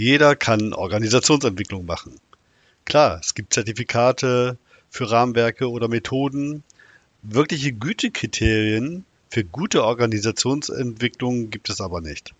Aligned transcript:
Jeder 0.00 0.34
kann 0.34 0.72
Organisationsentwicklung 0.72 1.84
machen. 1.84 2.18
Klar, 2.86 3.20
es 3.22 3.34
gibt 3.34 3.52
Zertifikate 3.52 4.56
für 4.88 5.10
Rahmenwerke 5.10 5.70
oder 5.70 5.88
Methoden. 5.88 6.64
Wirkliche 7.20 7.74
Gütekriterien 7.74 9.04
für 9.28 9.44
gute 9.44 9.84
Organisationsentwicklung 9.84 11.50
gibt 11.50 11.68
es 11.68 11.82
aber 11.82 12.00
nicht. 12.00 12.32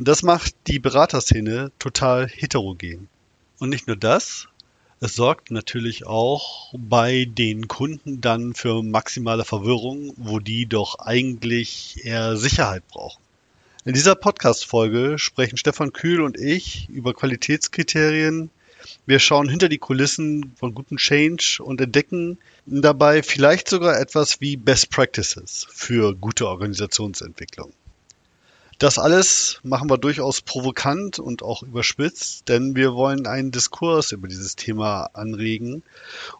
Und 0.00 0.08
das 0.08 0.24
macht 0.24 0.56
die 0.66 0.80
Beraterszene 0.80 1.70
total 1.78 2.26
heterogen. 2.26 3.06
Und 3.60 3.68
nicht 3.68 3.86
nur 3.86 3.96
das, 3.96 4.48
es 4.98 5.14
sorgt 5.14 5.52
natürlich 5.52 6.06
auch 6.06 6.74
bei 6.76 7.24
den 7.24 7.68
Kunden 7.68 8.20
dann 8.20 8.52
für 8.52 8.82
maximale 8.82 9.44
Verwirrung, 9.44 10.12
wo 10.16 10.40
die 10.40 10.66
doch 10.66 10.98
eigentlich 10.98 12.04
eher 12.04 12.36
Sicherheit 12.36 12.82
brauchen. 12.88 13.23
In 13.86 13.92
dieser 13.92 14.14
Podcast-Folge 14.14 15.18
sprechen 15.18 15.58
Stefan 15.58 15.92
Kühl 15.92 16.22
und 16.22 16.38
ich 16.38 16.88
über 16.88 17.12
Qualitätskriterien. 17.12 18.48
Wir 19.04 19.18
schauen 19.18 19.46
hinter 19.46 19.68
die 19.68 19.76
Kulissen 19.76 20.54
von 20.56 20.74
guten 20.74 20.96
Change 20.96 21.58
und 21.62 21.82
entdecken 21.82 22.38
dabei 22.64 23.22
vielleicht 23.22 23.68
sogar 23.68 24.00
etwas 24.00 24.40
wie 24.40 24.56
Best 24.56 24.88
Practices 24.88 25.66
für 25.68 26.14
gute 26.14 26.48
Organisationsentwicklung. 26.48 27.74
Das 28.78 28.98
alles 28.98 29.60
machen 29.62 29.90
wir 29.90 29.98
durchaus 29.98 30.40
provokant 30.40 31.18
und 31.18 31.42
auch 31.42 31.62
überspitzt, 31.62 32.48
denn 32.48 32.74
wir 32.74 32.94
wollen 32.94 33.26
einen 33.26 33.50
Diskurs 33.50 34.12
über 34.12 34.28
dieses 34.28 34.56
Thema 34.56 35.10
anregen 35.12 35.82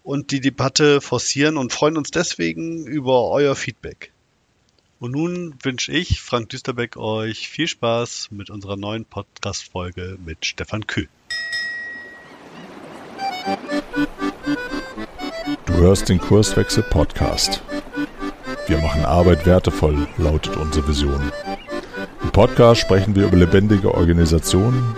und 0.02 0.30
die 0.30 0.40
Debatte 0.40 1.02
forcieren 1.02 1.58
und 1.58 1.74
freuen 1.74 1.98
uns 1.98 2.10
deswegen 2.10 2.86
über 2.86 3.28
euer 3.28 3.54
Feedback. 3.54 4.13
Und 5.00 5.12
nun 5.12 5.54
wünsche 5.62 5.92
ich, 5.92 6.20
Frank 6.20 6.50
Düsterbeck, 6.50 6.96
euch 6.96 7.48
viel 7.48 7.66
Spaß 7.66 8.28
mit 8.30 8.48
unserer 8.48 8.76
neuen 8.76 9.04
Podcast-Folge 9.04 10.18
mit 10.24 10.46
Stefan 10.46 10.86
Kühl. 10.86 11.08
Du 15.66 15.74
hörst 15.74 16.08
den 16.08 16.20
Kurswechsel 16.20 16.84
Podcast. 16.84 17.62
Wir 18.66 18.78
machen 18.78 19.04
Arbeit 19.04 19.44
wertevoll, 19.44 20.06
lautet 20.16 20.56
unsere 20.56 20.88
Vision. 20.88 21.32
Im 22.22 22.30
Podcast 22.30 22.80
sprechen 22.80 23.14
wir 23.14 23.26
über 23.26 23.36
lebendige 23.36 23.92
Organisationen, 23.92 24.94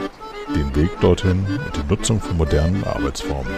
den 0.54 0.74
Weg 0.76 0.90
dorthin 1.00 1.44
und 1.46 1.76
die 1.76 1.88
Nutzung 1.88 2.20
von 2.20 2.36
modernen 2.36 2.84
Arbeitsformen. 2.84 3.52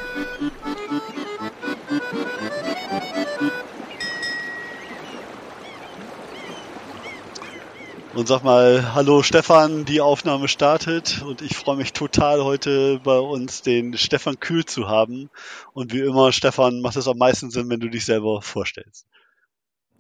Und 8.18 8.26
sag 8.26 8.42
mal, 8.42 8.96
hallo 8.96 9.22
Stefan, 9.22 9.84
die 9.84 10.00
Aufnahme 10.00 10.48
startet 10.48 11.22
und 11.22 11.40
ich 11.40 11.56
freue 11.56 11.76
mich 11.76 11.92
total 11.92 12.42
heute 12.42 12.98
bei 13.04 13.16
uns 13.16 13.62
den 13.62 13.96
Stefan 13.96 14.40
Kühl 14.40 14.64
zu 14.64 14.88
haben. 14.88 15.30
Und 15.72 15.92
wie 15.92 16.00
immer, 16.00 16.32
Stefan, 16.32 16.80
macht 16.80 16.96
es 16.96 17.06
am 17.06 17.16
meisten 17.16 17.50
Sinn, 17.50 17.70
wenn 17.70 17.78
du 17.78 17.88
dich 17.88 18.04
selber 18.04 18.42
vorstellst. 18.42 19.06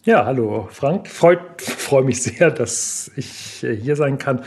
Ja, 0.02 0.26
hallo 0.26 0.66
Frank. 0.68 1.06
Freut, 1.06 1.62
freue 1.62 2.02
mich 2.02 2.20
sehr, 2.20 2.50
dass 2.50 3.08
ich 3.14 3.30
hier 3.60 3.94
sein 3.94 4.18
kann. 4.18 4.44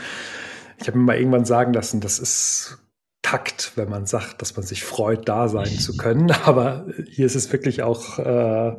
Ich 0.78 0.86
habe 0.86 0.98
mir 0.98 1.04
mal 1.04 1.16
irgendwann 1.16 1.46
sagen 1.46 1.72
lassen, 1.72 2.02
das 2.02 2.18
ist 2.18 2.76
Takt, 3.22 3.72
wenn 3.76 3.88
man 3.88 4.04
sagt, 4.04 4.42
dass 4.42 4.54
man 4.54 4.66
sich 4.66 4.84
freut, 4.84 5.30
da 5.30 5.48
sein 5.48 5.78
zu 5.78 5.96
können. 5.96 6.30
Aber 6.44 6.84
hier 7.08 7.24
ist 7.24 7.36
es 7.36 7.50
wirklich 7.50 7.82
auch 7.82 8.18
äh, 8.18 8.74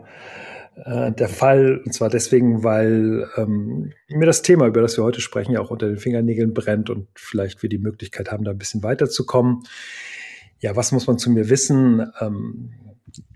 äh, 0.75 1.11
der 1.11 1.29
Fall. 1.29 1.81
Und 1.85 1.93
zwar 1.93 2.09
deswegen, 2.09 2.63
weil 2.63 3.27
ähm, 3.37 3.93
mir 4.09 4.25
das 4.25 4.41
Thema, 4.41 4.67
über 4.67 4.81
das 4.81 4.97
wir 4.97 5.03
heute 5.03 5.21
sprechen, 5.21 5.53
ja 5.53 5.61
auch 5.61 5.71
unter 5.71 5.87
den 5.87 5.97
Fingernägeln 5.97 6.53
brennt 6.53 6.89
und 6.89 7.07
vielleicht 7.15 7.61
wir 7.61 7.69
die 7.69 7.77
Möglichkeit 7.77 8.31
haben, 8.31 8.43
da 8.43 8.51
ein 8.51 8.57
bisschen 8.57 8.83
weiterzukommen. 8.83 9.63
Ja, 10.59 10.75
was 10.75 10.91
muss 10.91 11.07
man 11.07 11.17
zu 11.17 11.29
mir 11.29 11.49
wissen? 11.49 12.11
Ähm, 12.19 12.73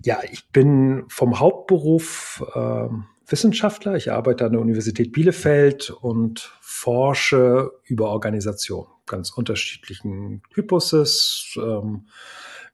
ja, 0.04 0.20
ich 0.32 0.50
bin 0.52 1.06
vom 1.10 1.40
Hauptberuf 1.40 2.44
ähm, 2.56 3.06
Wissenschaftler. 3.28 3.96
Ich 3.96 4.12
arbeite 4.12 4.46
an 4.46 4.54
der 4.54 4.62
Universität 4.62 5.12
Bielefeld 5.12 5.90
und 5.90 6.58
forsche 6.62 7.72
über 7.84 8.10
Organisation, 8.10 8.88
ganz 9.06 9.32
unterschiedlichen 9.32 10.42
Typuses, 10.54 11.58
ähm, 11.58 12.08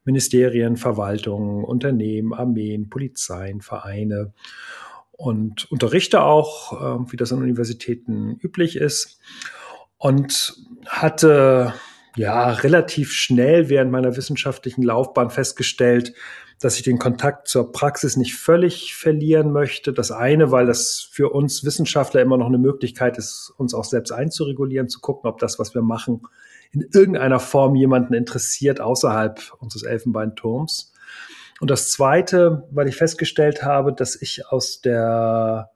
Ministerien, 0.04 0.76
Verwaltungen, 0.76 1.64
Unternehmen, 1.64 2.32
Armeen, 2.32 2.90
Polizeien, 2.90 3.60
Vereine 3.60 4.32
und 5.12 5.70
unterrichte 5.70 6.22
auch, 6.22 6.72
äh, 6.72 7.12
wie 7.12 7.16
das 7.16 7.32
an 7.32 7.42
Universitäten 7.42 8.38
üblich 8.42 8.76
ist. 8.76 9.20
Und 9.96 10.56
hatte 10.86 11.72
ja 12.16 12.50
relativ 12.50 13.12
schnell 13.12 13.68
während 13.68 13.90
meiner 13.90 14.16
wissenschaftlichen 14.16 14.82
Laufbahn 14.82 15.30
festgestellt, 15.30 16.14
dass 16.60 16.76
ich 16.76 16.82
den 16.82 16.98
Kontakt 16.98 17.48
zur 17.48 17.72
Praxis 17.72 18.16
nicht 18.16 18.36
völlig 18.36 18.94
verlieren 18.94 19.52
möchte. 19.52 19.92
Das 19.92 20.10
eine, 20.10 20.50
weil 20.50 20.66
das 20.66 21.08
für 21.10 21.30
uns 21.30 21.64
Wissenschaftler 21.64 22.22
immer 22.22 22.36
noch 22.36 22.46
eine 22.46 22.58
Möglichkeit 22.58 23.18
ist, 23.18 23.52
uns 23.56 23.74
auch 23.74 23.84
selbst 23.84 24.12
einzuregulieren, 24.12 24.88
zu 24.88 25.00
gucken, 25.00 25.28
ob 25.28 25.38
das, 25.38 25.58
was 25.58 25.74
wir 25.74 25.82
machen, 25.82 26.22
in 26.74 26.88
irgendeiner 26.92 27.40
Form 27.40 27.76
jemanden 27.76 28.14
interessiert 28.14 28.80
außerhalb 28.80 29.52
unseres 29.58 29.84
Elfenbeinturms. 29.84 30.92
Und 31.60 31.70
das 31.70 31.90
zweite, 31.90 32.66
weil 32.70 32.88
ich 32.88 32.96
festgestellt 32.96 33.62
habe, 33.62 33.92
dass 33.92 34.20
ich 34.20 34.46
aus 34.48 34.80
der 34.80 35.70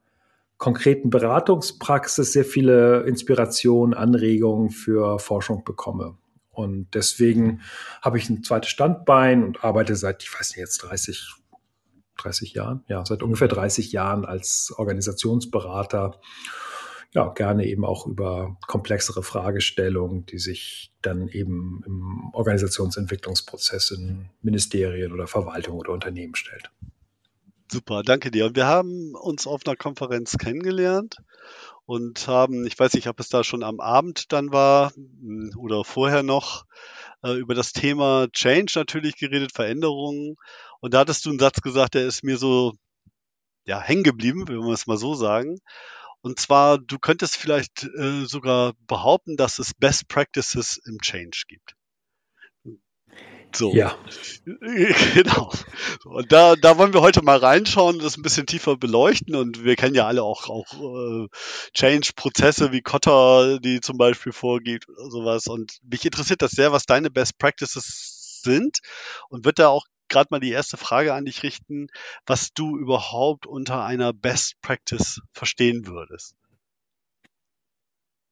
konkreten 0.57 1.09
Beratungspraxis 1.09 2.33
sehr 2.33 2.43
viele 2.43 3.03
Inspirationen, 3.03 3.93
Anregungen 3.93 4.69
für 4.69 5.17
Forschung 5.19 5.63
bekomme. 5.63 6.17
Und 6.51 6.93
deswegen 6.93 7.61
habe 8.01 8.17
ich 8.17 8.29
ein 8.29 8.43
zweites 8.43 8.69
Standbein 8.69 9.45
und 9.45 9.63
arbeite 9.63 9.95
seit, 9.95 10.21
ich 10.21 10.33
weiß 10.33 10.49
nicht, 10.49 10.59
jetzt 10.59 10.79
30, 10.79 11.33
30 12.17 12.53
Jahren, 12.53 12.83
ja, 12.87 13.05
seit 13.05 13.23
ungefähr 13.23 13.47
30 13.47 13.93
Jahren 13.93 14.25
als 14.25 14.73
Organisationsberater. 14.75 16.19
Ja, 17.13 17.29
gerne 17.29 17.65
eben 17.65 17.85
auch 17.85 18.05
über 18.05 18.57
komplexere 18.67 19.23
Fragestellungen, 19.23 20.25
die 20.27 20.37
sich 20.37 20.93
dann 21.01 21.27
eben 21.27 21.81
im 21.85 22.29
Organisationsentwicklungsprozess 22.33 23.91
in 23.91 24.29
Ministerien 24.41 25.11
oder 25.11 25.25
Verwaltung 25.25 25.77
oder 25.77 25.91
Unternehmen 25.91 26.35
stellt. 26.35 26.69
Super, 27.71 28.03
danke 28.03 28.29
dir. 28.29 28.45
Und 28.45 28.55
wir 28.55 28.67
haben 28.67 29.15
uns 29.15 29.47
auf 29.47 29.61
einer 29.65 29.75
Konferenz 29.75 30.37
kennengelernt 30.37 31.17
und 31.85 32.27
haben, 32.27 32.67
ich 32.67 32.77
weiß 32.77 32.93
nicht, 32.93 33.07
ob 33.07 33.19
es 33.19 33.29
da 33.29 33.43
schon 33.43 33.63
am 33.63 33.79
Abend 33.79 34.31
dann 34.31 34.51
war 34.51 34.91
hm, 34.93 35.51
oder 35.57 35.83
vorher 35.83 36.21
noch, 36.21 36.65
äh, 37.23 37.33
über 37.33 37.55
das 37.55 37.73
Thema 37.73 38.27
Change 38.31 38.73
natürlich 38.75 39.17
geredet, 39.17 39.51
Veränderungen. 39.51 40.35
Und 40.79 40.93
da 40.93 40.99
hattest 40.99 41.25
du 41.25 41.29
einen 41.29 41.39
Satz 41.39 41.61
gesagt, 41.61 41.95
der 41.95 42.05
ist 42.05 42.23
mir 42.23 42.37
so 42.37 42.73
ja, 43.65 43.79
hängen 43.79 44.03
geblieben, 44.03 44.47
wenn 44.47 44.61
wir 44.61 44.73
es 44.73 44.87
mal 44.87 44.97
so 44.97 45.13
sagen. 45.13 45.59
Und 46.21 46.39
zwar, 46.39 46.77
du 46.77 46.99
könntest 46.99 47.37
vielleicht 47.37 47.83
äh, 47.83 48.25
sogar 48.25 48.73
behaupten, 48.87 49.37
dass 49.37 49.59
es 49.59 49.73
Best 49.73 50.07
Practices 50.07 50.79
im 50.85 50.99
Change 50.99 51.43
gibt. 51.47 51.75
So. 53.55 53.73
Ja. 53.73 53.97
Genau. 55.13 55.51
Und 56.05 56.31
da, 56.31 56.55
da 56.55 56.77
wollen 56.77 56.93
wir 56.93 57.01
heute 57.01 57.23
mal 57.23 57.37
reinschauen, 57.37 57.99
das 57.99 58.17
ein 58.17 58.21
bisschen 58.21 58.45
tiefer 58.45 58.77
beleuchten. 58.77 59.35
Und 59.35 59.63
wir 59.63 59.75
kennen 59.75 59.95
ja 59.95 60.07
alle 60.07 60.23
auch, 60.23 60.49
auch 60.49 60.73
äh, 60.73 61.27
Change-Prozesse 61.73 62.71
wie 62.71 62.81
Kotter, 62.81 63.59
die 63.59 63.81
zum 63.81 63.97
Beispiel 63.97 64.31
vorgeht 64.31 64.87
oder 64.87 65.09
sowas. 65.09 65.47
Und 65.47 65.79
mich 65.83 66.05
interessiert 66.05 66.41
das 66.41 66.51
sehr, 66.51 66.71
was 66.71 66.85
deine 66.85 67.09
Best 67.09 67.37
Practices 67.37 68.41
sind. 68.43 68.79
Und 69.29 69.45
wird 69.45 69.59
da 69.59 69.69
auch 69.69 69.85
gerade 70.09 70.27
mal 70.31 70.39
die 70.39 70.51
erste 70.51 70.77
Frage 70.77 71.13
an 71.13 71.25
dich 71.25 71.43
richten, 71.43 71.87
was 72.25 72.53
du 72.53 72.77
überhaupt 72.77 73.45
unter 73.45 73.83
einer 73.83 74.13
Best 74.13 74.55
Practice 74.61 75.21
verstehen 75.31 75.87
würdest. 75.87 76.35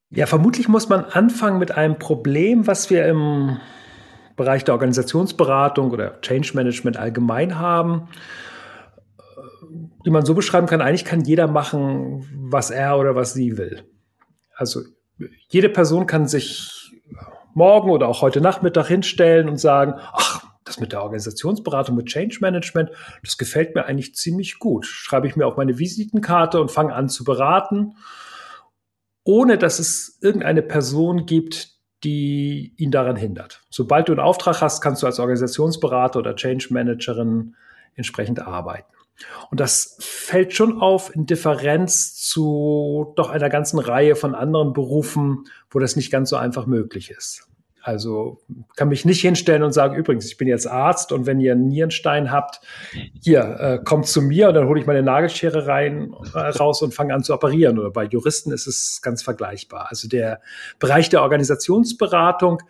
Ja, 0.10 0.26
vermutlich 0.26 0.68
muss 0.68 0.90
man 0.90 1.06
anfangen 1.06 1.60
mit 1.60 1.72
einem 1.72 2.00
Problem, 2.00 2.66
was 2.66 2.90
wir 2.90 3.06
im 3.06 3.60
Bereich 4.38 4.64
der 4.64 4.76
Organisationsberatung 4.76 5.92
oder 5.92 6.22
Change 6.22 6.52
Management 6.54 6.96
allgemein 6.96 7.58
haben, 7.60 8.08
die 10.06 10.10
man 10.10 10.26
so 10.26 10.34
beschreiben 10.34 10.68
kann, 10.68 10.80
eigentlich 10.80 11.06
kann 11.06 11.22
jeder 11.22 11.48
machen, 11.48 12.26
was 12.50 12.70
er 12.70 12.98
oder 12.98 13.16
was 13.16 13.34
sie 13.34 13.58
will. 13.58 13.84
Also 14.56 14.82
jede 15.50 15.70
Person 15.70 16.06
kann 16.06 16.28
sich 16.28 17.02
morgen 17.54 17.90
oder 17.90 18.08
auch 18.08 18.22
heute 18.22 18.40
Nachmittag 18.40 18.88
hinstellen 18.88 19.50
und 19.50 19.58
sagen, 19.58 19.96
ach, 19.98 20.37
das 20.68 20.80
mit 20.80 20.92
der 20.92 21.04
Organisationsberatung, 21.04 21.96
mit 21.96 22.08
Change 22.08 22.38
Management, 22.42 22.92
das 23.24 23.38
gefällt 23.38 23.76
mir 23.76 23.86
eigentlich 23.86 24.16
ziemlich 24.16 24.60
gut. 24.60 24.86
Schreibe 24.86 25.28
ich 25.28 25.36
mir 25.36 25.48
auf 25.48 25.58
meine 25.58 25.80
Visitenkarte 25.80 26.62
und 26.62 26.72
fange 26.72 26.94
an 26.94 27.10
zu 27.10 27.24
beraten, 27.24 27.96
ohne 29.24 29.58
dass 29.58 29.80
es 29.80 30.18
irgendeine 30.22 30.62
Person 30.62 31.26
gibt, 31.26 31.78
die 32.04 32.74
ihn 32.78 32.92
daran 32.92 33.16
hindert. 33.16 33.64
Sobald 33.70 34.08
du 34.08 34.14
einen 34.14 34.22
Auftrag 34.22 34.62
hast, 34.62 34.82
kannst 34.82 35.02
du 35.02 35.08
als 35.08 35.20
Organisationsberater 35.20 36.20
oder 36.20 36.36
Change 36.36 36.68
Managerin 36.70 37.56
entsprechend 37.96 38.40
arbeiten. 38.40 38.94
Und 39.50 39.60
das 39.60 39.98
fällt 40.00 40.54
schon 40.54 40.80
auf 40.80 41.14
in 41.16 41.26
Differenz 41.26 42.16
zu 42.16 43.14
doch 43.16 43.30
einer 43.30 43.50
ganzen 43.50 43.80
Reihe 43.80 44.16
von 44.16 44.36
anderen 44.36 44.74
Berufen, 44.74 45.46
wo 45.72 45.80
das 45.80 45.96
nicht 45.96 46.12
ganz 46.12 46.30
so 46.30 46.36
einfach 46.36 46.68
möglich 46.68 47.10
ist. 47.10 47.48
Also 47.88 48.42
kann 48.76 48.90
mich 48.90 49.06
nicht 49.06 49.22
hinstellen 49.22 49.64
und 49.64 49.72
sagen, 49.72 49.96
übrigens, 49.96 50.26
ich 50.26 50.36
bin 50.36 50.50
jetzt 50.50 50.68
Arzt 50.68 51.14
und 51.14 51.26
wenn 51.26 51.40
ihr 51.40 51.54
einen 51.54 51.70
Nierenstein 51.70 52.34
habt, 52.34 52.60
hier, 53.24 53.44
äh, 53.62 53.80
kommt 53.82 54.08
zu 54.08 54.22
mir 54.22 54.50
und 54.50 54.56
dann 54.56 54.68
hole 54.68 54.82
ich 54.82 54.86
meine 54.86 55.02
Nagelschere 55.02 55.68
rein, 55.68 56.14
äh, 56.34 56.38
raus 56.38 56.82
und 56.82 56.94
fange 56.94 57.14
an 57.14 57.24
zu 57.24 57.34
operieren. 57.34 57.80
Oder 57.80 57.92
bei 57.92 58.04
Juristen 58.04 58.52
ist 58.52 58.68
es 58.68 59.02
ganz 59.02 59.24
vergleichbar. 59.24 59.88
Also 59.90 60.10
der 60.10 60.42
Bereich 60.80 61.08
der 61.08 61.22
Organisationsberatung 61.22 62.62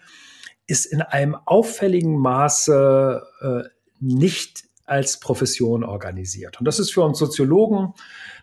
ist 0.67 0.85
in 0.85 1.01
einem 1.01 1.35
auffälligen 1.45 2.19
Maße 2.19 3.23
äh, 3.41 3.69
nicht 3.99 4.65
als 4.85 5.19
Profession 5.19 5.83
organisiert. 5.83 6.59
Und 6.59 6.65
das 6.65 6.77
ist 6.77 6.93
für 6.93 7.01
uns 7.01 7.17
Soziologen 7.17 7.95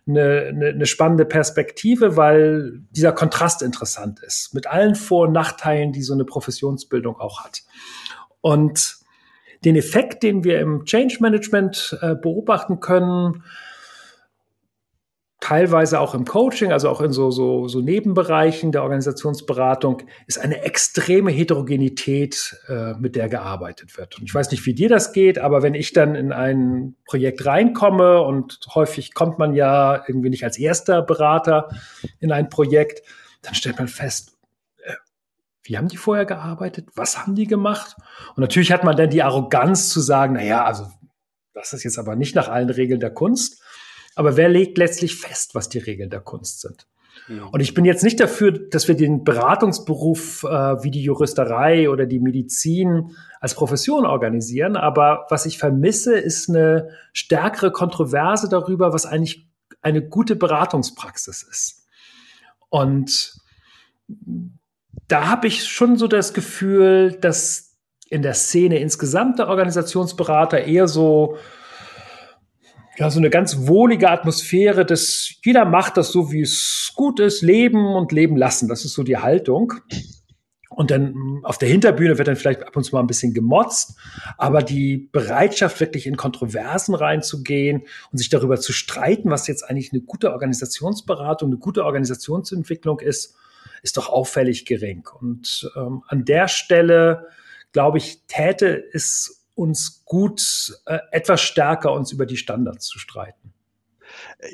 eine, 0.06 0.46
eine, 0.48 0.66
eine 0.68 0.86
spannende 0.86 1.24
Perspektive, 1.24 2.16
weil 2.16 2.82
dieser 2.90 3.12
Kontrast 3.12 3.62
interessant 3.62 4.20
ist, 4.20 4.54
mit 4.54 4.66
allen 4.66 4.94
Vor- 4.94 5.26
und 5.28 5.32
Nachteilen, 5.32 5.92
die 5.92 6.02
so 6.02 6.12
eine 6.12 6.24
Professionsbildung 6.24 7.16
auch 7.16 7.44
hat. 7.44 7.62
Und 8.40 8.98
den 9.64 9.76
Effekt, 9.76 10.22
den 10.22 10.44
wir 10.44 10.60
im 10.60 10.84
Change 10.84 11.18
Management 11.20 11.98
äh, 12.02 12.14
beobachten 12.14 12.80
können, 12.80 13.44
teilweise 15.44 16.00
auch 16.00 16.14
im 16.14 16.24
Coaching, 16.24 16.72
also 16.72 16.88
auch 16.88 17.02
in 17.02 17.12
so, 17.12 17.30
so, 17.30 17.68
so 17.68 17.82
Nebenbereichen 17.82 18.72
der 18.72 18.82
Organisationsberatung, 18.82 20.02
ist 20.26 20.38
eine 20.38 20.62
extreme 20.62 21.30
Heterogenität, 21.30 22.56
äh, 22.66 22.94
mit 22.94 23.14
der 23.14 23.28
gearbeitet 23.28 23.98
wird. 23.98 24.18
Und 24.18 24.24
ich 24.24 24.34
weiß 24.34 24.50
nicht, 24.52 24.64
wie 24.64 24.72
dir 24.72 24.88
das 24.88 25.12
geht, 25.12 25.38
aber 25.38 25.62
wenn 25.62 25.74
ich 25.74 25.92
dann 25.92 26.14
in 26.14 26.32
ein 26.32 26.96
Projekt 27.04 27.44
reinkomme 27.44 28.22
und 28.22 28.58
häufig 28.74 29.12
kommt 29.12 29.38
man 29.38 29.54
ja 29.54 30.02
irgendwie 30.08 30.30
nicht 30.30 30.44
als 30.44 30.58
erster 30.58 31.02
Berater 31.02 31.68
in 32.20 32.32
ein 32.32 32.48
Projekt, 32.48 33.02
dann 33.42 33.54
stellt 33.54 33.76
man 33.76 33.88
fest, 33.88 34.38
äh, 34.82 34.94
wie 35.62 35.76
haben 35.76 35.88
die 35.88 35.98
vorher 35.98 36.24
gearbeitet? 36.24 36.88
Was 36.94 37.18
haben 37.18 37.34
die 37.34 37.46
gemacht? 37.46 37.96
Und 38.34 38.40
natürlich 38.40 38.72
hat 38.72 38.82
man 38.82 38.96
dann 38.96 39.10
die 39.10 39.22
Arroganz 39.22 39.90
zu 39.90 40.00
sagen, 40.00 40.36
na 40.38 40.42
ja, 40.42 40.64
also 40.64 40.86
das 41.52 41.74
ist 41.74 41.84
jetzt 41.84 41.98
aber 41.98 42.16
nicht 42.16 42.34
nach 42.34 42.48
allen 42.48 42.70
Regeln 42.70 43.00
der 43.00 43.12
Kunst. 43.12 43.62
Aber 44.14 44.36
wer 44.36 44.48
legt 44.48 44.78
letztlich 44.78 45.16
fest, 45.16 45.54
was 45.54 45.68
die 45.68 45.78
Regeln 45.78 46.10
der 46.10 46.20
Kunst 46.20 46.60
sind? 46.60 46.86
Ja. 47.28 47.44
Und 47.46 47.60
ich 47.60 47.74
bin 47.74 47.84
jetzt 47.84 48.02
nicht 48.02 48.20
dafür, 48.20 48.52
dass 48.52 48.88
wir 48.88 48.96
den 48.96 49.24
Beratungsberuf 49.24 50.44
äh, 50.44 50.82
wie 50.82 50.90
die 50.90 51.02
Juristerei 51.02 51.88
oder 51.88 52.06
die 52.06 52.20
Medizin 52.20 53.16
als 53.40 53.54
Profession 53.54 54.04
organisieren, 54.04 54.76
aber 54.76 55.26
was 55.30 55.46
ich 55.46 55.58
vermisse, 55.58 56.18
ist 56.18 56.48
eine 56.48 56.90
stärkere 57.12 57.72
Kontroverse 57.72 58.48
darüber, 58.48 58.92
was 58.92 59.06
eigentlich 59.06 59.48
eine 59.80 60.06
gute 60.06 60.36
Beratungspraxis 60.36 61.42
ist. 61.42 61.86
Und 62.68 63.34
da 65.08 65.28
habe 65.28 65.46
ich 65.46 65.66
schon 65.66 65.96
so 65.96 66.08
das 66.08 66.34
Gefühl, 66.34 67.12
dass 67.12 67.76
in 68.08 68.22
der 68.22 68.34
Szene 68.34 68.78
insgesamt 68.78 69.38
der 69.38 69.48
Organisationsberater 69.48 70.64
eher 70.64 70.88
so 70.88 71.36
ja, 72.96 73.10
so 73.10 73.18
eine 73.18 73.30
ganz 73.30 73.66
wohlige 73.66 74.10
Atmosphäre, 74.10 74.86
dass 74.86 75.34
jeder 75.44 75.64
macht 75.64 75.96
das 75.96 76.12
so, 76.12 76.30
wie 76.30 76.42
es 76.42 76.92
gut 76.94 77.20
ist, 77.20 77.42
leben 77.42 77.94
und 77.94 78.12
leben 78.12 78.36
lassen. 78.36 78.68
Das 78.68 78.84
ist 78.84 78.94
so 78.94 79.02
die 79.02 79.18
Haltung. 79.18 79.74
Und 80.74 80.90
dann 80.90 81.14
hm, 81.14 81.44
auf 81.44 81.58
der 81.58 81.68
Hinterbühne 81.68 82.18
wird 82.18 82.28
dann 82.28 82.36
vielleicht 82.36 82.62
ab 82.62 82.76
und 82.76 82.84
zu 82.84 82.94
mal 82.94 83.00
ein 83.00 83.06
bisschen 83.06 83.32
gemotzt, 83.32 83.96
aber 84.38 84.62
die 84.62 85.08
Bereitschaft, 85.12 85.80
wirklich 85.80 86.06
in 86.06 86.16
Kontroversen 86.16 86.94
reinzugehen 86.94 87.82
und 88.10 88.18
sich 88.18 88.28
darüber 88.28 88.58
zu 88.58 88.72
streiten, 88.72 89.30
was 89.30 89.46
jetzt 89.46 89.62
eigentlich 89.62 89.92
eine 89.92 90.02
gute 90.02 90.32
Organisationsberatung, 90.32 91.50
eine 91.50 91.58
gute 91.58 91.84
Organisationsentwicklung 91.84 93.00
ist, 93.00 93.36
ist 93.82 93.96
doch 93.96 94.08
auffällig 94.08 94.64
gering. 94.64 95.06
Und 95.20 95.70
ähm, 95.76 96.02
an 96.08 96.24
der 96.24 96.48
Stelle, 96.48 97.28
glaube 97.72 97.98
ich, 97.98 98.22
täte 98.26 98.82
es 98.92 99.43
uns 99.54 100.04
gut, 100.04 100.42
äh, 100.86 100.98
etwas 101.10 101.40
stärker 101.40 101.92
uns 101.92 102.12
über 102.12 102.26
die 102.26 102.36
Standards 102.36 102.86
zu 102.86 102.98
streiten. 102.98 103.52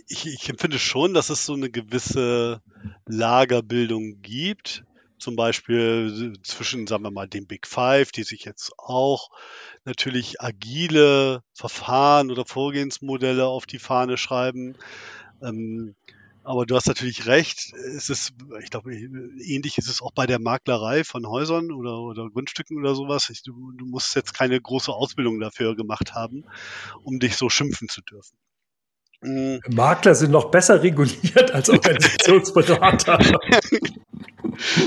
Ich, 0.07 0.27
ich 0.27 0.49
empfinde 0.49 0.79
schon, 0.79 1.15
dass 1.15 1.31
es 1.31 1.47
so 1.47 1.55
eine 1.55 1.71
gewisse 1.71 2.63
Lagerbildung 3.07 4.21
gibt. 4.23 4.85
Zum 5.19 5.37
Beispiel 5.37 6.35
zwischen, 6.43 6.87
sagen 6.87 7.03
wir 7.03 7.11
mal, 7.11 7.29
den 7.29 7.47
Big 7.47 7.67
Five, 7.67 8.11
die 8.11 8.23
sich 8.23 8.45
jetzt 8.45 8.73
auch 8.79 9.31
natürlich 9.85 10.41
agile 10.41 11.43
Verfahren 11.53 12.31
oder 12.31 12.47
Vorgehensmodelle 12.47 13.47
auf 13.47 13.67
die 13.67 13.79
Fahne 13.79 14.17
schreiben. 14.17 14.77
Ähm, 15.43 15.95
aber 16.43 16.67
du 16.67 16.75
hast 16.75 16.87
natürlich 16.87 17.27
recht. 17.27 17.73
Es 17.75 18.11
ist, 18.11 18.33
ich 18.63 18.71
glaube, 18.71 18.95
ähnlich 18.95 19.79
ist 19.79 19.89
es 19.89 20.01
auch 20.01 20.13
bei 20.13 20.27
der 20.27 20.39
Maklerei 20.39 21.05
von 21.05 21.27
Häusern 21.27 21.71
oder, 21.71 21.99
oder 21.99 22.31
Grundstücken 22.31 22.79
oder 22.79 22.95
sowas. 22.95 23.31
Ich, 23.31 23.43
du, 23.43 23.73
du 23.73 23.87
musst 23.87 24.15
jetzt 24.17 24.35
keine 24.35 24.61
große 24.61 24.93
Ausbildung 24.93 25.41
dafür 25.41 25.77
gemacht 25.77 26.15
haben, 26.15 26.45
um 27.03 27.19
dich 27.19 27.37
so 27.37 27.49
schimpfen 27.49 27.89
zu 27.89 28.01
dürfen. 28.03 28.37
Mhm. 29.23 29.61
Makler 29.69 30.15
sind 30.15 30.31
noch 30.31 30.51
besser 30.51 30.83
reguliert 30.83 31.53
als 31.53 31.69
Organisationsberater. 31.71 33.19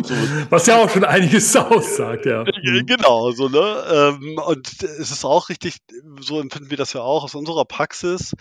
So. 0.03 0.13
Was 0.49 0.65
ja 0.67 0.77
auch 0.77 0.89
schon 0.89 1.03
einiges 1.03 1.55
aussagt, 1.55 2.25
ja. 2.25 2.43
Genau, 2.43 3.31
so, 3.31 3.49
ne? 3.49 3.83
Ähm, 3.91 4.37
und 4.37 4.83
es 4.83 5.11
ist 5.11 5.25
auch 5.25 5.49
richtig, 5.49 5.77
so 6.19 6.39
empfinden 6.39 6.69
wir 6.69 6.77
das 6.77 6.93
ja 6.93 7.01
auch 7.01 7.23
aus 7.23 7.35
unserer 7.35 7.65
Praxis, 7.65 8.33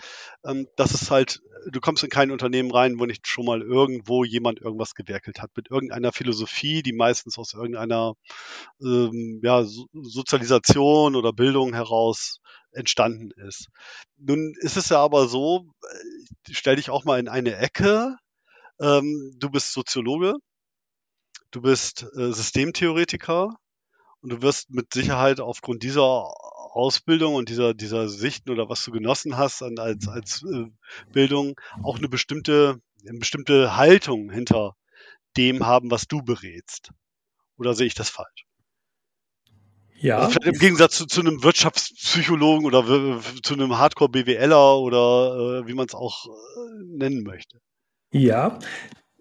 ähm, 0.45 0.67
dass 0.75 0.93
es 0.93 1.11
halt, 1.11 1.41
du 1.71 1.79
kommst 1.79 2.03
in 2.03 2.09
kein 2.09 2.31
Unternehmen 2.31 2.71
rein, 2.71 2.99
wo 2.99 3.05
nicht 3.05 3.27
schon 3.27 3.45
mal 3.45 3.61
irgendwo 3.61 4.23
jemand 4.23 4.61
irgendwas 4.61 4.95
gewerkelt 4.95 5.41
hat, 5.41 5.51
mit 5.55 5.69
irgendeiner 5.69 6.11
Philosophie, 6.11 6.83
die 6.83 6.93
meistens 6.93 7.37
aus 7.37 7.53
irgendeiner 7.53 8.13
ähm, 8.81 9.41
ja, 9.43 9.63
Sozialisation 9.63 11.15
oder 11.15 11.33
Bildung 11.33 11.73
heraus 11.73 12.39
entstanden 12.71 13.31
ist. 13.47 13.67
Nun 14.17 14.53
ist 14.59 14.77
es 14.77 14.89
ja 14.89 14.99
aber 14.99 15.27
so, 15.27 15.67
äh, 15.83 16.51
stell 16.51 16.75
dich 16.75 16.89
auch 16.89 17.05
mal 17.05 17.19
in 17.19 17.27
eine 17.27 17.55
Ecke, 17.55 18.15
du 18.79 19.49
bist 19.49 19.71
Soziologe, 19.71 20.33
du 21.53 21.61
bist 21.61 22.05
äh, 22.15 22.31
Systemtheoretiker 22.31 23.55
und 24.21 24.29
du 24.29 24.41
wirst 24.41 24.69
mit 24.71 24.93
Sicherheit 24.93 25.39
aufgrund 25.39 25.83
dieser 25.83 26.03
Ausbildung 26.73 27.35
und 27.35 27.49
dieser, 27.49 27.73
dieser 27.73 28.09
Sichten 28.09 28.49
oder 28.49 28.67
was 28.67 28.83
du 28.83 28.91
genossen 28.91 29.37
hast 29.37 29.61
an, 29.61 29.77
als, 29.77 30.07
als 30.07 30.43
äh, 30.43 30.65
Bildung 31.11 31.59
auch 31.83 31.97
eine 31.97 32.09
bestimmte, 32.09 32.79
eine 33.07 33.19
bestimmte 33.19 33.77
Haltung 33.77 34.31
hinter 34.31 34.75
dem 35.37 35.65
haben, 35.65 35.91
was 35.91 36.07
du 36.07 36.21
berätst. 36.21 36.91
Oder 37.57 37.73
sehe 37.75 37.87
ich 37.87 37.93
das 37.93 38.09
falsch? 38.09 38.45
Ja. 39.95 40.17
Also 40.17 40.31
vielleicht 40.31 40.55
im 40.55 40.59
Gegensatz 40.59 40.97
zu, 40.97 41.05
zu 41.05 41.21
einem 41.21 41.43
Wirtschaftspsychologen 41.43 42.65
oder 42.65 43.21
zu 43.41 43.53
einem 43.53 43.77
Hardcore-BWLer 43.77 44.77
oder 44.79 45.61
äh, 45.61 45.67
wie 45.67 45.73
man 45.73 45.85
es 45.85 45.93
auch 45.93 46.25
äh, 46.25 46.83
nennen 46.97 47.23
möchte. 47.23 47.61
Ja, 48.11 48.59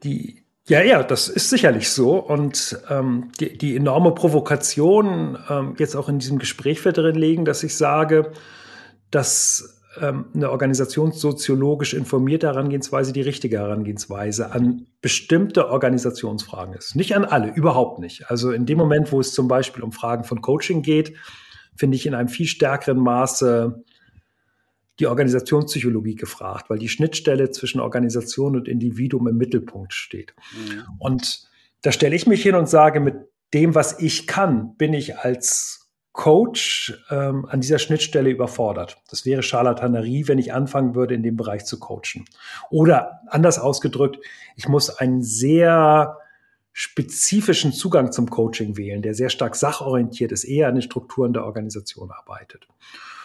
die, 0.03 0.42
ja, 0.69 0.83
ja, 0.83 1.03
das 1.03 1.29
ist 1.29 1.51
sicherlich 1.51 1.91
so. 1.91 2.17
Und 2.17 2.79
ähm, 2.89 3.33
die, 3.41 3.57
die, 3.59 3.77
enorme 3.77 4.13
Provokation 4.13 5.39
ähm, 5.49 5.75
jetzt 5.79 5.97
auch 5.97 6.09
in 6.09 6.19
diesem 6.19 6.39
Gespräch 6.39 6.85
wird 6.85 6.99
darin 6.99 7.17
liegen, 7.17 7.45
dass 7.45 7.63
ich 7.65 7.77
sage, 7.77 8.33
dass 9.11 9.83
ähm, 10.01 10.27
eine 10.35 10.51
organisationssoziologisch 10.51 11.95
informierte 11.95 12.47
Herangehensweise 12.47 13.13
die 13.13 13.23
richtige 13.23 13.59
Herangehensweise 13.59 14.53
an 14.53 14.87
bestimmte 15.01 15.69
Organisationsfragen 15.69 16.75
ist. 16.75 16.95
Nicht 16.95 17.17
an 17.17 17.25
alle, 17.25 17.53
überhaupt 17.53 17.99
nicht. 17.99 18.31
Also 18.31 18.53
in 18.53 18.65
dem 18.65 18.79
Moment, 18.79 19.13
wo 19.13 19.21
es 19.21 19.35
zum 19.35 19.49
Beispiel 19.49 19.83
um 19.83 19.93
Fragen 19.93 20.25
von 20.25 20.41
Coaching 20.41 20.83
geht, 20.83 21.15
finde 21.77 21.97
ich 21.97 22.07
in 22.07 22.15
einem 22.15 22.29
viel 22.29 22.47
stärkeren 22.47 22.99
Maße 22.99 23.83
die 25.03 25.09
Organisationspsychologie 25.09 26.15
gefragt, 26.15 26.71
weil 26.71 26.79
die 26.79 26.89
Schnittstelle 26.89 27.51
zwischen 27.51 27.81
Organisation 27.81 28.55
und 28.55 28.69
Individuum 28.69 29.27
im 29.27 29.37
Mittelpunkt 29.37 29.93
steht. 29.93 30.33
Mhm. 30.53 30.85
Und 30.99 31.49
da 31.83 31.91
stelle 31.91 32.15
ich 32.15 32.29
mich 32.29 32.41
hin 32.41 32.55
und 32.55 32.69
sage, 32.69 33.01
mit 33.01 33.17
dem, 33.53 33.75
was 33.75 33.99
ich 33.99 34.29
kann, 34.29 34.77
bin 34.77 34.95
ich 34.95 35.19
als 35.19 35.91
Coach 36.13 37.05
ähm, 37.11 37.47
an 37.47 37.61
dieser 37.61 37.81
Schnittstelle 37.81 38.31
überfordert. 38.31 38.99
Das 39.11 39.27
wäre 39.27 39.43
Charlatanerie, 39.43 40.29
wenn 40.29 40.39
ich 40.39 40.53
anfangen 40.53 40.95
würde, 40.95 41.15
in 41.15 41.25
dem 41.25 41.37
Bereich 41.37 41.65
zu 41.65 41.81
coachen. 41.81 42.25
Oder 42.71 43.23
anders 43.27 43.59
ausgedrückt, 43.59 44.19
ich 44.55 44.69
muss 44.69 44.89
einen 44.89 45.23
sehr 45.23 46.17
spezifischen 46.73 47.73
Zugang 47.73 48.13
zum 48.13 48.31
Coaching 48.31 48.77
wählen, 48.77 49.03
der 49.03 49.15
sehr 49.15 49.31
stark 49.31 49.57
sachorientiert 49.57 50.31
ist, 50.31 50.45
eher 50.45 50.69
an 50.69 50.77
den 50.77 50.83
Strukturen 50.83 51.33
der 51.33 51.45
Organisation 51.45 52.11
arbeitet. 52.13 52.69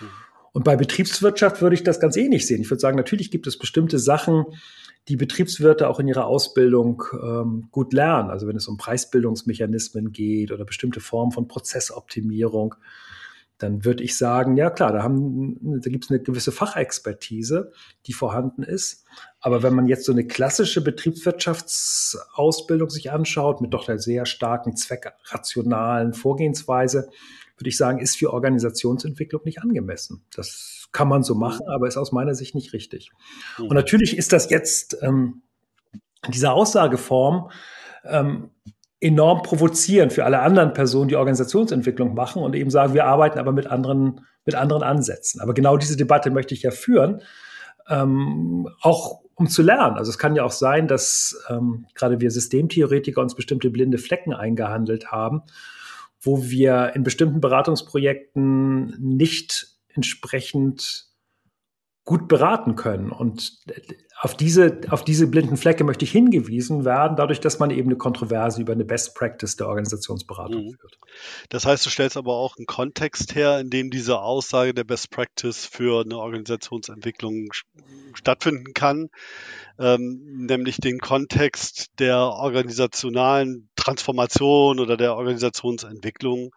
Mhm. 0.02 0.10
Und 0.58 0.64
bei 0.64 0.76
Betriebswirtschaft 0.76 1.62
würde 1.62 1.76
ich 1.76 1.84
das 1.84 2.00
ganz 2.00 2.18
ähnlich 2.18 2.48
sehen. 2.48 2.62
Ich 2.62 2.72
würde 2.72 2.80
sagen, 2.80 2.98
natürlich 2.98 3.30
gibt 3.30 3.46
es 3.46 3.60
bestimmte 3.60 4.00
Sachen, 4.00 4.46
die 5.08 5.16
Betriebswirte 5.16 5.88
auch 5.88 6.00
in 6.00 6.08
ihrer 6.08 6.26
Ausbildung 6.26 7.04
ähm, 7.14 7.68
gut 7.70 7.94
lernen. 7.94 8.32
Also 8.32 8.48
wenn 8.48 8.56
es 8.56 8.68
um 8.68 8.76
Preisbildungsmechanismen 8.76 10.12
geht 10.12 10.52
oder 10.52 10.66
bestimmte 10.66 11.00
Formen 11.00 11.32
von 11.32 11.48
Prozessoptimierung, 11.48 12.74
dann 13.60 13.86
würde 13.86 14.04
ich 14.04 14.18
sagen, 14.18 14.58
ja 14.58 14.72
klar, 14.72 14.94
da, 14.94 15.04
haben, 15.04 15.80
da 15.80 15.92
gibt 15.92 16.06
es 16.06 16.10
eine 16.10 16.22
gewisse 16.22 16.52
Fachexpertise, 16.52 17.72
die 18.08 18.14
vorhanden 18.14 18.64
ist. 18.64 19.06
Aber 19.40 19.62
wenn 19.62 19.76
man 19.76 19.86
jetzt 19.86 20.06
so 20.06 20.12
eine 20.12 20.26
klassische 20.26 20.84
Betriebswirtschaftsausbildung 20.84 22.90
sich 22.90 23.12
anschaut, 23.12 23.62
mit 23.62 23.76
doch 23.76 23.88
einer 23.88 24.00
sehr 24.00 24.26
starken 24.26 24.76
zweckrationalen 24.76 26.16
Vorgehensweise, 26.16 27.12
würde 27.58 27.70
ich 27.70 27.78
sagen, 27.78 28.00
ist 28.00 28.18
für 28.18 28.34
Organisationsentwicklung 28.34 29.42
nicht 29.44 29.62
angemessen. 29.62 30.24
Das 30.36 30.88
kann 30.92 31.08
man 31.08 31.24
so 31.24 31.36
machen, 31.36 31.68
aber 31.68 31.88
ist 31.88 31.98
aus 31.98 32.12
meiner 32.12 32.36
Sicht 32.36 32.56
nicht 32.56 32.74
richtig. 32.74 33.12
Und 33.58 33.74
natürlich 33.74 34.18
ist 34.18 34.32
das 34.32 34.50
jetzt 34.50 34.98
ähm, 35.02 35.42
diese 36.30 36.52
Aussageform 36.52 37.52
ähm, 38.04 38.52
enorm 39.00 39.44
provozieren 39.44 40.10
für 40.10 40.26
alle 40.26 40.40
anderen 40.40 40.74
Personen, 40.74 41.08
die 41.08 41.16
Organisationsentwicklung 41.16 42.14
machen 42.14 42.42
und 42.42 42.56
eben 42.56 42.70
sagen, 42.70 42.94
wir 42.94 43.06
arbeiten 43.06 43.38
aber 43.38 43.52
mit 43.52 43.68
anderen, 43.68 44.22
mit 44.46 44.56
anderen 44.56 44.84
Ansätzen. 44.84 45.42
Aber 45.42 45.54
genau 45.54 45.78
diese 45.78 45.98
Debatte 45.98 46.32
möchte 46.32 46.54
ich 46.54 46.64
ja 46.64 46.72
führen, 46.72 47.22
ähm, 47.90 48.68
auch 48.82 49.22
um 49.36 49.48
zu 49.48 49.62
lernen. 49.62 49.98
Also 49.98 50.10
es 50.10 50.18
kann 50.18 50.36
ja 50.36 50.44
auch 50.44 50.52
sein, 50.52 50.88
dass 50.88 51.44
ähm, 51.50 51.86
gerade 51.94 52.20
wir 52.20 52.32
Systemtheoretiker 52.32 53.22
uns 53.22 53.36
bestimmte 53.36 53.70
blinde 53.70 54.00
Flecken 54.00 54.34
eingehandelt 54.34 55.12
haben, 55.12 55.44
wo 56.22 56.44
wir 56.44 56.94
in 56.96 57.04
bestimmten 57.04 57.42
Beratungsprojekten 57.42 58.96
nicht 59.00 59.68
entsprechend 59.94 61.08
gut 62.08 62.30
beraten 62.30 62.78
können. 62.78 63.12
Und 63.12 63.60
auf 64.22 64.36
diese, 64.36 64.80
auf 64.90 65.04
diese 65.04 65.28
blinden 65.28 65.58
Flecke 65.58 65.84
möchte 65.84 66.06
ich 66.06 66.12
hingewiesen 66.12 66.86
werden, 66.86 67.18
dadurch, 67.18 67.42
dass 67.42 67.60
man 67.60 67.70
eben 67.70 67.90
eine 67.90 67.98
Kontroverse 67.98 68.62
über 68.62 68.72
eine 68.72 68.86
Best 68.86 69.14
Practice 69.14 69.58
der 69.58 69.68
Organisationsberatung 69.68 70.68
mhm. 70.68 70.72
führt. 70.72 70.98
Das 71.50 71.66
heißt, 71.66 71.86
du 71.86 71.90
stellst 71.90 72.16
aber 72.16 72.34
auch 72.34 72.56
einen 72.58 72.66
Kontext 72.66 73.36
her, 73.36 73.60
in 73.60 73.70
dem 73.70 73.90
diese 73.90 74.20
Aussage 74.20 74.74
der 74.74 74.86
Best 74.86 75.12
Practice 75.12 75.66
für 75.66 76.06
eine 76.06 76.18
Organisationsentwicklung 76.18 77.50
stattfinden 78.14 78.74
kann, 78.74 79.10
ähm, 79.78 80.46
nämlich 80.48 80.78
den 80.78 81.00
Kontext 81.00 81.88
der 82.00 82.20
organisationalen 82.20 83.70
Transformation 83.88 84.80
oder 84.80 84.98
der 84.98 85.16
Organisationsentwicklung 85.16 86.54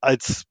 als 0.00 0.44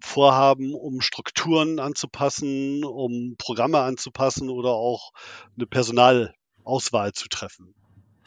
Vorhaben, 0.00 0.74
um 0.74 1.00
Strukturen 1.00 1.78
anzupassen, 1.78 2.84
um 2.84 3.36
Programme 3.38 3.78
anzupassen 3.78 4.50
oder 4.50 4.70
auch 4.70 5.12
eine 5.56 5.66
Personalauswahl 5.66 7.12
zu 7.12 7.28
treffen. 7.28 7.74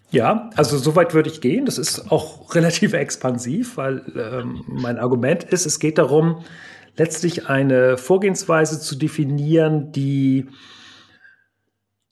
Ja, 0.10 0.50
also 0.56 0.78
soweit 0.78 1.14
würde 1.14 1.30
ich 1.30 1.42
gehen. 1.42 1.66
Das 1.66 1.78
ist 1.78 2.12
auch 2.12 2.56
relativ 2.56 2.94
expansiv, 2.94 3.76
weil 3.76 4.06
ähm, 4.16 4.64
mein 4.68 4.98
Argument 4.98 5.44
ist, 5.44 5.66
es 5.66 5.80
geht 5.80 5.98
darum, 5.98 6.46
letztlich 6.96 7.48
eine 7.48 7.98
Vorgehensweise 7.98 8.80
zu 8.80 8.96
definieren, 8.96 9.92
die 9.92 10.48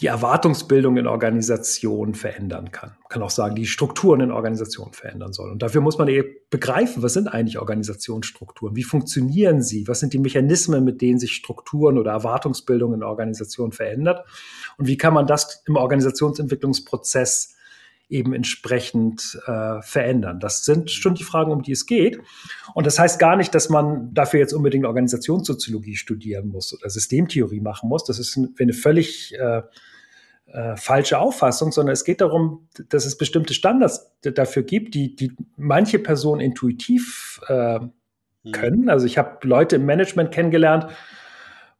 die 0.02 0.08
Erwartungsbildung 0.08 0.98
in 0.98 1.08
Organisationen 1.08 2.16
verändern 2.16 2.72
kann. 2.72 2.90
Man 3.00 3.10
kann 3.10 3.24
auch 3.24 3.30
sagen, 3.30 3.56
die 3.56 3.66
Strukturen 3.66 4.20
in 4.20 4.32
Organisationen 4.32 4.92
verändern 4.92 5.32
soll. 5.32 5.50
Und 5.50 5.62
dafür 5.62 5.80
muss 5.80 5.98
man 5.98 6.10
eben 6.10 6.28
begreifen, 6.50 7.02
was 7.02 7.14
sind 7.14 7.30
eigentlich 7.30 7.60
Organisationsstrukturen? 7.60 8.76
Wie 8.76 8.84
funktionieren 8.84 9.62
sie? 9.62 9.88
Was 9.88 10.02
sind 10.02 10.12
die 10.12 10.20
Mechanismen, 10.20 10.84
mit 10.84 11.02
denen 11.02 11.18
sich 11.18 11.32
Strukturen 11.32 11.98
oder 11.98 12.12
Erwartungsbildung 12.12 12.94
in 12.94 13.04
Organisationen 13.04 13.72
verändert? 13.72 14.26
Und 14.78 14.88
wie 14.88 14.98
kann 14.98 15.14
man 15.14 15.28
das 15.28 15.64
im 15.66 15.78
Organisationsentwicklungsprozess 15.78 17.55
eben 18.10 18.34
entsprechend 18.34 19.40
äh, 19.48 19.82
verändern? 19.82 20.40
Das 20.40 20.66
sind 20.66 20.92
schon 20.92 21.16
die 21.16 21.24
Fragen, 21.24 21.52
um 21.52 21.62
die 21.62 21.72
es 21.72 21.86
geht. 21.86 22.20
Und 22.74 22.86
das 22.86 23.00
heißt 23.00 23.20
gar 23.20 23.36
nicht, 23.36 23.56
dass 23.56 23.70
man 23.70 24.14
dafür 24.14 24.40
jetzt 24.40 24.54
unbedingt 24.54 24.86
Organisationssoziologie 24.86 25.96
studieren 25.96 26.48
muss 26.48 26.74
oder 26.74 26.90
Systemtheorie 26.90 27.62
machen 27.62 27.90
muss. 27.90 28.04
Das 28.04 28.20
ist 28.20 28.40
eine 28.60 28.74
völlig 28.74 29.34
äh, 29.38 29.62
äh, 30.48 30.78
falsche 30.78 31.18
Auffassung, 31.20 31.72
sondern 31.72 31.94
es 31.94 32.04
geht 32.04 32.22
darum, 32.22 32.70
dass 32.90 33.06
es 33.06 33.18
bestimmte 33.18 33.54
Standards 33.54 34.12
dafür 34.22 34.64
gibt, 34.64 34.94
die, 34.94 35.16
die 35.16 35.32
manche 35.58 36.00
Personen 36.00 36.40
intuitiv 36.40 37.42
äh, 37.48 37.80
mhm. 37.80 38.52
können. 38.52 38.90
Also 38.90 39.06
ich 39.06 39.18
habe 39.18 39.46
Leute 39.48 39.78
im 39.78 39.86
Management 39.86 40.32
kennengelernt, 40.32 40.88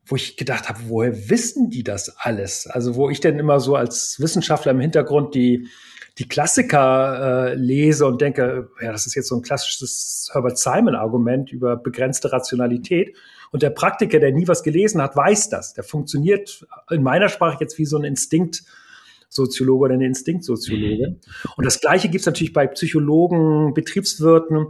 wo 0.06 0.16
ich 0.16 0.36
gedacht 0.36 0.68
habe, 0.68 0.80
woher 0.88 1.30
wissen 1.30 1.70
die 1.70 1.84
das 1.84 2.18
alles? 2.18 2.68
Also 2.68 2.96
wo 2.96 3.10
ich 3.10 3.20
denn 3.20 3.40
immer 3.40 3.60
so 3.60 3.76
als 3.76 4.20
Wissenschaftler 4.20 4.72
im 4.72 4.80
Hintergrund 4.80 5.36
die 5.36 5.68
die 6.18 6.28
Klassiker 6.28 7.50
äh, 7.52 7.56
lese 7.56 8.06
und 8.06 8.22
denke, 8.22 8.70
ja, 8.82 8.92
das 8.92 9.06
ist 9.06 9.16
jetzt 9.16 9.28
so 9.28 9.36
ein 9.36 9.42
klassisches 9.42 10.30
Herbert 10.32 10.58
Simon-Argument 10.58 11.52
über 11.52 11.76
begrenzte 11.76 12.32
Rationalität. 12.32 13.16
Und 13.52 13.64
der 13.64 13.70
Praktiker, 13.70 14.20
der 14.20 14.32
nie 14.32 14.48
was 14.48 14.64
gelesen 14.64 15.02
hat, 15.02 15.16
weiß 15.16 15.50
das. 15.50 15.74
Der 15.74 15.84
funktioniert 15.84 16.66
in 16.90 17.04
meiner 17.04 17.30
Sprache 17.30 17.58
jetzt 17.60 17.78
wie 17.78 17.86
so 17.86 17.98
ein 17.98 18.04
Instinkt. 18.04 18.64
Soziologe 19.28 19.86
oder 19.86 19.94
eine 19.96 20.06
Instinktsoziologe. 20.06 21.18
Und 21.58 21.66
das 21.66 21.82
Gleiche 21.82 22.08
gibt 22.08 22.22
es 22.22 22.26
natürlich 22.26 22.54
bei 22.54 22.68
Psychologen, 22.68 23.74
Betriebswirten, 23.74 24.68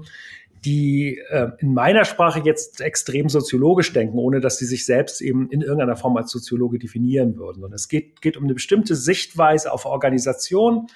die 0.66 1.22
äh, 1.30 1.50
in 1.60 1.74
meiner 1.74 2.06
Sprache 2.06 2.42
jetzt 2.44 2.82
extrem 2.82 3.30
soziologisch 3.30 3.94
denken, 3.94 4.18
ohne 4.18 4.40
dass 4.40 4.58
sie 4.58 4.66
sich 4.66 4.86
selbst 4.86 5.22
eben 5.22 5.50
in 5.52 5.62
irgendeiner 5.62 5.96
Form 5.96 6.18
als 6.18 6.32
Soziologe 6.32 6.80
definieren 6.80 7.38
würden. 7.38 7.64
Und 7.64 7.74
es 7.74 7.88
geht, 7.88 8.22
geht 8.22 8.36
um 8.36 8.46
eine 8.46 8.56
bestimmte 8.56 8.96
Sichtweise 8.96 9.72
auf 9.72 9.86
Organisation, 9.86 10.88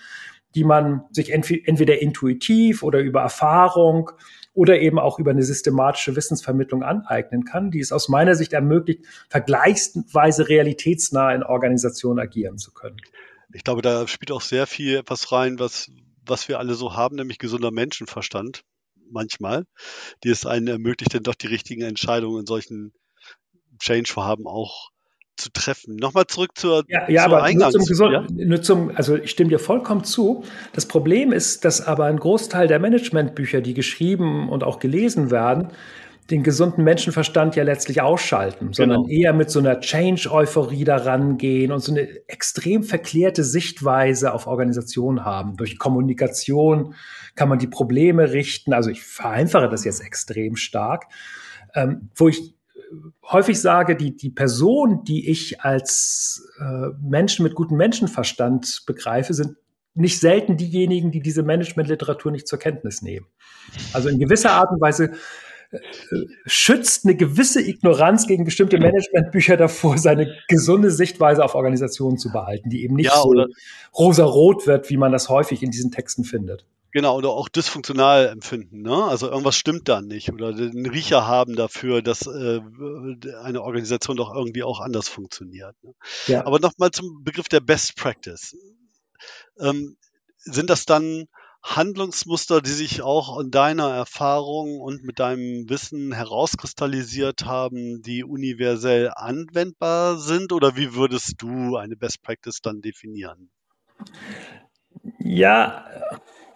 die 0.55 0.63
man 0.63 1.03
sich 1.11 1.31
entweder 1.31 2.01
intuitiv 2.01 2.83
oder 2.83 2.99
über 2.99 3.21
Erfahrung 3.21 4.11
oder 4.53 4.79
eben 4.79 4.99
auch 4.99 5.19
über 5.19 5.31
eine 5.31 5.43
systematische 5.43 6.15
Wissensvermittlung 6.15 6.83
aneignen 6.83 7.45
kann, 7.45 7.71
die 7.71 7.79
es 7.79 7.91
aus 7.91 8.09
meiner 8.09 8.35
Sicht 8.35 8.53
ermöglicht, 8.53 9.05
vergleichsweise 9.29 10.49
realitätsnah 10.49 11.33
in 11.33 11.43
Organisationen 11.43 12.19
agieren 12.19 12.57
zu 12.57 12.73
können. 12.73 12.97
Ich 13.53 13.63
glaube, 13.63 13.81
da 13.81 14.07
spielt 14.07 14.31
auch 14.31 14.41
sehr 14.41 14.67
viel 14.67 14.97
etwas 14.97 15.31
rein, 15.31 15.59
was, 15.59 15.91
was 16.25 16.47
wir 16.47 16.59
alle 16.59 16.73
so 16.73 16.95
haben, 16.95 17.15
nämlich 17.15 17.37
gesunder 17.37 17.71
Menschenverstand 17.71 18.63
manchmal, 19.11 19.65
die 20.23 20.29
es 20.29 20.45
einen 20.45 20.67
ermöglicht, 20.67 21.13
dann 21.13 21.23
doch 21.23 21.35
die 21.35 21.47
richtigen 21.47 21.81
Entscheidungen 21.81 22.41
in 22.41 22.45
solchen 22.45 22.93
Change-Vorhaben 23.79 24.45
auch 24.45 24.89
zu 25.39 25.49
treffen. 25.51 25.95
Nochmal 25.95 26.27
zurück 26.27 26.51
zur, 26.55 26.83
ja, 26.87 27.09
ja, 27.09 27.25
aber 27.25 27.43
Eingangs. 27.43 27.75
Nur 27.75 27.85
zum, 27.85 28.11
ja? 28.11 28.25
nur 28.29 28.61
zum, 28.61 28.91
also 28.95 29.15
ich 29.15 29.31
stimme 29.31 29.49
dir 29.49 29.59
vollkommen 29.59 30.03
zu. 30.03 30.43
Das 30.73 30.85
Problem 30.85 31.31
ist, 31.31 31.65
dass 31.65 31.81
aber 31.81 32.05
ein 32.05 32.17
Großteil 32.17 32.67
der 32.67 32.79
Managementbücher, 32.79 33.61
die 33.61 33.73
geschrieben 33.73 34.49
und 34.49 34.63
auch 34.63 34.79
gelesen 34.79 35.31
werden, 35.31 35.69
den 36.29 36.43
gesunden 36.43 36.83
Menschenverstand 36.83 37.55
ja 37.55 37.63
letztlich 37.63 38.01
ausschalten, 38.01 38.73
sondern 38.73 39.03
genau. 39.03 39.09
eher 39.09 39.33
mit 39.33 39.49
so 39.49 39.59
einer 39.59 39.79
Change-Euphorie 39.79 40.83
daran 40.83 41.37
gehen 41.37 41.71
und 41.71 41.79
so 41.79 41.91
eine 41.91 42.07
extrem 42.27 42.83
verklärte 42.83 43.43
Sichtweise 43.43 44.33
auf 44.33 44.45
Organisationen 44.45 45.25
haben. 45.25 45.57
Durch 45.57 45.79
Kommunikation 45.79 46.93
kann 47.35 47.49
man 47.49 47.57
die 47.57 47.67
Probleme 47.67 48.31
richten. 48.31 48.73
Also 48.73 48.91
ich 48.91 49.01
vereinfache 49.01 49.69
das 49.69 49.85
jetzt 49.85 50.01
extrem 50.01 50.55
stark. 50.55 51.05
Ähm, 51.73 52.09
wo 52.15 52.27
ich 52.27 52.55
häufig 53.23 53.59
sage, 53.59 53.95
die, 53.95 54.15
die 54.15 54.29
Person, 54.29 55.03
die 55.03 55.29
ich 55.29 55.61
als 55.61 56.47
äh, 56.59 56.89
Menschen 57.01 57.43
mit 57.43 57.55
gutem 57.55 57.77
Menschenverstand 57.77 58.83
begreife, 58.85 59.33
sind 59.33 59.57
nicht 59.93 60.19
selten 60.19 60.57
diejenigen, 60.57 61.11
die 61.11 61.21
diese 61.21 61.43
Managementliteratur 61.43 62.31
nicht 62.31 62.47
zur 62.47 62.59
Kenntnis 62.59 63.01
nehmen. 63.01 63.27
Also 63.93 64.09
in 64.09 64.19
gewisser 64.19 64.51
Art 64.51 64.71
und 64.71 64.81
Weise 64.81 65.11
äh, 65.71 65.77
schützt 66.45 67.05
eine 67.05 67.15
gewisse 67.15 67.61
Ignoranz 67.61 68.27
gegen 68.27 68.45
bestimmte 68.45 68.79
Managementbücher 68.79 69.57
davor, 69.57 69.97
seine 69.97 70.33
gesunde 70.47 70.91
Sichtweise 70.91 71.43
auf 71.43 71.55
Organisationen 71.55 72.17
zu 72.17 72.31
behalten, 72.31 72.69
die 72.69 72.83
eben 72.83 72.95
nicht 72.95 73.11
ja, 73.11 73.21
so 73.21 73.45
rosa-rot 73.97 74.67
wird, 74.67 74.89
wie 74.89 74.97
man 74.97 75.11
das 75.11 75.29
häufig 75.29 75.63
in 75.63 75.71
diesen 75.71 75.91
Texten 75.91 76.23
findet. 76.23 76.65
Genau, 76.91 77.17
oder 77.17 77.29
auch 77.29 77.49
dysfunktional 77.49 78.27
empfinden. 78.27 78.81
Ne? 78.81 79.03
Also 79.03 79.29
irgendwas 79.29 79.55
stimmt 79.55 79.87
da 79.87 80.01
nicht 80.01 80.31
oder 80.31 80.53
den 80.53 80.87
Riecher 80.87 81.27
haben 81.27 81.55
dafür, 81.55 82.01
dass 82.01 82.25
äh, 82.25 82.61
eine 83.43 83.61
Organisation 83.61 84.17
doch 84.17 84.33
irgendwie 84.33 84.63
auch 84.63 84.79
anders 84.79 85.07
funktioniert. 85.07 85.75
Ne? 85.83 85.93
Ja. 86.27 86.45
Aber 86.45 86.59
nochmal 86.59 86.89
zum 86.91 87.23
Begriff 87.23 87.47
der 87.47 87.59
Best 87.59 87.95
Practice. 87.95 88.55
Ähm, 89.59 89.97
sind 90.37 90.69
das 90.69 90.85
dann 90.85 91.27
Handlungsmuster, 91.61 92.61
die 92.61 92.71
sich 92.71 93.01
auch 93.01 93.39
in 93.39 93.51
deiner 93.51 93.89
Erfahrung 93.89 94.79
und 94.79 95.03
mit 95.03 95.19
deinem 95.19 95.69
Wissen 95.69 96.13
herauskristallisiert 96.13 97.45
haben, 97.45 98.01
die 98.01 98.23
universell 98.23 99.11
anwendbar 99.13 100.17
sind? 100.17 100.53
Oder 100.53 100.75
wie 100.75 100.95
würdest 100.95 101.35
du 101.37 101.75
eine 101.75 101.97
Best 101.97 102.23
Practice 102.23 102.61
dann 102.61 102.81
definieren? 102.81 103.51
Ja, 105.19 105.85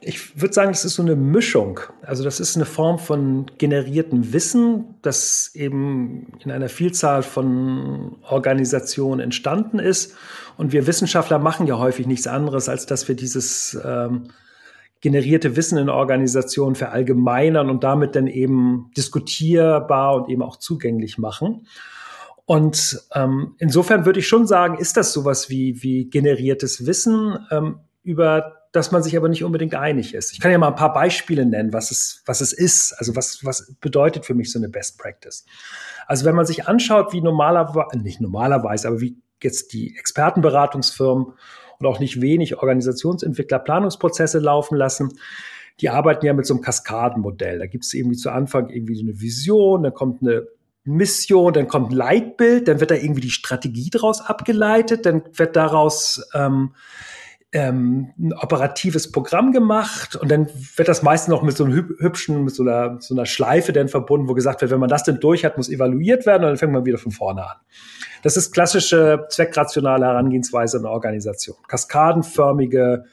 ich 0.05 0.39
würde 0.39 0.53
sagen, 0.53 0.72
das 0.72 0.86
ist 0.86 0.95
so 0.95 1.01
eine 1.01 1.15
Mischung. 1.15 1.79
Also 2.01 2.24
das 2.24 2.39
ist 2.39 2.55
eine 2.55 2.65
Form 2.65 3.00
von 3.00 3.45
generiertem 3.57 4.33
Wissen, 4.33 4.95
das 5.01 5.51
eben 5.53 6.33
in 6.43 6.51
einer 6.51 6.69
Vielzahl 6.69 7.24
von 7.24 8.17
Organisationen 8.29 9.19
entstanden 9.19 9.79
ist. 9.79 10.15
Und 10.57 10.72
wir 10.72 10.88
Wissenschaftler 10.88 11.39
machen 11.39 11.67
ja 11.67 11.77
häufig 11.77 12.07
nichts 12.07 12.27
anderes, 12.27 12.69
als 12.69 12.86
dass 12.86 13.07
wir 13.07 13.15
dieses 13.15 13.79
ähm, 13.83 14.29
generierte 15.01 15.55
Wissen 15.55 15.77
in 15.77 15.89
Organisationen 15.89 16.75
verallgemeinern 16.75 17.69
und 17.69 17.83
damit 17.83 18.15
dann 18.15 18.27
eben 18.27 18.91
diskutierbar 18.95 20.15
und 20.15 20.29
eben 20.29 20.41
auch 20.41 20.57
zugänglich 20.57 21.17
machen. 21.17 21.67
Und 22.45 23.01
ähm, 23.13 23.55
insofern 23.57 24.05
würde 24.05 24.19
ich 24.19 24.27
schon 24.27 24.48
sagen, 24.48 24.77
ist 24.77 24.98
das 24.98 25.13
sowas 25.13 25.50
wie, 25.50 25.81
wie 25.81 26.10
generiertes 26.10 26.86
Wissen, 26.86 27.38
ähm, 27.51 27.79
über 28.03 28.62
das 28.73 28.91
man 28.91 29.03
sich 29.03 29.15
aber 29.15 29.29
nicht 29.29 29.43
unbedingt 29.43 29.75
einig 29.75 30.15
ist. 30.15 30.33
Ich 30.33 30.39
kann 30.39 30.51
ja 30.51 30.57
mal 30.57 30.69
ein 30.69 30.75
paar 30.75 30.93
Beispiele 30.93 31.45
nennen, 31.45 31.71
was 31.73 31.91
es, 31.91 32.23
was 32.25 32.41
es 32.41 32.51
ist, 32.51 32.93
also 32.93 33.15
was, 33.15 33.45
was 33.45 33.75
bedeutet 33.79 34.25
für 34.25 34.33
mich 34.33 34.51
so 34.51 34.57
eine 34.57 34.67
Best 34.67 34.97
Practice. 34.97 35.45
Also 36.07 36.25
wenn 36.25 36.35
man 36.35 36.47
sich 36.47 36.67
anschaut, 36.67 37.13
wie 37.13 37.21
normalerweise, 37.21 37.99
nicht 37.99 38.19
normalerweise, 38.19 38.87
aber 38.87 38.99
wie 38.99 39.15
jetzt 39.43 39.73
die 39.73 39.95
Expertenberatungsfirmen 39.95 41.33
und 41.77 41.85
auch 41.85 41.99
nicht 41.99 42.19
wenig 42.19 42.57
Organisationsentwickler 42.57 43.59
Planungsprozesse 43.59 44.39
laufen 44.39 44.75
lassen, 44.75 45.19
die 45.79 45.89
arbeiten 45.89 46.25
ja 46.25 46.33
mit 46.33 46.47
so 46.47 46.55
einem 46.55 46.63
Kaskadenmodell. 46.63 47.59
Da 47.59 47.67
gibt 47.67 47.83
es 47.83 47.93
irgendwie 47.93 48.17
zu 48.17 48.31
Anfang 48.31 48.69
irgendwie 48.69 48.99
eine 48.99 49.21
Vision, 49.21 49.83
dann 49.83 49.93
kommt 49.93 50.23
eine 50.23 50.47
Mission, 50.83 51.53
dann 51.53 51.67
kommt 51.67 51.91
ein 51.91 51.95
Leitbild, 51.95 52.67
dann 52.67 52.79
wird 52.79 52.89
da 52.89 52.95
irgendwie 52.95 53.21
die 53.21 53.29
Strategie 53.29 53.91
daraus 53.91 54.21
abgeleitet, 54.21 55.05
dann 55.05 55.21
wird 55.31 55.55
daraus 55.55 56.27
ähm, 56.33 56.73
ähm, 57.53 58.13
ein 58.17 58.33
operatives 58.33 59.12
Programm 59.12 59.51
gemacht 59.51 60.15
und 60.15 60.29
dann 60.29 60.50
wird 60.75 60.88
das 60.88 61.03
meistens 61.03 61.29
noch 61.29 61.43
mit 61.43 61.55
so 61.55 61.63
einem 61.63 61.74
hübschen, 62.00 62.43
mit 62.43 62.55
so 62.55 62.63
einer, 62.63 63.00
so 63.00 63.13
einer 63.13 63.27
Schleife 63.27 63.72
dann 63.72 63.89
verbunden, 63.89 64.27
wo 64.27 64.33
gesagt 64.33 64.62
wird, 64.62 64.72
wenn 64.72 64.79
man 64.79 64.89
das 64.89 65.03
denn 65.03 65.19
durch 65.19 65.45
hat, 65.45 65.55
muss 65.55 65.69
evaluiert 65.69 66.25
werden 66.25 66.43
und 66.43 66.50
dann 66.50 66.57
fängt 66.57 66.74
man 66.74 66.86
wieder 66.86 66.98
von 66.98 67.12
vorne 67.12 67.43
an. 67.43 67.57
Das 68.24 68.38
ist 68.38 68.53
klassische 68.53 69.27
zweckrationale 69.29 70.05
Herangehensweise 70.05 70.79
in 70.79 70.86
Organisation. 70.86 71.57
Kaskadenförmige, 71.67 73.05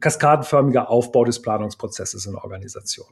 kaskadenförmiger 0.00 0.90
Aufbau 0.90 1.24
des 1.24 1.40
Planungsprozesses 1.40 2.26
in 2.26 2.32
der 2.32 2.44
Organisation. 2.44 3.06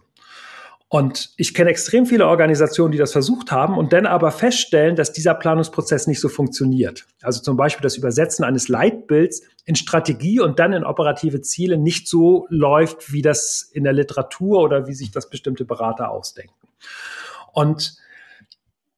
Und 0.92 1.30
ich 1.36 1.54
kenne 1.54 1.70
extrem 1.70 2.04
viele 2.04 2.26
Organisationen, 2.26 2.90
die 2.90 2.98
das 2.98 3.12
versucht 3.12 3.52
haben 3.52 3.78
und 3.78 3.92
dann 3.92 4.06
aber 4.06 4.32
feststellen, 4.32 4.96
dass 4.96 5.12
dieser 5.12 5.34
Planungsprozess 5.34 6.08
nicht 6.08 6.18
so 6.18 6.28
funktioniert. 6.28 7.06
Also 7.22 7.40
zum 7.40 7.56
Beispiel 7.56 7.84
das 7.84 7.96
Übersetzen 7.96 8.44
eines 8.44 8.66
Leitbilds 8.66 9.42
in 9.64 9.76
Strategie 9.76 10.40
und 10.40 10.58
dann 10.58 10.72
in 10.72 10.82
operative 10.82 11.42
Ziele 11.42 11.78
nicht 11.78 12.08
so 12.08 12.48
läuft, 12.50 13.12
wie 13.12 13.22
das 13.22 13.62
in 13.72 13.84
der 13.84 13.92
Literatur 13.92 14.62
oder 14.62 14.88
wie 14.88 14.94
sich 14.94 15.12
das 15.12 15.30
bestimmte 15.30 15.64
Berater 15.64 16.10
ausdenken. 16.10 16.66
Und 17.52 17.96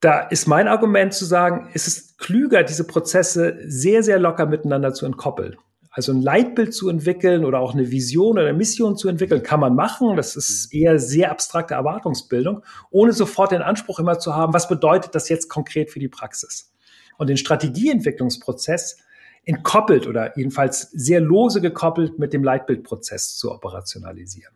da 0.01 0.21
ist 0.21 0.49
mein 0.49 0.69
Argument 0.69 1.13
zu 1.13 1.27
sagen, 1.27 1.69
es 1.75 1.87
ist 1.87 2.19
klüger, 2.19 2.63
diese 2.63 2.87
Prozesse 2.87 3.59
sehr, 3.67 4.03
sehr 4.03 4.19
locker 4.19 4.47
miteinander 4.47 4.95
zu 4.95 5.05
entkoppeln. 5.05 5.59
Also 5.95 6.13
ein 6.13 6.23
Leitbild 6.23 6.73
zu 6.73 6.89
entwickeln 6.89 7.45
oder 7.45 7.61
auch 7.61 7.75
eine 7.75 7.91
Vision 7.91 8.39
oder 8.39 8.49
eine 8.49 8.57
Mission 8.57 8.97
zu 8.97 9.09
entwickeln, 9.09 9.43
kann 9.43 9.61
man 9.61 9.75
machen. 9.75 10.17
Das 10.17 10.37
ist 10.37 10.73
eher 10.73 10.99
sehr 10.99 11.31
abstrakte 11.31 11.75
Erwartungsbildung, 11.75 12.65
ohne 12.91 13.13
sofort 13.13 13.53
den 13.53 13.61
Anspruch 13.61 13.99
immer 13.99 14.19
zu 14.19 14.35
haben, 14.35 14.55
was 14.55 14.69
bedeutet 14.69 15.15
das 15.15 15.29
jetzt 15.29 15.49
konkret 15.49 15.91
für 15.91 16.01
die 16.01 16.09
Praxis? 16.09 16.73
Und 17.19 17.29
den 17.29 17.37
Strategieentwicklungsprozess 17.37 18.97
entkoppelt 19.45 20.07
oder 20.07 20.37
jedenfalls 20.37 20.91
sehr 20.93 21.21
lose 21.21 21.61
gekoppelt 21.61 22.19
mit 22.19 22.33
dem 22.33 22.43
Leitbildprozess 22.43 23.37
zu 23.37 23.53
operationalisieren. 23.53 24.55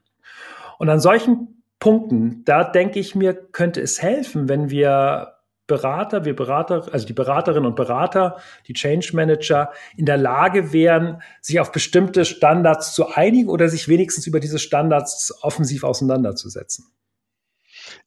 Und 0.79 0.89
an 0.89 1.01
solchen 1.01 1.63
Punkten, 1.79 2.45
da 2.47 2.65
denke 2.65 2.99
ich 2.99 3.15
mir, 3.15 3.35
könnte 3.35 3.83
es 3.83 4.01
helfen, 4.01 4.49
wenn 4.49 4.71
wir 4.71 5.36
Berater, 5.67 6.25
wir 6.25 6.37
Berater, 6.37 6.89
also 6.93 7.07
die 7.07 7.13
Beraterinnen 7.13 7.67
und 7.67 7.77
Berater, 7.77 8.41
die 8.69 8.73
Change 8.73 9.11
Manager 9.15 9.73
in 9.97 10.07
der 10.07 10.17
Lage 10.17 10.73
wären, 10.73 11.23
sich 11.41 11.59
auf 11.61 11.73
bestimmte 11.73 12.25
Standards 12.25 12.95
zu 12.95 13.09
einigen 13.09 13.49
oder 13.49 13.69
sich 13.69 13.89
wenigstens 13.89 14.27
über 14.27 14.41
diese 14.41 14.59
Standards 14.59 15.35
offensiv 15.43 15.85
auseinanderzusetzen. 15.85 16.87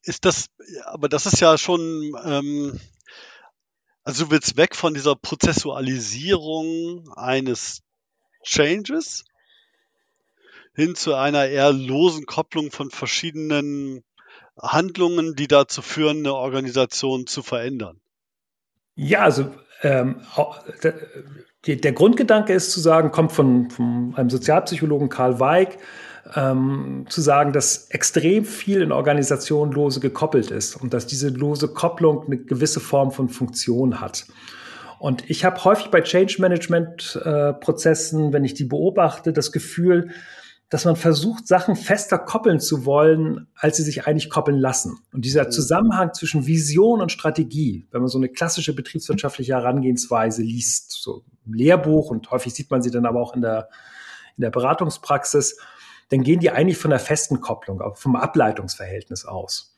Ist 0.02 0.24
das, 0.24 0.46
aber 0.84 1.08
das 1.08 1.26
ist 1.26 1.40
ja 1.40 1.58
schon, 1.58 2.12
ähm, 2.24 2.80
also 4.04 4.24
du 4.24 4.30
willst 4.30 4.56
weg 4.56 4.74
von 4.74 4.94
dieser 4.94 5.16
Prozessualisierung 5.16 7.12
eines 7.14 7.82
Changes 8.42 9.24
hin 10.74 10.94
zu 10.94 11.14
einer 11.14 11.46
eher 11.46 11.72
losen 11.72 12.24
Kopplung 12.26 12.70
von 12.70 12.90
verschiedenen 12.90 14.02
Handlungen, 14.62 15.34
die 15.34 15.48
dazu 15.48 15.82
führen, 15.82 16.18
eine 16.18 16.34
Organisation 16.34 17.26
zu 17.26 17.42
verändern? 17.42 18.00
Ja, 18.94 19.20
also 19.22 19.46
ähm, 19.82 20.20
der, 21.66 21.92
Grundgedanke 21.92 22.52
ist 22.52 22.70
zu 22.70 22.80
sagen, 22.80 23.10
kommt 23.10 23.32
von, 23.32 23.70
von 23.70 24.14
einem 24.16 24.30
Sozialpsychologen 24.30 25.08
Karl 25.08 25.40
Weig, 25.40 25.78
ähm, 26.34 27.06
zu 27.08 27.20
sagen, 27.20 27.52
dass 27.52 27.90
extrem 27.90 28.44
viel 28.44 28.82
in 28.82 28.92
Organisationen 28.92 29.72
lose 29.72 30.00
gekoppelt 30.00 30.50
ist 30.50 30.76
und 30.76 30.92
dass 30.92 31.06
diese 31.06 31.28
lose 31.28 31.68
Kopplung 31.68 32.26
eine 32.26 32.38
gewisse 32.38 32.80
Form 32.80 33.10
von 33.10 33.28
Funktion 33.28 34.00
hat. 34.00 34.26
Und 34.98 35.30
ich 35.30 35.46
habe 35.46 35.64
häufig 35.64 35.90
bei 35.90 36.02
Change 36.02 36.36
Management 36.40 37.18
äh, 37.24 37.54
Prozessen, 37.54 38.34
wenn 38.34 38.44
ich 38.44 38.52
die 38.52 38.64
beobachte, 38.64 39.32
das 39.32 39.50
Gefühl, 39.50 40.10
dass 40.70 40.84
man 40.84 40.94
versucht, 40.94 41.48
Sachen 41.48 41.74
fester 41.74 42.16
koppeln 42.16 42.60
zu 42.60 42.86
wollen, 42.86 43.48
als 43.56 43.76
sie 43.76 43.82
sich 43.82 44.06
eigentlich 44.06 44.30
koppeln 44.30 44.56
lassen. 44.56 45.00
Und 45.12 45.24
dieser 45.24 45.46
mhm. 45.46 45.50
Zusammenhang 45.50 46.14
zwischen 46.14 46.46
Vision 46.46 47.02
und 47.02 47.10
Strategie, 47.10 47.88
wenn 47.90 48.00
man 48.00 48.08
so 48.08 48.18
eine 48.18 48.28
klassische 48.28 48.72
betriebswirtschaftliche 48.72 49.54
Herangehensweise 49.54 50.42
liest, 50.42 50.92
so 50.92 51.24
im 51.44 51.54
Lehrbuch 51.54 52.10
und 52.10 52.30
häufig 52.30 52.54
sieht 52.54 52.70
man 52.70 52.82
sie 52.82 52.92
dann 52.92 53.04
aber 53.04 53.20
auch 53.20 53.34
in 53.34 53.42
der, 53.42 53.68
in 54.36 54.42
der 54.42 54.50
Beratungspraxis, 54.50 55.58
dann 56.10 56.22
gehen 56.22 56.38
die 56.38 56.50
eigentlich 56.50 56.78
von 56.78 56.90
der 56.90 57.00
festen 57.00 57.40
Kopplung, 57.40 57.82
vom 57.94 58.14
Ableitungsverhältnis 58.14 59.24
aus. 59.24 59.74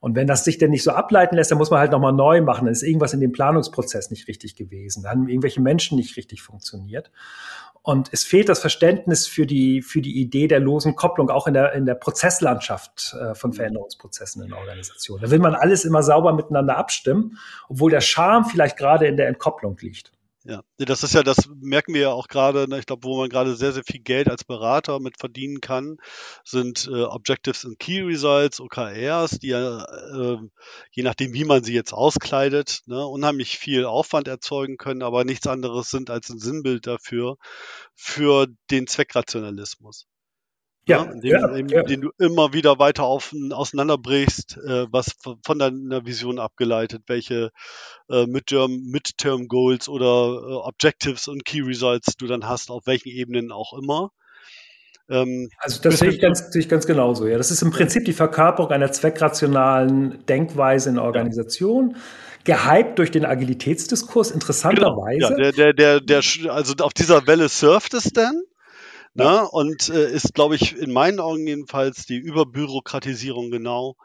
Und 0.00 0.16
wenn 0.16 0.26
das 0.26 0.44
sich 0.44 0.56
denn 0.56 0.70
nicht 0.70 0.82
so 0.82 0.92
ableiten 0.92 1.36
lässt, 1.36 1.50
dann 1.50 1.58
muss 1.58 1.70
man 1.70 1.78
halt 1.78 1.92
nochmal 1.92 2.14
neu 2.14 2.40
machen. 2.40 2.64
Dann 2.64 2.72
ist 2.72 2.82
irgendwas 2.82 3.12
in 3.12 3.20
dem 3.20 3.32
Planungsprozess 3.32 4.10
nicht 4.10 4.28
richtig 4.28 4.56
gewesen. 4.56 5.02
Dann 5.02 5.12
haben 5.12 5.28
irgendwelche 5.28 5.60
Menschen 5.60 5.96
nicht 5.96 6.16
richtig 6.16 6.40
funktioniert. 6.40 7.10
Und 7.82 8.10
es 8.12 8.24
fehlt 8.24 8.50
das 8.50 8.60
Verständnis 8.60 9.26
für 9.26 9.46
die, 9.46 9.80
für 9.80 10.02
die 10.02 10.20
Idee 10.20 10.48
der 10.48 10.60
losen 10.60 10.96
Kopplung, 10.96 11.30
auch 11.30 11.46
in 11.46 11.54
der, 11.54 11.72
in 11.72 11.86
der 11.86 11.94
Prozesslandschaft 11.94 13.16
äh, 13.18 13.34
von 13.34 13.54
Veränderungsprozessen 13.54 14.44
in 14.44 14.52
Organisationen. 14.52 15.22
Da 15.22 15.30
will 15.30 15.38
man 15.38 15.54
alles 15.54 15.86
immer 15.86 16.02
sauber 16.02 16.34
miteinander 16.34 16.76
abstimmen, 16.76 17.38
obwohl 17.68 17.90
der 17.90 18.02
Charme 18.02 18.44
vielleicht 18.44 18.76
gerade 18.76 19.06
in 19.06 19.16
der 19.16 19.28
Entkopplung 19.28 19.78
liegt. 19.80 20.12
Ja, 20.44 20.62
das 20.78 21.02
ist 21.02 21.12
ja, 21.12 21.22
das 21.22 21.50
merken 21.60 21.92
wir 21.92 22.00
ja 22.00 22.12
auch 22.12 22.26
gerade, 22.26 22.66
ne, 22.66 22.78
ich 22.78 22.86
glaube, 22.86 23.04
wo 23.04 23.18
man 23.18 23.28
gerade 23.28 23.56
sehr, 23.56 23.72
sehr 23.72 23.84
viel 23.84 24.00
Geld 24.00 24.30
als 24.30 24.42
Berater 24.42 24.98
mit 24.98 25.18
verdienen 25.18 25.60
kann, 25.60 25.98
sind 26.44 26.88
äh, 26.90 27.02
Objectives 27.02 27.66
and 27.66 27.78
Key 27.78 28.00
Results, 28.00 28.58
OKRs, 28.58 29.38
die 29.38 29.48
ja, 29.48 29.84
äh, 29.84 30.38
je 30.92 31.02
nachdem, 31.02 31.34
wie 31.34 31.44
man 31.44 31.62
sie 31.62 31.74
jetzt 31.74 31.92
auskleidet, 31.92 32.80
ne, 32.86 33.06
unheimlich 33.06 33.58
viel 33.58 33.84
Aufwand 33.84 34.28
erzeugen 34.28 34.78
können, 34.78 35.02
aber 35.02 35.24
nichts 35.24 35.46
anderes 35.46 35.90
sind 35.90 36.08
als 36.08 36.30
ein 36.30 36.38
Sinnbild 36.38 36.86
dafür, 36.86 37.36
für 37.94 38.46
den 38.70 38.86
Zweckrationalismus. 38.86 40.06
Ja, 40.90 41.04
ne, 41.04 41.12
indem, 41.12 41.68
ja, 41.68 41.76
ja. 41.78 41.82
den 41.82 42.00
du 42.02 42.10
immer 42.18 42.52
wieder 42.52 42.78
weiter 42.78 43.04
auf, 43.04 43.34
auseinanderbrichst, 43.50 44.58
äh, 44.58 44.86
was 44.90 45.16
von 45.44 45.58
deiner 45.58 46.04
Vision 46.04 46.38
abgeleitet, 46.38 47.02
welche 47.06 47.50
äh, 48.08 48.26
Midterm, 48.26 48.82
Midterm 48.90 49.48
Goals 49.48 49.88
oder 49.88 50.06
äh, 50.06 50.54
Objectives 50.54 51.28
und 51.28 51.44
Key 51.44 51.62
Results 51.62 52.16
du 52.16 52.26
dann 52.26 52.48
hast, 52.48 52.70
auf 52.70 52.86
welchen 52.86 53.08
Ebenen 53.08 53.52
auch 53.52 53.72
immer. 53.72 54.10
Ähm, 55.08 55.50
also 55.58 55.80
das 55.82 55.98
sehe 55.98 56.10
ich, 56.10 56.20
ganz, 56.20 56.52
sehe 56.52 56.62
ich 56.62 56.68
ganz 56.68 56.86
genauso. 56.86 57.26
Ja, 57.26 57.38
das 57.38 57.50
ist 57.50 57.62
im 57.62 57.70
Prinzip 57.70 58.04
die 58.04 58.12
Verkörperung 58.12 58.70
einer 58.70 58.92
zweckrationalen 58.92 60.24
Denkweise 60.26 60.90
in 60.90 60.96
der 60.96 61.04
Organisation. 61.04 61.90
Ja 61.90 62.00
gehypt 62.44 62.98
durch 62.98 63.10
den 63.10 63.24
Agilitätsdiskurs, 63.24 64.30
interessanterweise. 64.30 65.34
Genau, 65.34 65.40
ja, 65.40 65.52
der, 65.52 65.72
der, 65.72 66.00
der, 66.00 66.22
der, 66.22 66.52
also 66.52 66.74
auf 66.82 66.92
dieser 66.94 67.26
Welle 67.26 67.48
surft 67.48 67.94
es 67.94 68.04
dann. 68.12 68.42
Ne? 69.14 69.48
Und 69.50 69.88
äh, 69.88 70.10
ist, 70.12 70.34
glaube 70.34 70.54
ich, 70.54 70.76
in 70.76 70.92
meinen 70.92 71.20
Augen 71.20 71.46
jedenfalls 71.46 72.06
die 72.06 72.16
Überbürokratisierung 72.16 73.50
genau 73.50 73.96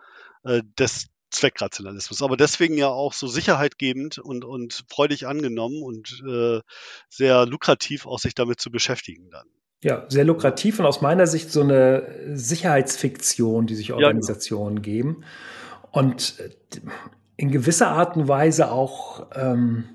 äh, 0.43 0.61
des 0.79 1.07
Zweckrationalismus. 1.29 2.21
Aber 2.21 2.37
deswegen 2.37 2.77
ja 2.77 2.87
auch 2.87 3.13
so 3.13 3.27
sicherheitgebend 3.27 4.17
und, 4.17 4.45
und 4.45 4.83
freudig 4.89 5.27
angenommen 5.27 5.83
und 5.83 6.23
äh, 6.27 6.61
sehr 7.09 7.45
lukrativ 7.45 8.05
auch 8.05 8.19
sich 8.19 8.35
damit 8.35 8.59
zu 8.59 8.71
beschäftigen 8.71 9.29
dann. 9.29 9.47
Ja, 9.83 10.05
sehr 10.09 10.23
lukrativ 10.23 10.79
und 10.79 10.85
aus 10.85 11.01
meiner 11.01 11.27
Sicht 11.27 11.51
so 11.51 11.61
eine 11.61 12.31
Sicherheitsfiktion, 12.33 13.67
die 13.67 13.75
sich 13.75 13.93
Organisationen 13.93 14.77
ja, 14.77 14.81
genau. 14.81 14.95
geben. 14.95 15.23
Und 15.91 16.39
äh, 16.39 16.49
in 17.37 17.51
gewisser 17.51 17.89
Art 17.89 18.15
und 18.15 18.27
Weise 18.27 18.71
auch 18.71 19.27
ähm, 19.35 19.94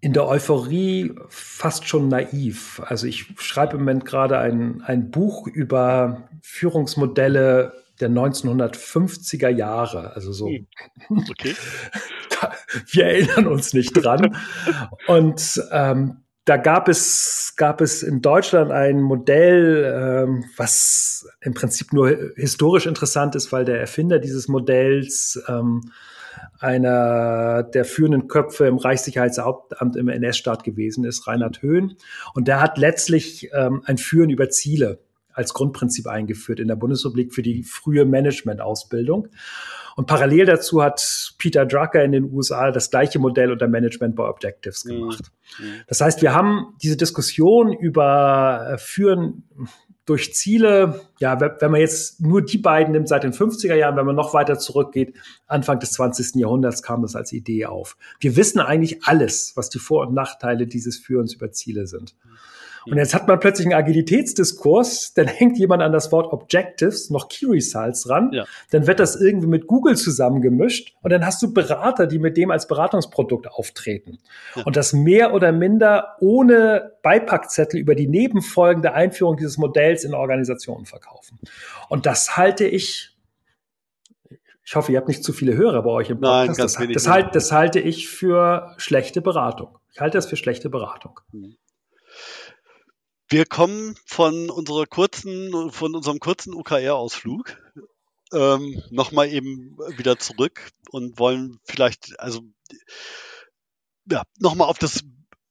in 0.00 0.12
der 0.12 0.26
Euphorie 0.26 1.12
fast 1.28 1.88
schon 1.88 2.08
naiv. 2.08 2.80
Also 2.84 3.06
ich 3.06 3.34
schreibe 3.38 3.74
im 3.74 3.80
Moment 3.80 4.04
gerade 4.04 4.38
ein, 4.38 4.82
ein 4.82 5.10
Buch 5.10 5.46
über 5.46 6.28
Führungsmodelle 6.42 7.72
der 8.00 8.10
1950er 8.10 9.48
Jahre. 9.48 10.14
Also 10.14 10.32
so. 10.32 10.48
Hm. 10.48 10.66
Okay. 11.30 11.54
Wir 12.90 13.06
erinnern 13.06 13.48
uns 13.48 13.72
nicht 13.72 13.92
dran. 13.92 14.36
Und 15.08 15.60
ähm, 15.72 16.18
da 16.44 16.56
gab 16.56 16.88
es, 16.88 17.54
gab 17.56 17.80
es 17.80 18.02
in 18.02 18.22
Deutschland 18.22 18.70
ein 18.70 19.02
Modell, 19.02 20.24
ähm, 20.26 20.44
was 20.56 21.28
im 21.40 21.54
Prinzip 21.54 21.92
nur 21.92 22.16
historisch 22.36 22.86
interessant 22.86 23.34
ist, 23.34 23.52
weil 23.52 23.64
der 23.64 23.80
Erfinder 23.80 24.18
dieses 24.18 24.48
Modells 24.48 25.42
ähm, 25.48 25.92
einer 26.58 27.62
der 27.62 27.84
führenden 27.84 28.28
Köpfe 28.28 28.66
im 28.66 28.76
Reichssicherheitsamt 28.76 29.96
im 29.96 30.08
NS-Staat 30.08 30.64
gewesen 30.64 31.04
ist, 31.04 31.26
Reinhard 31.26 31.62
Höhn. 31.62 31.96
Und 32.34 32.48
der 32.48 32.60
hat 32.60 32.78
letztlich 32.78 33.50
ähm, 33.52 33.82
ein 33.84 33.98
Führen 33.98 34.30
über 34.30 34.48
Ziele 34.50 34.98
als 35.32 35.54
Grundprinzip 35.54 36.08
eingeführt 36.08 36.58
in 36.58 36.66
der 36.66 36.74
Bundesrepublik 36.74 37.32
für 37.32 37.42
die 37.42 37.62
frühe 37.62 38.04
Management-Ausbildung. 38.04 39.28
Und 39.94 40.06
parallel 40.06 40.46
dazu 40.46 40.82
hat 40.82 41.34
Peter 41.38 41.64
Drucker 41.64 42.02
in 42.02 42.10
den 42.10 42.32
USA 42.32 42.72
das 42.72 42.90
gleiche 42.90 43.20
Modell 43.20 43.52
unter 43.52 43.68
Management 43.68 44.16
by 44.16 44.22
Objectives 44.22 44.84
mhm. 44.84 44.90
gemacht. 44.90 45.30
Mhm. 45.60 45.64
Das 45.86 46.00
heißt, 46.00 46.22
wir 46.22 46.34
haben 46.34 46.74
diese 46.82 46.96
Diskussion 46.96 47.72
über 47.72 48.70
äh, 48.72 48.78
Führen 48.78 49.44
durch 50.08 50.32
Ziele, 50.34 51.02
ja, 51.18 51.38
wenn 51.40 51.70
man 51.70 51.80
jetzt 51.80 52.20
nur 52.20 52.40
die 52.40 52.56
beiden 52.56 52.92
nimmt 52.92 53.08
seit 53.08 53.24
den 53.24 53.32
50er 53.32 53.74
Jahren, 53.74 53.96
wenn 53.96 54.06
man 54.06 54.16
noch 54.16 54.32
weiter 54.32 54.58
zurückgeht, 54.58 55.14
Anfang 55.46 55.80
des 55.80 55.92
20. 55.92 56.36
Jahrhunderts 56.36 56.82
kam 56.82 57.02
das 57.02 57.14
als 57.14 57.32
Idee 57.32 57.66
auf. 57.66 57.96
Wir 58.18 58.36
wissen 58.36 58.60
eigentlich 58.60 59.04
alles, 59.04 59.52
was 59.54 59.68
die 59.68 59.78
Vor- 59.78 60.06
und 60.06 60.14
Nachteile 60.14 60.66
dieses 60.66 60.96
Führens 60.96 61.34
über 61.34 61.52
Ziele 61.52 61.86
sind. 61.86 62.14
Und 62.86 62.98
jetzt 62.98 63.14
hat 63.14 63.28
man 63.28 63.40
plötzlich 63.40 63.66
einen 63.66 63.74
Agilitätsdiskurs, 63.74 65.14
dann 65.14 65.26
hängt 65.26 65.58
jemand 65.58 65.82
an 65.82 65.92
das 65.92 66.12
Wort 66.12 66.32
Objectives 66.32 67.10
noch 67.10 67.28
Key 67.28 67.46
Results 67.46 68.08
ran, 68.08 68.30
ja. 68.32 68.44
dann 68.70 68.86
wird 68.86 69.00
das 69.00 69.16
irgendwie 69.20 69.46
mit 69.46 69.66
Google 69.66 69.96
zusammengemischt 69.96 70.94
und 71.02 71.12
dann 71.12 71.24
hast 71.24 71.42
du 71.42 71.52
Berater, 71.52 72.06
die 72.06 72.18
mit 72.18 72.36
dem 72.36 72.50
als 72.50 72.66
Beratungsprodukt 72.66 73.50
auftreten. 73.50 74.18
Ja. 74.54 74.62
Und 74.64 74.76
das 74.76 74.92
mehr 74.92 75.34
oder 75.34 75.52
minder 75.52 76.16
ohne 76.20 76.92
Beipackzettel 77.02 77.80
über 77.80 77.94
die 77.94 78.08
Nebenfolgen 78.08 78.82
der 78.82 78.94
Einführung 78.94 79.36
dieses 79.36 79.58
Modells 79.58 80.04
in 80.04 80.14
Organisationen 80.14 80.86
verkaufen. 80.86 81.38
Und 81.88 82.06
das 82.06 82.36
halte 82.36 82.66
ich 82.66 83.14
ich 84.68 84.76
hoffe, 84.76 84.92
ihr 84.92 84.98
habt 84.98 85.08
nicht 85.08 85.24
zu 85.24 85.32
viele 85.32 85.56
Hörer 85.56 85.82
bei 85.82 85.90
euch 85.90 86.10
im 86.10 86.20
Podcast. 86.20 86.78
Nein, 86.78 86.88
das, 86.92 87.04
das, 87.04 87.08
halt, 87.08 87.34
das 87.34 87.52
halte 87.52 87.80
ich 87.80 88.06
für 88.06 88.74
schlechte 88.76 89.22
Beratung. 89.22 89.78
Ich 89.94 89.98
halte 89.98 90.18
das 90.18 90.26
für 90.26 90.36
schlechte 90.36 90.68
Beratung. 90.68 91.20
Mhm. 91.32 91.56
Wir 93.30 93.44
kommen 93.44 93.94
von 94.06 94.48
unserer 94.48 94.86
kurzen, 94.86 95.70
von 95.70 95.94
unserem 95.94 96.18
kurzen 96.18 96.54
UKR-Ausflug 96.54 97.58
ähm, 98.32 98.82
nochmal 98.90 99.28
eben 99.28 99.76
wieder 99.96 100.18
zurück 100.18 100.70
und 100.90 101.18
wollen 101.18 101.60
vielleicht, 101.64 102.18
also 102.18 102.40
ja, 104.10 104.22
nochmal 104.38 104.68
auf 104.68 104.78
das 104.78 105.02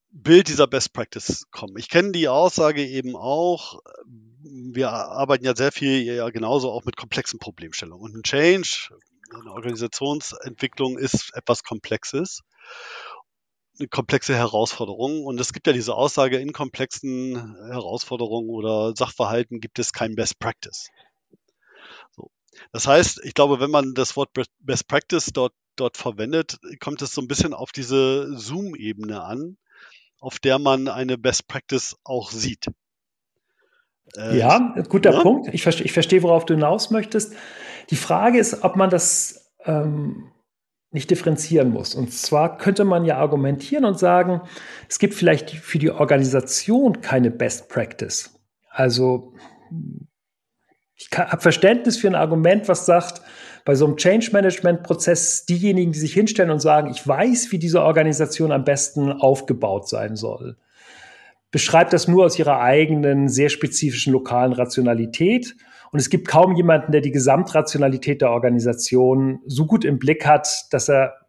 Bild 0.10 0.48
dieser 0.48 0.66
Best 0.66 0.94
Practice 0.94 1.46
kommen. 1.52 1.78
Ich 1.78 1.90
kenne 1.90 2.14
die 2.14 2.28
Aussage 2.28 2.84
eben 2.84 3.16
auch, 3.16 3.80
wir 4.44 4.90
arbeiten 4.90 5.46
ja 5.46 5.56
sehr 5.56 5.72
viel 5.72 6.02
ja 6.02 6.30
genauso 6.32 6.72
auch 6.72 6.84
mit 6.84 6.98
komplexen 6.98 7.38
Problemstellungen. 7.38 8.04
Und 8.04 8.16
ein 8.16 8.24
Change, 8.24 8.90
eine 9.36 9.52
Organisationsentwicklung 9.52 10.98
ist 10.98 11.32
etwas 11.36 11.64
Komplexes 11.64 12.42
eine 13.80 13.88
komplexe 13.88 14.36
Herausforderung. 14.36 15.24
Und 15.26 15.40
es 15.40 15.54
gibt 15.54 15.68
ja 15.68 15.74
diese 15.74 15.96
Aussage, 15.96 16.38
in 16.38 16.54
komplexen 16.54 17.56
Herausforderungen 17.68 18.50
oder 18.50 18.94
Sachverhalten 18.96 19.60
gibt 19.60 19.80
es 19.80 19.94
kein 19.94 20.16
Best 20.16 20.40
Practice. 20.40 20.90
So. 22.12 22.32
Das 22.72 22.88
heißt, 22.88 23.22
ich 23.24 23.34
glaube, 23.34 23.60
wenn 23.60 23.72
man 23.72 23.94
das 23.94 24.16
Wort 24.16 24.30
Best 24.60 24.88
Practice 24.88 25.32
dort, 25.34 25.54
dort 25.76 25.98
verwendet, 25.98 26.58
kommt 26.80 27.02
es 27.02 27.14
so 27.14 27.22
ein 27.22 27.28
bisschen 27.28 27.54
auf 27.54 27.72
diese 27.72 28.36
Zoom-Ebene 28.38 29.24
an, 29.24 29.58
auf 30.20 30.40
der 30.40 30.60
man 30.60 30.88
eine 30.88 31.18
Best 31.18 31.48
Practice 31.48 31.96
auch 32.04 32.32
sieht. 32.32 32.68
Äh, 34.16 34.38
ja, 34.38 34.76
guter 34.90 35.14
ja? 35.14 35.22
Punkt. 35.22 35.54
Ich, 35.54 35.64
verstehe, 35.64 35.86
ich 35.86 35.94
verstehe, 35.94 36.24
worauf 36.24 36.46
du 36.46 36.54
hinaus 36.54 36.92
möchtest. 36.92 37.36
Die 37.90 37.96
Frage 37.96 38.40
ist, 38.40 38.64
ob 38.64 38.76
man 38.76 38.90
das 38.90 39.52
ähm, 39.66 40.32
nicht 40.92 41.10
differenzieren 41.10 41.70
muss. 41.70 41.96
Und 41.96 42.14
zwar 42.14 42.58
könnte 42.58 42.86
man 42.86 43.06
ja 43.06 43.18
argumentieren 43.18 43.86
und 43.86 44.00
sagen, 44.00 44.42
es 44.90 45.00
gibt 45.00 45.14
vielleicht 45.14 45.52
für 45.52 45.80
die 45.80 45.92
Organisation 45.92 47.02
keine 47.02 47.30
Best 47.30 47.70
Practice. 47.70 48.34
Also 48.70 49.34
ich 50.96 51.10
habe 51.16 51.42
Verständnis 51.42 51.98
für 51.98 52.08
ein 52.08 52.16
Argument, 52.16 52.68
was 52.68 52.86
sagt, 52.86 53.22
bei 53.66 53.76
so 53.76 53.86
einem 53.86 53.98
Change 53.98 54.30
Management 54.32 54.84
Prozess 54.84 55.46
diejenigen, 55.46 55.92
die 55.92 56.00
sich 56.00 56.14
hinstellen 56.14 56.52
und 56.52 56.62
sagen, 56.62 56.90
ich 56.90 57.06
weiß, 57.06 57.52
wie 57.52 57.60
diese 57.60 57.84
Organisation 57.84 58.54
am 58.54 58.64
besten 58.64 59.12
aufgebaut 59.12 59.90
sein 59.90 60.16
soll, 60.16 60.58
beschreibt 61.52 61.92
das 61.92 62.08
nur 62.08 62.26
aus 62.26 62.40
ihrer 62.40 62.62
eigenen, 62.62 63.28
sehr 63.28 63.50
spezifischen 63.50 64.14
lokalen 64.14 64.54
Rationalität 64.54 65.56
und 65.92 66.00
es 66.00 66.10
gibt 66.10 66.28
kaum 66.28 66.56
jemanden, 66.56 66.92
der 66.92 67.02
die 67.02 67.12
Gesamtrationalität 67.12 68.22
der 68.22 68.32
Organisation 68.32 69.40
so 69.46 69.66
gut 69.66 69.86
im 69.86 70.00
Blick 70.00 70.26
hat, 70.26 70.68
dass 70.72 70.90
er 70.90 71.28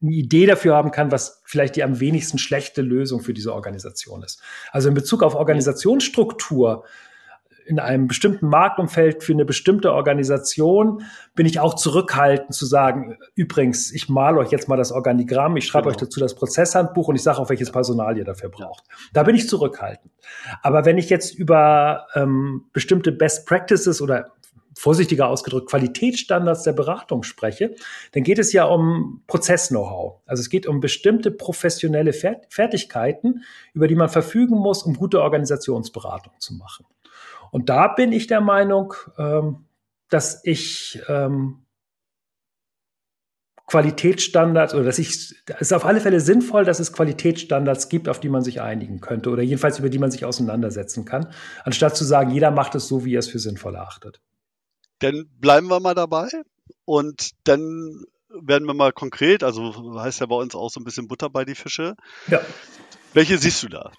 eine 0.00 0.12
Idee 0.12 0.46
dafür 0.46 0.76
haben 0.76 0.90
kann, 0.90 1.10
was 1.10 1.42
vielleicht 1.44 1.76
die 1.76 1.82
am 1.82 1.98
wenigsten 1.98 2.38
schlechte 2.38 2.82
Lösung 2.82 3.20
für 3.20 3.34
diese 3.34 3.52
Organisation 3.52 4.22
ist. 4.22 4.40
Also 4.70 4.88
in 4.88 4.94
Bezug 4.94 5.22
auf 5.22 5.34
Organisationsstruktur 5.34 6.84
in 7.68 7.78
einem 7.78 8.08
bestimmten 8.08 8.48
Marktumfeld 8.48 9.22
für 9.22 9.32
eine 9.32 9.44
bestimmte 9.44 9.92
Organisation 9.92 11.02
bin 11.34 11.44
ich 11.44 11.60
auch 11.60 11.74
zurückhaltend 11.74 12.54
zu 12.54 12.64
sagen, 12.64 13.18
übrigens, 13.34 13.92
ich 13.92 14.08
male 14.08 14.38
euch 14.38 14.50
jetzt 14.50 14.68
mal 14.68 14.76
das 14.76 14.90
Organigramm, 14.90 15.56
ich 15.56 15.66
schreibe 15.66 15.84
genau. 15.84 15.94
euch 15.94 16.00
dazu 16.00 16.18
das 16.18 16.34
Prozesshandbuch 16.34 17.08
und 17.08 17.16
ich 17.16 17.22
sage 17.22 17.38
auch, 17.38 17.50
welches 17.50 17.70
Personal 17.70 18.16
ihr 18.16 18.24
dafür 18.24 18.48
braucht. 18.48 18.84
Da 19.12 19.22
bin 19.22 19.36
ich 19.36 19.48
zurückhaltend. 19.48 20.12
Aber 20.62 20.86
wenn 20.86 20.96
ich 20.96 21.10
jetzt 21.10 21.34
über 21.34 22.06
ähm, 22.14 22.64
bestimmte 22.72 23.12
Best 23.12 23.46
Practices 23.46 24.00
oder 24.00 24.32
vorsichtiger 24.78 25.28
ausgedrückt 25.28 25.68
Qualitätsstandards 25.68 26.62
der 26.62 26.72
Beratung 26.72 27.24
spreche, 27.24 27.74
dann 28.12 28.22
geht 28.22 28.38
es 28.38 28.52
ja 28.52 28.64
um 28.64 29.22
Prozess-Know-how. 29.26 30.20
Also 30.24 30.40
es 30.40 30.50
geht 30.50 30.66
um 30.66 30.80
bestimmte 30.80 31.32
professionelle 31.32 32.12
Fertigkeiten, 32.12 33.42
über 33.74 33.88
die 33.88 33.96
man 33.96 34.08
verfügen 34.08 34.56
muss, 34.56 34.84
um 34.84 34.94
gute 34.94 35.20
Organisationsberatung 35.20 36.32
zu 36.38 36.54
machen. 36.54 36.86
Und 37.50 37.68
da 37.68 37.88
bin 37.88 38.12
ich 38.12 38.26
der 38.26 38.40
Meinung, 38.40 38.94
ähm, 39.18 39.66
dass 40.08 40.40
ich 40.44 41.00
ähm, 41.08 41.66
Qualitätsstandards 43.68 44.74
oder 44.74 44.84
dass 44.84 44.98
ich 44.98 45.08
es 45.10 45.34
ist 45.60 45.72
auf 45.74 45.84
alle 45.84 46.00
Fälle 46.00 46.20
sinnvoll, 46.20 46.64
dass 46.64 46.80
es 46.80 46.92
Qualitätsstandards 46.94 47.90
gibt, 47.90 48.08
auf 48.08 48.18
die 48.18 48.30
man 48.30 48.42
sich 48.42 48.62
einigen 48.62 49.00
könnte 49.00 49.28
oder 49.28 49.42
jedenfalls 49.42 49.78
über 49.78 49.90
die 49.90 49.98
man 49.98 50.10
sich 50.10 50.24
auseinandersetzen 50.24 51.04
kann, 51.04 51.32
anstatt 51.64 51.94
zu 51.94 52.04
sagen, 52.04 52.30
jeder 52.30 52.50
macht 52.50 52.74
es 52.74 52.88
so, 52.88 53.04
wie 53.04 53.14
er 53.14 53.18
es 53.18 53.28
für 53.28 53.38
sinnvoll 53.38 53.74
erachtet. 53.74 54.20
Dann 55.00 55.26
bleiben 55.38 55.68
wir 55.68 55.80
mal 55.80 55.94
dabei 55.94 56.28
und 56.86 57.32
dann 57.44 58.04
werden 58.30 58.66
wir 58.66 58.74
mal 58.74 58.92
konkret, 58.92 59.44
also 59.44 60.00
heißt 60.00 60.20
ja 60.20 60.26
bei 60.26 60.36
uns 60.36 60.54
auch 60.54 60.70
so 60.70 60.80
ein 60.80 60.84
bisschen 60.84 61.06
Butter 61.06 61.28
bei 61.28 61.44
die 61.44 61.54
Fische. 61.54 61.94
Ja. 62.28 62.40
Welche 63.12 63.36
siehst 63.36 63.62
du 63.62 63.68
da? 63.68 63.92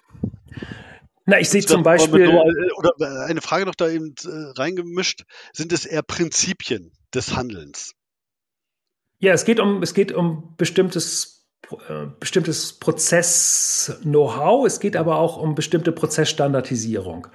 Na, 1.26 1.38
ich 1.38 1.48
sehe 1.48 1.64
zum 1.64 1.82
Beispiel. 1.82 2.22
Äh, 2.22 2.72
oder 2.76 2.92
äh, 2.98 3.26
eine 3.28 3.40
Frage 3.40 3.66
noch 3.66 3.74
da 3.74 3.88
eben 3.88 4.14
äh, 4.24 4.28
reingemischt. 4.58 5.24
Sind 5.52 5.72
es 5.72 5.84
eher 5.86 6.02
Prinzipien 6.02 6.92
des 7.14 7.36
Handelns? 7.36 7.94
Ja, 9.18 9.32
es 9.32 9.44
geht 9.44 9.60
um, 9.60 9.82
es 9.82 9.92
geht 9.94 10.12
um 10.12 10.54
bestimmtes, 10.56 11.46
äh, 11.88 12.06
bestimmtes 12.18 12.78
Prozess-Know-how. 12.78 14.66
Es 14.66 14.80
geht 14.80 14.96
aber 14.96 15.18
auch 15.18 15.36
um 15.36 15.54
bestimmte 15.54 15.92
Prozessstandardisierung. 15.92 17.26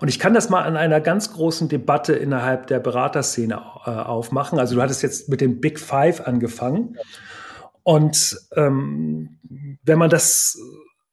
Und 0.00 0.08
ich 0.08 0.18
kann 0.18 0.32
das 0.34 0.48
mal 0.48 0.62
an 0.62 0.76
einer 0.76 1.00
ganz 1.00 1.32
großen 1.32 1.68
Debatte 1.68 2.14
innerhalb 2.14 2.66
der 2.68 2.80
Beraterszene 2.80 3.54
äh, 3.84 3.90
aufmachen. 3.90 4.58
Also 4.58 4.74
du 4.74 4.82
hattest 4.82 5.02
jetzt 5.02 5.28
mit 5.28 5.42
dem 5.42 5.60
Big 5.60 5.78
Five 5.78 6.26
angefangen. 6.26 6.96
Und 7.82 8.38
ähm, 8.56 9.38
wenn 9.82 9.98
man 9.98 10.08
das 10.08 10.58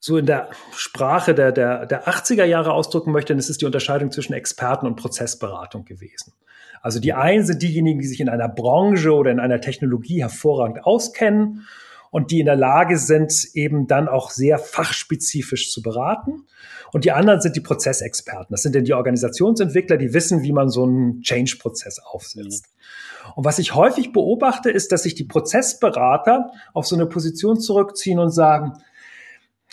so 0.02 0.18
in 0.18 0.26
der 0.26 0.50
Sprache 0.76 1.36
der, 1.36 1.52
der, 1.52 1.86
der 1.86 2.08
80er 2.08 2.44
Jahre 2.44 2.74
ausdrücken 2.74 3.12
möchte, 3.12 3.34
dann 3.34 3.40
ist 3.40 3.52
es 3.52 3.60
die 3.60 3.68
Unterscheidung 3.68 4.12
zwischen 4.12 4.34
Experten 4.34 4.88
und 4.88 4.96
Prozessberatung 4.96 5.86
gewesen. 5.86 6.34
Also 6.82 7.00
die 7.00 7.14
einen 7.14 7.46
sind 7.46 7.62
diejenigen, 7.62 8.00
die 8.00 8.08
sich 8.08 8.20
in 8.20 8.28
einer 8.28 8.50
Branche 8.50 9.14
oder 9.14 9.30
in 9.30 9.40
einer 9.40 9.62
Technologie 9.62 10.22
hervorragend 10.22 10.84
auskennen 10.84 11.68
und 12.10 12.32
die 12.32 12.40
in 12.40 12.48
der 12.48 12.56
Lage 12.56 12.98
sind, 12.98 13.32
eben 13.54 13.86
dann 13.86 14.08
auch 14.08 14.32
sehr 14.32 14.58
fachspezifisch 14.58 15.72
zu 15.72 15.84
beraten. 15.84 16.48
Und 16.92 17.06
die 17.06 17.12
anderen 17.12 17.40
sind 17.40 17.56
die 17.56 17.62
Prozessexperten. 17.62 18.48
Das 18.50 18.64
sind 18.64 18.74
denn 18.74 18.84
die 18.84 18.94
Organisationsentwickler, 18.94 19.98
die 19.98 20.16
wissen, 20.16 20.42
wie 20.42 20.52
man 20.52 20.70
so 20.70 20.84
einen 20.84 21.22
Change-Prozess 21.22 22.00
aufsetzt. 22.00 22.66
Mhm. 22.66 23.34
Und 23.36 23.46
was 23.46 23.60
ich 23.60 23.76
häufig 23.76 24.12
beobachte, 24.12 24.72
ist, 24.72 24.92
dass 24.92 25.04
sich 25.04 25.14
die 25.14 25.26
Prozessberater 25.26 26.52
auf 26.74 26.88
so 26.88 26.96
eine 26.96 27.06
Position 27.06 27.60
zurückziehen 27.60 28.18
und 28.18 28.32
sagen, 28.32 28.74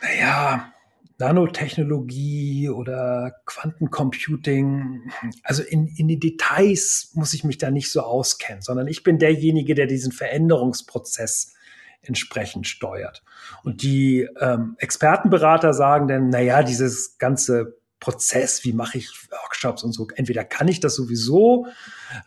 naja, 0.03 0.73
Nanotechnologie 1.19 2.69
oder 2.69 3.35
Quantencomputing, 3.45 5.11
also 5.43 5.65
in, 5.65 5.89
in 5.89 6.07
die 6.07 6.21
Details 6.21 7.11
muss 7.15 7.35
ich 7.35 7.43
mich 7.43 7.59
da 7.59 7.73
nicht 7.73 7.91
so 7.91 8.03
auskennen, 8.03 8.63
sondern 8.63 8.87
ich 8.87 9.03
bin 9.03 9.19
derjenige, 9.19 9.75
der 9.75 9.87
diesen 9.87 10.13
Veränderungsprozess 10.13 11.55
entsprechend 12.03 12.69
steuert. 12.69 13.25
Und 13.65 13.83
die 13.83 14.29
ähm, 14.41 14.77
Expertenberater 14.79 15.75
sagen 15.75 16.07
dann, 16.07 16.31
na 16.31 16.41
ja, 16.41 16.63
dieses 16.63 17.19
ganze 17.19 17.79
Prozess, 17.99 18.63
wie 18.63 18.73
mache 18.73 18.99
ich 18.99 19.11
Workshops 19.31 19.83
und 19.83 19.93
so. 19.93 20.07
Entweder 20.15 20.45
kann 20.45 20.69
ich 20.69 20.79
das 20.79 20.95
sowieso, 20.95 21.67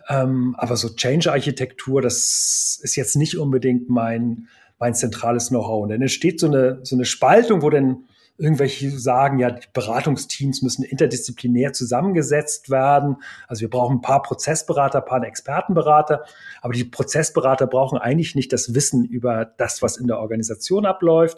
ähm, 0.10 0.54
aber 0.58 0.76
so 0.76 0.90
Change-Architektur, 0.90 2.02
das 2.02 2.78
ist 2.82 2.96
jetzt 2.98 3.16
nicht 3.16 3.38
unbedingt 3.38 3.90
mein, 3.90 4.50
mein 4.82 4.96
zentrales 4.96 5.50
Know-how. 5.50 5.84
Und 5.84 5.90
dann 5.90 6.02
entsteht 6.02 6.40
so 6.40 6.48
eine, 6.48 6.80
so 6.84 6.96
eine 6.96 7.06
Spaltung, 7.06 7.62
wo 7.62 7.70
dann 7.70 8.06
irgendwelche 8.38 8.90
sagen, 8.90 9.38
ja, 9.38 9.52
die 9.52 9.68
Beratungsteams 9.72 10.64
müssen 10.64 10.84
interdisziplinär 10.84 11.74
zusammengesetzt 11.74 12.72
werden. 12.72 13.18
Also 13.48 13.62
wir 13.62 13.70
brauchen 13.70 13.98
ein 13.98 14.02
paar 14.02 14.24
Prozessberater, 14.24 15.00
ein 15.00 15.06
paar 15.06 15.24
Expertenberater, 15.24 16.26
aber 16.62 16.74
die 16.74 16.84
Prozessberater 16.84 17.68
brauchen 17.68 18.00
eigentlich 18.00 18.34
nicht 18.34 18.52
das 18.52 18.74
Wissen 18.74 19.06
über 19.06 19.46
das, 19.46 19.84
was 19.84 19.98
in 19.98 20.08
der 20.08 20.18
Organisation 20.18 20.88
abläuft. 20.88 21.38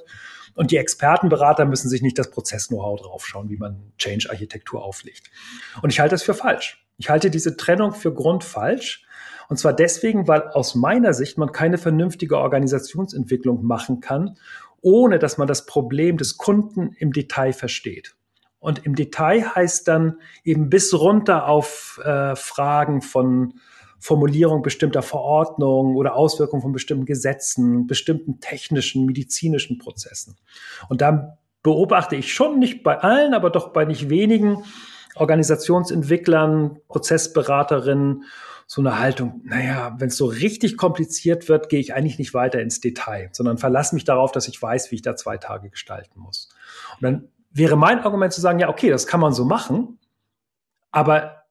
Und 0.56 0.72
die 0.72 0.78
Expertenberater 0.78 1.66
müssen 1.66 1.90
sich 1.90 2.02
nicht 2.02 2.18
das 2.18 2.32
Prozess-Know-how 2.32 3.02
draufschauen, 3.02 3.50
wie 3.50 3.58
man 3.58 3.92
Change-Architektur 3.98 4.84
auflegt. 4.84 5.30
Und 5.82 5.90
ich 5.90 6.00
halte 6.00 6.14
das 6.14 6.24
für 6.24 6.36
falsch. 6.36 6.86
Ich 6.98 7.10
halte 7.10 7.30
diese 7.30 7.58
Trennung 7.58 7.94
für 7.94 8.14
grundfalsch. 8.14 9.06
Und 9.50 9.58
zwar 9.58 9.74
deswegen, 9.74 10.28
weil 10.28 10.50
aus 10.50 10.76
meiner 10.76 11.14
Sicht 11.14 11.38
man 11.38 11.52
keine 11.52 11.78
vernünftige 11.78 12.38
Organisationsentwicklung 12.38 13.64
machen 13.64 14.00
kann, 14.00 14.38
ohne 14.82 15.20
dass 15.20 15.38
man 15.38 15.48
das 15.48 15.66
Problem 15.66 16.18
des 16.18 16.38
Kunden 16.38 16.96
im 17.00 17.14
Detail 17.14 17.54
versteht. 17.54 18.16
Und 18.60 18.86
im 18.86 18.96
Detail 18.96 19.56
heißt 19.56 19.88
dann 19.88 20.20
eben 20.44 20.70
bis 20.70 20.94
runter 20.94 21.48
auf 21.48 22.00
äh, 22.04 22.36
Fragen 22.36 23.02
von 23.02 23.56
Formulierung 24.00 24.62
bestimmter 24.62 25.02
Verordnungen 25.02 25.96
oder 25.96 26.16
Auswirkungen 26.16 26.62
von 26.62 26.74
bestimmten 26.74 27.06
Gesetzen, 27.06 27.88
bestimmten 27.88 28.42
technischen, 28.42 29.06
medizinischen 29.06 29.78
Prozessen. 29.78 30.38
Und 30.90 31.02
da 31.02 31.38
beobachte 31.62 32.18
ich 32.18 32.34
schon 32.34 32.60
nicht 32.60 32.84
bei 32.84 33.00
allen, 33.00 33.34
aber 33.34 33.50
doch 33.50 33.72
bei 33.72 33.86
nicht 33.86 34.10
wenigen 34.10 34.64
Organisationsentwicklern, 35.16 36.80
Prozessberaterinnen 36.90 38.24
so 38.74 38.82
eine 38.82 38.98
Haltung, 38.98 39.42
naja, 39.44 39.94
wenn 40.00 40.08
es 40.08 40.18
so 40.18 40.26
richtig 40.26 40.78
kompliziert 40.78 41.48
wird, 41.48 41.70
gehe 41.70 41.80
ich 41.80 41.94
eigentlich 41.94 42.18
nicht 42.18 42.34
weiter 42.34 42.60
ins 42.60 42.80
Detail, 42.80 43.30
sondern 43.32 43.60
verlasse 43.60 43.94
mich 43.94 44.04
darauf, 44.04 44.32
dass 44.32 44.48
ich 44.48 44.60
weiß, 44.60 44.90
wie 44.90 44.96
ich 44.96 45.04
da 45.04 45.16
zwei 45.16 45.38
Tage 45.38 45.70
gestalten 45.70 46.20
muss. 46.20 46.50
Und 46.96 47.04
dann 47.04 47.28
wäre 47.52 47.76
mein 47.76 48.00
Argument 48.00 48.34
zu 48.34 48.42
sagen, 48.42 48.58
ja, 48.58 48.70
okay, 48.70 48.90
das 48.90 49.06
kann 49.06 49.20
man 49.20 49.32
so 49.32 49.46
machen, 49.46 50.00
aber 50.90 51.44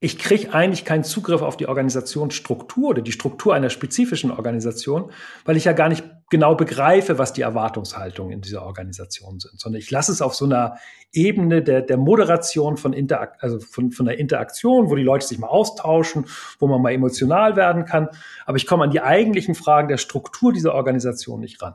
ich 0.00 0.18
kriege 0.18 0.54
eigentlich 0.54 0.86
keinen 0.86 1.04
Zugriff 1.04 1.42
auf 1.42 1.58
die 1.58 1.68
Organisationsstruktur 1.68 2.88
oder 2.88 3.02
die 3.02 3.12
Struktur 3.12 3.54
einer 3.54 3.68
spezifischen 3.68 4.30
Organisation, 4.30 5.12
weil 5.44 5.58
ich 5.58 5.66
ja 5.66 5.74
gar 5.74 5.90
nicht 5.90 6.04
genau 6.30 6.54
begreife, 6.54 7.18
was 7.18 7.32
die 7.32 7.42
Erwartungshaltungen 7.42 8.32
in 8.32 8.40
dieser 8.40 8.64
Organisation 8.64 9.40
sind, 9.40 9.60
sondern 9.60 9.80
ich 9.80 9.90
lasse 9.90 10.12
es 10.12 10.22
auf 10.22 10.34
so 10.34 10.44
einer 10.44 10.76
Ebene 11.12 11.60
der, 11.62 11.82
der 11.82 11.96
Moderation 11.96 12.76
von, 12.76 12.92
Interak 12.92 13.36
also 13.40 13.58
von, 13.58 13.90
von 13.90 14.06
der 14.06 14.18
Interaktion, 14.18 14.88
wo 14.88 14.94
die 14.94 15.02
Leute 15.02 15.26
sich 15.26 15.38
mal 15.38 15.48
austauschen, 15.48 16.26
wo 16.60 16.68
man 16.68 16.80
mal 16.80 16.92
emotional 16.92 17.56
werden 17.56 17.84
kann. 17.84 18.08
Aber 18.46 18.56
ich 18.56 18.66
komme 18.66 18.84
an 18.84 18.92
die 18.92 19.00
eigentlichen 19.00 19.56
Fragen 19.56 19.88
der 19.88 19.98
Struktur 19.98 20.52
dieser 20.52 20.74
Organisation 20.74 21.40
nicht 21.40 21.60
ran. 21.60 21.74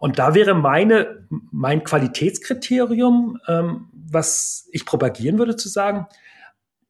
Und 0.00 0.18
da 0.18 0.34
wäre 0.34 0.54
meine, 0.54 1.26
mein 1.50 1.84
Qualitätskriterium, 1.84 3.38
ähm, 3.46 3.88
was 3.92 4.66
ich 4.72 4.86
propagieren 4.86 5.38
würde, 5.38 5.56
zu 5.56 5.68
sagen, 5.68 6.06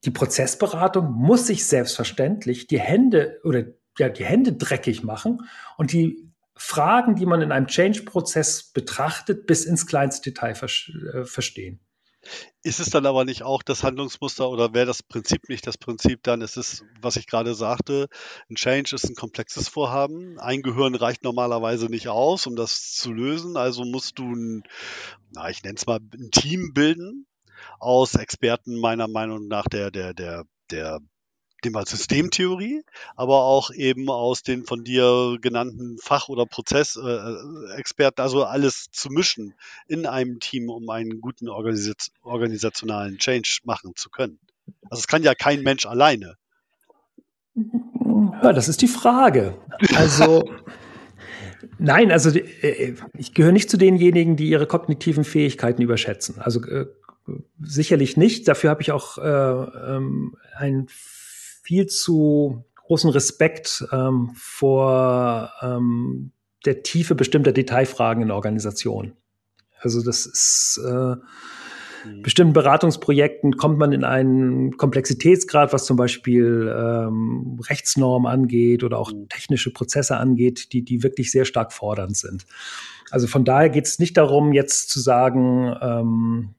die 0.04 0.10
Prozessberatung 0.10 1.10
muss 1.10 1.46
sich 1.48 1.66
selbstverständlich 1.66 2.66
die 2.66 2.78
Hände 2.80 3.40
oder 3.42 3.64
ja, 3.98 4.08
die 4.08 4.24
Hände 4.24 4.52
dreckig 4.52 5.02
machen 5.02 5.42
und 5.76 5.92
die 5.92 6.33
Fragen, 6.56 7.16
die 7.16 7.26
man 7.26 7.42
in 7.42 7.52
einem 7.52 7.66
Change-Prozess 7.66 8.72
betrachtet, 8.72 9.46
bis 9.46 9.64
ins 9.64 9.86
kleinste 9.86 10.30
Detail 10.30 10.52
äh, 10.52 11.24
verstehen. 11.24 11.80
Ist 12.62 12.80
es 12.80 12.88
dann 12.88 13.04
aber 13.04 13.24
nicht 13.24 13.42
auch 13.42 13.62
das 13.62 13.82
Handlungsmuster 13.82 14.48
oder 14.48 14.72
wäre 14.72 14.86
das 14.86 15.02
Prinzip 15.02 15.48
nicht 15.48 15.66
das 15.66 15.76
Prinzip 15.76 16.22
dann? 16.22 16.40
Es 16.40 16.56
ist, 16.56 16.84
was 17.00 17.16
ich 17.16 17.26
gerade 17.26 17.54
sagte, 17.54 18.08
ein 18.48 18.54
Change 18.54 18.94
ist 18.94 19.04
ein 19.04 19.14
komplexes 19.14 19.68
Vorhaben. 19.68 20.38
Ein 20.38 20.62
Gehirn 20.62 20.94
reicht 20.94 21.22
normalerweise 21.24 21.86
nicht 21.86 22.08
aus, 22.08 22.46
um 22.46 22.56
das 22.56 22.92
zu 22.92 23.12
lösen. 23.12 23.56
Also 23.56 23.84
musst 23.84 24.18
du 24.18 24.34
ein, 24.34 24.62
na, 25.32 25.50
ich 25.50 25.62
nenne 25.62 25.76
es 25.76 25.86
mal 25.86 25.98
ein 25.98 26.30
Team 26.30 26.72
bilden, 26.72 27.26
aus 27.78 28.14
Experten 28.14 28.80
meiner 28.80 29.08
Meinung 29.08 29.46
nach 29.46 29.68
der, 29.68 29.90
der, 29.90 30.14
der, 30.14 30.44
der 30.70 31.00
dem 31.64 31.76
als 31.76 31.90
Systemtheorie, 31.90 32.82
aber 33.16 33.42
auch 33.42 33.70
eben 33.70 34.08
aus 34.10 34.42
den 34.42 34.64
von 34.64 34.84
dir 34.84 35.36
genannten 35.40 35.98
Fach- 35.98 36.28
oder 36.28 36.46
Prozessexperten, 36.46 38.18
äh, 38.18 38.22
also 38.22 38.44
alles 38.44 38.86
zu 38.90 39.10
mischen 39.10 39.54
in 39.86 40.06
einem 40.06 40.40
Team, 40.40 40.68
um 40.68 40.88
einen 40.90 41.20
guten 41.20 41.48
Organis 41.48 42.10
organisationalen 42.22 43.18
Change 43.18 43.60
machen 43.64 43.92
zu 43.96 44.10
können. 44.10 44.38
Also 44.90 45.00
es 45.00 45.06
kann 45.06 45.22
ja 45.22 45.34
kein 45.34 45.62
Mensch 45.62 45.86
alleine. 45.86 46.36
Ja, 47.54 48.52
das 48.52 48.68
ist 48.68 48.82
die 48.82 48.88
Frage. 48.88 49.56
Also 49.94 50.44
Nein, 51.78 52.12
also 52.12 52.30
äh, 52.30 52.94
ich 53.16 53.34
gehöre 53.34 53.52
nicht 53.52 53.70
zu 53.70 53.76
denjenigen, 53.76 54.36
die 54.36 54.48
ihre 54.48 54.66
kognitiven 54.66 55.24
Fähigkeiten 55.24 55.82
überschätzen. 55.82 56.36
Also 56.38 56.64
äh, 56.64 56.86
sicherlich 57.60 58.16
nicht. 58.16 58.48
Dafür 58.48 58.70
habe 58.70 58.82
ich 58.82 58.92
auch 58.92 59.18
äh, 59.18 59.22
ähm, 59.22 60.36
einen 60.56 60.88
viel 61.64 61.86
zu 61.86 62.64
großen 62.76 63.10
Respekt 63.10 63.84
ähm, 63.90 64.30
vor 64.34 65.50
ähm, 65.62 66.30
der 66.66 66.82
Tiefe 66.82 67.14
bestimmter 67.14 67.52
Detailfragen 67.52 68.22
in 68.22 68.30
Organisationen. 68.30 69.14
Also 69.80 70.02
das 70.02 70.26
ist 70.26 70.80
äh, 70.86 70.90
mhm. 70.90 72.22
bestimmten 72.22 72.52
Beratungsprojekten 72.52 73.56
kommt 73.56 73.78
man 73.78 73.92
in 73.92 74.04
einen 74.04 74.76
Komplexitätsgrad, 74.76 75.72
was 75.72 75.86
zum 75.86 75.96
Beispiel 75.96 76.74
ähm, 76.74 77.58
Rechtsnormen 77.68 78.30
angeht 78.30 78.84
oder 78.84 78.98
auch 78.98 79.12
mhm. 79.12 79.28
technische 79.30 79.72
Prozesse 79.72 80.18
angeht, 80.18 80.72
die, 80.74 80.82
die 80.82 81.02
wirklich 81.02 81.30
sehr 81.30 81.46
stark 81.46 81.72
fordernd 81.72 82.16
sind. 82.16 82.44
Also 83.10 83.26
von 83.26 83.44
daher 83.44 83.70
geht 83.70 83.86
es 83.86 83.98
nicht 83.98 84.16
darum, 84.16 84.52
jetzt 84.52 84.90
zu 84.90 85.00
sagen, 85.00 85.74
ähm, 85.80 86.54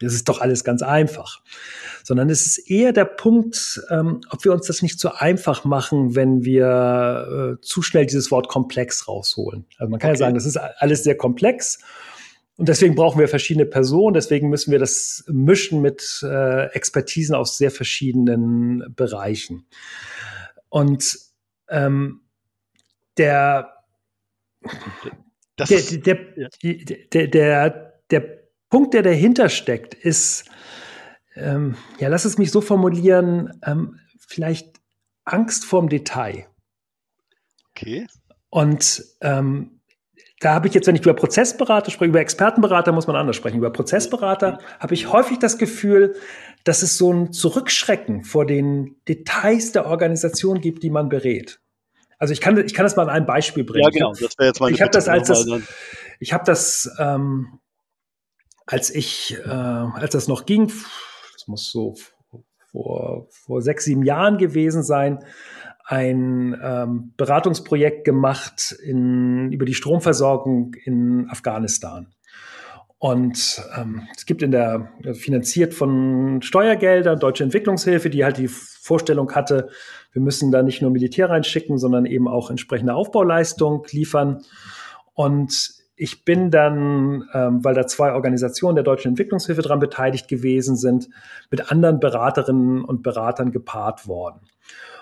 das 0.00 0.14
ist 0.14 0.28
doch 0.28 0.40
alles 0.40 0.64
ganz 0.64 0.82
einfach. 0.82 1.42
Sondern 2.04 2.30
es 2.30 2.46
ist 2.46 2.70
eher 2.70 2.92
der 2.92 3.04
Punkt, 3.04 3.80
ähm, 3.90 4.20
ob 4.30 4.44
wir 4.44 4.52
uns 4.52 4.66
das 4.66 4.82
nicht 4.82 4.98
zu 4.98 5.14
einfach 5.14 5.64
machen, 5.64 6.16
wenn 6.16 6.44
wir 6.44 7.58
äh, 7.58 7.60
zu 7.60 7.82
schnell 7.82 8.06
dieses 8.06 8.30
Wort 8.30 8.48
komplex 8.48 9.06
rausholen. 9.06 9.66
Also 9.78 9.90
man 9.90 10.00
kann 10.00 10.10
okay. 10.10 10.18
ja 10.18 10.26
sagen, 10.26 10.34
das 10.34 10.46
ist 10.46 10.56
alles 10.56 11.04
sehr 11.04 11.16
komplex. 11.16 11.78
Und 12.56 12.68
deswegen 12.68 12.94
brauchen 12.94 13.18
wir 13.18 13.28
verschiedene 13.28 13.66
Personen, 13.66 14.14
deswegen 14.14 14.48
müssen 14.48 14.72
wir 14.72 14.78
das 14.78 15.24
mischen 15.26 15.80
mit 15.80 16.20
äh, 16.22 16.66
Expertisen 16.72 17.34
aus 17.34 17.56
sehr 17.56 17.70
verschiedenen 17.70 18.92
Bereichen. 18.94 19.66
Und 20.68 21.18
ähm, 21.68 22.20
der, 23.16 23.72
der, 25.58 25.66
der, 25.66 26.16
der, 27.10 27.28
der, 27.28 27.92
der 28.10 28.41
Punkt, 28.72 28.94
der 28.94 29.02
dahinter 29.02 29.50
steckt, 29.50 29.92
ist, 29.92 30.46
ähm, 31.36 31.76
ja, 31.98 32.08
lass 32.08 32.24
es 32.24 32.38
mich 32.38 32.50
so 32.50 32.62
formulieren, 32.62 33.60
ähm, 33.66 34.00
vielleicht 34.26 34.80
Angst 35.26 35.66
vorm 35.66 35.90
Detail. 35.90 36.46
Okay. 37.70 38.06
Und 38.48 39.04
ähm, 39.20 39.82
da 40.40 40.54
habe 40.54 40.68
ich 40.68 40.74
jetzt, 40.74 40.86
wenn 40.86 40.96
ich 40.96 41.02
über 41.02 41.12
Prozessberater 41.12 41.90
spreche, 41.90 42.08
über 42.08 42.20
Expertenberater 42.20 42.92
muss 42.92 43.06
man 43.06 43.14
anders 43.14 43.36
sprechen. 43.36 43.58
Über 43.58 43.68
Prozessberater 43.70 44.58
habe 44.80 44.94
ich 44.94 45.12
häufig 45.12 45.38
das 45.38 45.58
Gefühl, 45.58 46.16
dass 46.64 46.82
es 46.82 46.96
so 46.96 47.12
ein 47.12 47.30
Zurückschrecken 47.30 48.24
vor 48.24 48.46
den 48.46 48.96
Details 49.06 49.72
der 49.72 49.84
Organisation 49.84 50.62
gibt, 50.62 50.82
die 50.82 50.90
man 50.90 51.10
berät. 51.10 51.60
Also 52.18 52.32
ich 52.32 52.40
kann, 52.40 52.56
ich 52.56 52.72
kann 52.72 52.86
das 52.86 52.96
mal 52.96 53.02
an 53.02 53.10
einem 53.10 53.26
Beispiel 53.26 53.64
bringen. 53.64 53.84
Ja, 53.84 53.90
genau. 53.90 54.12
Das 54.12 54.38
wäre 54.38 54.48
jetzt 54.48 54.60
meine 54.60 54.74
ich 54.74 54.80
habe 54.80 54.92
das 54.92 55.08
als 55.08 55.28
das, 55.28 55.46
ich 56.20 56.32
habe 56.32 56.44
das 56.46 56.90
ähm, 56.98 57.58
als 58.66 58.90
ich, 58.90 59.36
äh, 59.44 59.48
als 59.48 60.12
das 60.12 60.28
noch 60.28 60.46
ging, 60.46 60.72
das 61.32 61.48
muss 61.48 61.70
so 61.70 61.94
vor, 62.70 63.26
vor 63.30 63.62
sechs, 63.62 63.84
sieben 63.84 64.02
Jahren 64.02 64.38
gewesen 64.38 64.82
sein, 64.82 65.18
ein 65.84 66.58
ähm, 66.62 67.12
Beratungsprojekt 67.16 68.04
gemacht 68.04 68.74
in, 68.82 69.52
über 69.52 69.64
die 69.64 69.74
Stromversorgung 69.74 70.74
in 70.84 71.28
Afghanistan. 71.28 72.06
Und 72.98 73.60
ähm, 73.76 74.06
es 74.16 74.26
gibt 74.26 74.42
in 74.42 74.52
der, 74.52 74.92
finanziert 75.14 75.74
von 75.74 76.40
Steuergeldern, 76.40 77.18
Deutsche 77.18 77.42
Entwicklungshilfe, 77.42 78.10
die 78.10 78.24
halt 78.24 78.38
die 78.38 78.46
Vorstellung 78.48 79.32
hatte, 79.32 79.70
wir 80.12 80.22
müssen 80.22 80.52
da 80.52 80.62
nicht 80.62 80.82
nur 80.82 80.90
Militär 80.90 81.28
reinschicken, 81.28 81.78
sondern 81.78 82.06
eben 82.06 82.28
auch 82.28 82.50
entsprechende 82.50 82.94
Aufbauleistung 82.94 83.84
liefern. 83.90 84.44
Und 85.14 85.81
ich 86.02 86.24
bin 86.24 86.50
dann, 86.50 87.28
ähm, 87.32 87.64
weil 87.64 87.74
da 87.74 87.86
zwei 87.86 88.12
Organisationen 88.12 88.74
der 88.74 88.82
Deutschen 88.82 89.10
Entwicklungshilfe 89.10 89.62
daran 89.62 89.78
beteiligt 89.78 90.26
gewesen 90.26 90.74
sind, 90.74 91.08
mit 91.48 91.70
anderen 91.70 92.00
Beraterinnen 92.00 92.84
und 92.84 93.04
Beratern 93.04 93.52
gepaart 93.52 94.08
worden. 94.08 94.40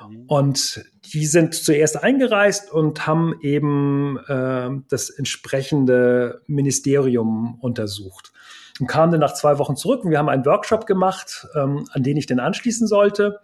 Mhm. 0.07 0.25
Und 0.27 0.85
die 1.15 1.25
sind 1.25 1.55
zuerst 1.55 2.05
eingereist 2.05 2.71
und 2.71 3.07
haben 3.07 3.35
eben 3.41 4.19
äh, 4.29 4.69
das 4.91 5.09
entsprechende 5.09 6.43
Ministerium 6.47 7.59
untersucht. 7.63 8.33
Und 8.79 8.87
kamen 8.87 9.13
dann 9.13 9.21
nach 9.21 9.33
zwei 9.33 9.57
Wochen 9.57 9.77
zurück 9.77 10.05
und 10.05 10.11
wir 10.11 10.19
haben 10.19 10.29
einen 10.29 10.45
Workshop 10.45 10.87
gemacht, 10.87 11.47
ähm, 11.55 11.87
an 11.93 12.03
den 12.03 12.19
ich 12.19 12.27
dann 12.27 12.41
anschließen 12.41 12.87
sollte. 12.87 13.41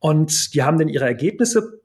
Und 0.00 0.52
die 0.52 0.62
haben 0.64 0.78
dann 0.78 0.88
ihre 0.88 1.06
Ergebnisse 1.06 1.80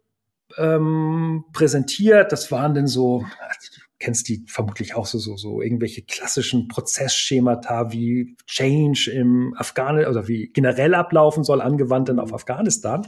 ähm, 0.58 1.46
präsentiert. 1.54 2.34
Das 2.34 2.52
waren 2.52 2.74
dann 2.74 2.88
so, 2.88 3.24
kennst 4.04 4.28
die 4.28 4.44
vermutlich 4.48 4.96
auch 4.96 5.06
so, 5.06 5.18
so, 5.18 5.38
so 5.38 5.62
irgendwelche 5.62 6.02
klassischen 6.02 6.68
Prozessschemata 6.68 7.94
wie 7.94 8.36
Change 8.48 9.10
im 9.12 9.56
Afghanistan 9.58 10.12
oder 10.12 10.28
wie 10.28 10.50
generell 10.50 10.94
ablaufen 10.94 11.46
soll, 11.46 11.62
angewandt 11.62 12.10
dann 12.10 12.20
auf 12.20 12.34
Afghanistan. 12.34 13.08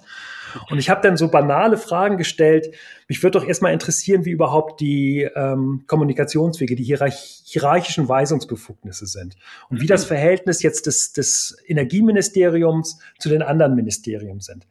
Und 0.69 0.77
ich 0.79 0.89
habe 0.89 1.01
dann 1.01 1.17
so 1.17 1.27
banale 1.27 1.77
Fragen 1.77 2.15
gestellt. 2.15 2.73
Mich 3.09 3.21
würde 3.21 3.39
doch 3.39 3.45
erstmal 3.45 3.73
interessieren, 3.73 4.23
wie 4.23 4.31
überhaupt 4.31 4.79
die 4.79 5.27
ähm, 5.35 5.83
Kommunikationswege, 5.85 6.77
die 6.77 6.83
hierarch 6.83 7.41
hierarchischen 7.43 8.07
Weisungsbefugnisse 8.07 9.05
sind 9.05 9.35
und 9.69 9.81
wie 9.81 9.87
das 9.87 10.05
Verhältnis 10.05 10.63
jetzt 10.63 10.85
des, 10.87 11.11
des 11.11 11.57
Energieministeriums 11.67 12.99
zu 13.19 13.27
den 13.27 13.41
anderen 13.41 13.75
Ministerien 13.75 14.39
sind. 14.39 14.65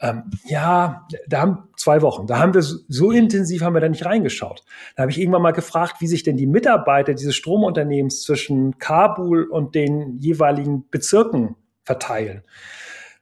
Ähm, 0.00 0.30
ja, 0.44 1.06
da 1.26 1.40
haben 1.40 1.68
zwei 1.76 2.02
Wochen. 2.02 2.26
Da 2.26 2.38
haben 2.38 2.52
wir 2.52 2.62
so, 2.62 2.78
so 2.88 3.10
intensiv 3.10 3.62
haben 3.62 3.74
wir 3.74 3.80
da 3.80 3.88
nicht 3.88 4.04
reingeschaut. 4.04 4.62
Da 4.94 5.02
habe 5.02 5.10
ich 5.10 5.18
irgendwann 5.18 5.42
mal 5.42 5.52
gefragt, 5.52 5.96
wie 6.00 6.06
sich 6.06 6.22
denn 6.22 6.36
die 6.36 6.46
Mitarbeiter 6.46 7.14
dieses 7.14 7.34
Stromunternehmens 7.34 8.22
zwischen 8.22 8.78
Kabul 8.78 9.44
und 9.44 9.74
den 9.74 10.18
jeweiligen 10.18 10.88
Bezirken 10.90 11.56
verteilen. 11.84 12.42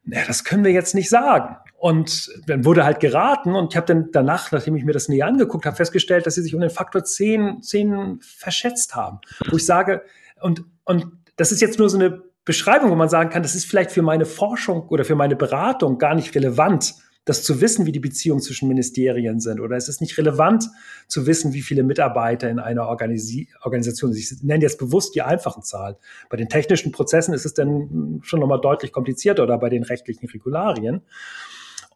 Ja, 0.06 0.20
das 0.26 0.44
können 0.44 0.64
wir 0.64 0.72
jetzt 0.72 0.94
nicht 0.94 1.08
sagen. 1.08 1.56
Und 1.76 2.30
dann 2.46 2.64
wurde 2.64 2.84
halt 2.84 3.00
geraten 3.00 3.54
und 3.54 3.72
ich 3.72 3.76
habe 3.76 3.86
dann 3.86 4.08
danach, 4.10 4.52
nachdem 4.52 4.74
ich 4.76 4.84
mir 4.84 4.92
das 4.92 5.08
näher 5.08 5.26
angeguckt 5.26 5.66
habe, 5.66 5.76
festgestellt, 5.76 6.26
dass 6.26 6.34
sie 6.34 6.42
sich 6.42 6.54
um 6.54 6.60
den 6.60 6.70
Faktor 6.70 7.04
10, 7.04 7.62
10 7.62 8.20
verschätzt 8.20 8.96
haben. 8.96 9.20
Wo 9.50 9.56
ich 9.56 9.66
sage, 9.66 10.02
und, 10.40 10.64
und 10.84 11.06
das 11.36 11.52
ist 11.52 11.60
jetzt 11.60 11.78
nur 11.78 11.88
so 11.88 11.98
eine 11.98 12.22
Beschreibung, 12.44 12.90
wo 12.90 12.94
man 12.94 13.08
sagen 13.08 13.30
kann, 13.30 13.42
das 13.42 13.54
ist 13.54 13.66
vielleicht 13.66 13.90
für 13.90 14.02
meine 14.02 14.26
Forschung 14.26 14.88
oder 14.88 15.04
für 15.04 15.14
meine 15.14 15.36
Beratung 15.36 15.98
gar 15.98 16.14
nicht 16.14 16.34
relevant, 16.34 16.94
das 17.24 17.42
zu 17.42 17.62
wissen, 17.62 17.86
wie 17.86 17.92
die 17.92 18.00
Beziehungen 18.00 18.42
zwischen 18.42 18.68
Ministerien 18.68 19.40
sind. 19.40 19.60
Oder 19.60 19.76
es 19.76 19.88
ist 19.88 20.02
nicht 20.02 20.18
relevant 20.18 20.68
zu 21.08 21.26
wissen, 21.26 21.54
wie 21.54 21.62
viele 21.62 21.82
Mitarbeiter 21.82 22.50
in 22.50 22.58
einer 22.58 22.86
Organisi 22.86 23.48
Organisation. 23.62 24.12
Ich 24.14 24.42
nenne 24.42 24.62
jetzt 24.62 24.78
bewusst 24.78 25.14
die 25.14 25.22
einfachen 25.22 25.62
Zahlen. 25.62 25.96
Bei 26.28 26.36
den 26.36 26.50
technischen 26.50 26.92
Prozessen 26.92 27.32
ist 27.32 27.46
es 27.46 27.54
dann 27.54 28.20
schon 28.22 28.40
nochmal 28.40 28.60
deutlich 28.60 28.92
komplizierter 28.92 29.42
oder 29.42 29.56
bei 29.56 29.70
den 29.70 29.84
rechtlichen 29.84 30.28
Regularien. 30.28 31.00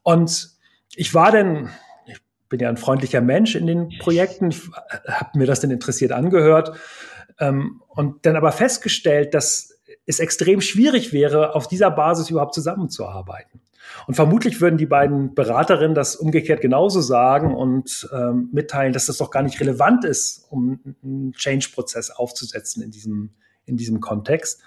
Und 0.02 0.50
ich 0.96 1.12
war 1.12 1.30
dann, 1.30 1.68
ich 2.06 2.18
bin 2.48 2.60
ja 2.60 2.70
ein 2.70 2.78
freundlicher 2.78 3.20
Mensch 3.20 3.54
in 3.54 3.66
den 3.66 3.90
Projekten, 3.98 4.50
habe 5.06 5.38
mir 5.38 5.46
das 5.46 5.60
dann 5.60 5.70
interessiert 5.70 6.12
angehört 6.12 6.74
ähm, 7.38 7.82
und 7.88 8.24
dann 8.24 8.36
aber 8.36 8.52
festgestellt, 8.52 9.34
dass 9.34 9.77
es 10.08 10.20
extrem 10.20 10.60
schwierig 10.60 11.12
wäre, 11.12 11.54
auf 11.54 11.68
dieser 11.68 11.90
Basis 11.90 12.30
überhaupt 12.30 12.54
zusammenzuarbeiten. 12.54 13.60
Und 14.06 14.14
vermutlich 14.14 14.60
würden 14.60 14.78
die 14.78 14.86
beiden 14.86 15.34
Beraterinnen 15.34 15.94
das 15.94 16.16
umgekehrt 16.16 16.60
genauso 16.60 17.00
sagen 17.00 17.54
und 17.54 18.08
ähm, 18.12 18.48
mitteilen, 18.52 18.92
dass 18.92 19.06
das 19.06 19.18
doch 19.18 19.30
gar 19.30 19.42
nicht 19.42 19.60
relevant 19.60 20.04
ist, 20.04 20.46
um 20.50 20.80
einen 21.02 21.32
Change-Prozess 21.32 22.10
aufzusetzen 22.10 22.82
in 22.82 22.90
diesem, 22.90 23.30
in 23.66 23.76
diesem 23.76 24.00
Kontext 24.00 24.62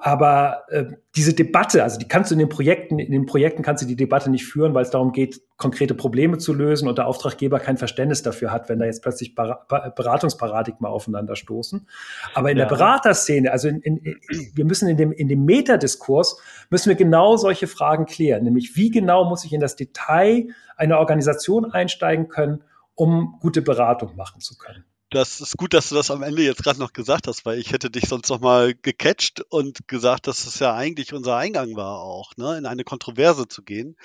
aber 0.00 0.64
äh, 0.68 0.84
diese 1.14 1.34
Debatte, 1.34 1.82
also 1.82 1.98
die 1.98 2.08
kannst 2.08 2.30
du 2.30 2.34
in 2.34 2.38
den 2.38 2.48
Projekten, 2.48 2.98
in 2.98 3.12
den 3.12 3.26
Projekten 3.26 3.62
kannst 3.62 3.82
du 3.82 3.86
die 3.86 3.96
Debatte 3.96 4.30
nicht 4.30 4.46
führen, 4.46 4.72
weil 4.72 4.82
es 4.82 4.90
darum 4.90 5.12
geht, 5.12 5.42
konkrete 5.56 5.94
Probleme 5.94 6.38
zu 6.38 6.54
lösen 6.54 6.88
und 6.88 6.96
der 6.96 7.06
Auftraggeber 7.06 7.60
kein 7.60 7.76
Verständnis 7.76 8.22
dafür 8.22 8.50
hat, 8.50 8.68
wenn 8.68 8.78
da 8.78 8.86
jetzt 8.86 9.02
plötzlich 9.02 9.34
Beratungsparadigma 9.34 10.88
aufeinander 10.88 11.36
stoßen. 11.36 11.86
Aber 12.34 12.50
in 12.50 12.56
ja. 12.56 12.64
der 12.64 12.74
Beraterszene, 12.74 13.52
also 13.52 13.68
in, 13.68 13.80
in, 13.80 14.16
wir 14.54 14.64
müssen 14.64 14.88
in 14.88 14.96
dem, 14.96 15.12
in 15.12 15.28
dem 15.28 15.44
Metadiskurs, 15.44 16.38
müssen 16.70 16.88
wir 16.88 16.96
genau 16.96 17.36
solche 17.36 17.66
Fragen 17.66 18.06
klären, 18.06 18.44
nämlich 18.44 18.76
wie 18.76 18.90
genau 18.90 19.24
muss 19.28 19.44
ich 19.44 19.52
in 19.52 19.60
das 19.60 19.76
Detail 19.76 20.48
einer 20.76 20.98
Organisation 20.98 21.70
einsteigen 21.70 22.28
können, 22.28 22.64
um 22.94 23.38
gute 23.40 23.60
Beratung 23.60 24.16
machen 24.16 24.40
zu 24.40 24.56
können 24.56 24.84
das 25.14 25.40
ist 25.40 25.56
gut, 25.56 25.74
dass 25.74 25.88
du 25.88 25.94
das 25.94 26.10
am 26.10 26.22
Ende 26.22 26.42
jetzt 26.42 26.62
gerade 26.62 26.80
noch 26.80 26.92
gesagt 26.92 27.28
hast, 27.28 27.46
weil 27.46 27.58
ich 27.58 27.72
hätte 27.72 27.90
dich 27.90 28.08
sonst 28.08 28.28
noch 28.30 28.40
mal 28.40 28.74
gecatcht 28.74 29.42
und 29.48 29.86
gesagt, 29.86 30.26
dass 30.26 30.44
es 30.46 30.58
ja 30.58 30.74
eigentlich 30.74 31.12
unser 31.12 31.36
Eingang 31.36 31.76
war 31.76 32.00
auch, 32.00 32.36
ne, 32.36 32.58
in 32.58 32.66
eine 32.66 32.82
Kontroverse 32.82 33.46
zu 33.46 33.62
gehen 33.62 33.96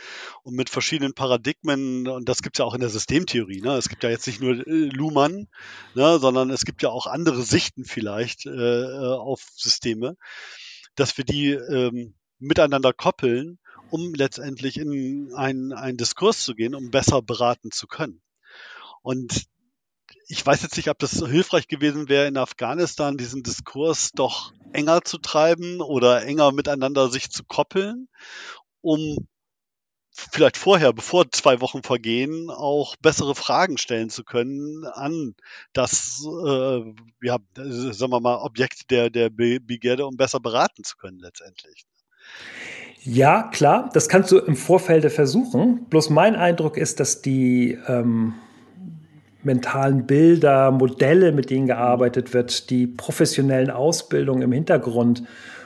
und 0.44 0.56
mit 0.56 0.70
verschiedenen 0.70 1.14
Paradigmen 1.14 2.08
und 2.08 2.30
das 2.30 2.44
gibt 2.44 2.58
es 2.58 2.60
ja 2.60 2.66
auch 2.66 2.76
in 2.76 2.82
der 2.82 2.90
Systemtheorie, 2.90 3.62
ne. 3.62 3.76
Es 3.76 3.90
gibt 3.90 4.04
ja 4.04 4.10
jetzt 4.10 4.28
nicht 4.28 4.40
nur 4.40 4.52
äh, 4.68 4.90
Luhmann, 4.90 5.48
ne, 5.96 6.20
sondern 6.20 6.52
es 6.52 6.64
gibt 6.64 6.84
ja 6.84 6.90
auch 6.90 7.08
andere 7.08 7.42
Sichten 7.42 7.86
vielleicht 7.86 8.46
äh, 8.46 8.50
äh 8.52 9.18
auf 9.18 9.42
Systeme, 9.56 10.16
dass 10.96 11.18
wir 11.18 11.26
die 11.26 11.52
ähm, 11.52 12.14
miteinander 12.38 12.94
koppeln, 12.94 13.58
um 13.90 14.14
letztendlich 14.14 14.78
in 14.78 15.34
einen, 15.34 15.74
einen 15.74 15.98
Diskurs 15.98 16.44
zu 16.44 16.54
gehen, 16.54 16.76
um 16.76 16.92
besser 16.92 17.22
beraten 17.24 17.72
zu 17.72 17.88
können. 17.88 18.22
Und 19.02 19.48
ich 20.32 20.46
weiß 20.46 20.62
jetzt 20.62 20.78
nicht, 20.78 20.90
ob 20.90 21.00
das 21.00 21.12
hilfreich 21.12 21.68
gewesen 21.68 22.08
wäre, 22.08 22.28
in 22.28 22.38
Afghanistan 22.38 23.18
diesen 23.18 23.42
Diskurs 23.42 24.12
doch 24.14 24.54
enger 24.74 25.02
zu 25.02 25.18
treiben 25.18 25.82
oder 25.82 26.24
enger 26.24 26.52
miteinander 26.52 27.10
sich 27.10 27.32
zu 27.32 27.44
koppeln, 27.44 28.08
um 28.82 29.28
vielleicht 30.12 30.58
vorher, 30.58 30.94
bevor 30.94 31.32
zwei 31.32 31.62
Wochen 31.62 31.82
vergehen, 31.82 32.52
auch 32.52 32.96
bessere 32.98 33.34
Fragen 33.34 33.80
stellen 33.80 34.12
zu 34.12 34.24
können 34.24 34.86
an 34.86 35.34
das, 35.74 36.24
äh, 36.24 36.82
ja, 37.24 37.38
sagen 37.56 38.12
wir 38.12 38.20
mal, 38.20 38.38
Objekt 38.38 38.92
der, 38.92 39.10
der 39.10 39.32
Begierde, 39.32 40.06
um 40.06 40.16
besser 40.16 40.40
beraten 40.40 40.84
zu 40.84 40.96
können 40.98 41.18
letztendlich. 41.18 41.86
Ja, 43.02 43.44
klar, 43.44 43.90
das 43.94 44.10
kannst 44.10 44.32
du 44.32 44.38
im 44.38 44.56
Vorfeld 44.56 45.12
versuchen. 45.12 45.86
Bloß 45.90 46.12
mein 46.12 46.36
Eindruck 46.36 46.78
ist, 46.78 47.00
dass 47.00 47.24
die 47.24 47.80
ähm 47.88 48.36
mentalen 49.44 50.06
Bilder, 50.06 50.72
Modelle, 50.72 51.32
mit 51.32 51.50
denen 51.50 51.68
gearbeitet 51.68 52.34
wird, 52.34 52.70
die 52.70 52.88
professionellen 52.88 53.70
Ausbildungen 53.70 54.42
im 54.42 54.52
Hintergrund 54.52 55.24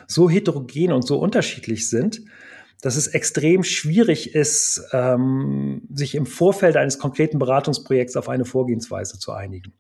so 0.07 0.29
heterogen 0.29 0.91
und 0.91 1.07
so 1.07 1.17
unterschiedlich 1.17 1.89
sind, 1.89 2.21
dass 2.81 2.97
es 2.97 3.07
extrem 3.07 3.63
schwierig 3.63 4.35
ist, 4.35 4.83
ähm, 4.91 5.83
sich 5.93 6.15
im 6.15 6.25
Vorfeld 6.25 6.75
eines 6.75 6.99
konkreten 6.99 7.39
Beratungsprojekts 7.39 8.17
auf 8.17 8.29
eine 8.29 8.45
Vorgehensweise 8.45 9.17
zu 9.19 9.31
einigen. 9.31 9.73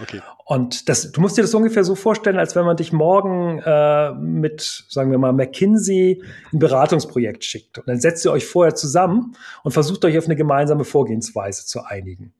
Okay. 0.00 0.20
Und 0.44 0.88
das, 0.88 1.12
du 1.12 1.20
musst 1.20 1.36
dir 1.36 1.42
das 1.42 1.54
ungefähr 1.54 1.84
so 1.84 1.94
vorstellen, 1.94 2.38
als 2.38 2.56
wenn 2.56 2.64
man 2.64 2.76
dich 2.76 2.92
morgen 2.92 3.58
äh, 3.64 4.12
mit, 4.12 4.84
sagen 4.88 5.10
wir 5.10 5.18
mal, 5.18 5.32
McKinsey 5.32 6.22
ein 6.52 6.58
Beratungsprojekt 6.58 7.44
schickt. 7.44 7.78
Und 7.78 7.88
dann 7.88 8.00
setzt 8.00 8.24
ihr 8.24 8.32
euch 8.32 8.44
vorher 8.44 8.74
zusammen 8.74 9.36
und 9.62 9.72
versucht 9.72 10.04
euch 10.04 10.18
auf 10.18 10.24
eine 10.26 10.36
gemeinsame 10.36 10.84
Vorgehensweise 10.84 11.66
zu 11.66 11.84
einigen. 11.84 12.32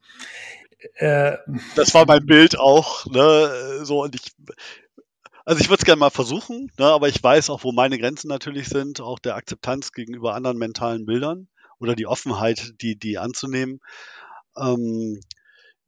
Äh, 0.94 1.36
das 1.76 1.94
war 1.94 2.06
mein 2.06 2.26
Bild 2.26 2.58
auch, 2.58 3.06
ne, 3.06 3.80
so 3.82 4.02
und 4.02 4.14
ich, 4.14 4.32
also 5.44 5.60
ich 5.60 5.68
würde 5.68 5.80
es 5.80 5.84
gerne 5.84 6.00
mal 6.00 6.10
versuchen, 6.10 6.70
ne, 6.78 6.86
aber 6.86 7.08
ich 7.08 7.22
weiß 7.22 7.50
auch, 7.50 7.64
wo 7.64 7.72
meine 7.72 7.98
Grenzen 7.98 8.28
natürlich 8.28 8.68
sind, 8.68 9.00
auch 9.00 9.18
der 9.18 9.36
Akzeptanz 9.36 9.92
gegenüber 9.92 10.34
anderen 10.34 10.58
mentalen 10.58 11.06
Bildern 11.06 11.48
oder 11.78 11.94
die 11.94 12.06
Offenheit, 12.06 12.74
die, 12.80 12.98
die 12.98 13.18
anzunehmen. 13.18 13.80
Ähm, 14.56 15.20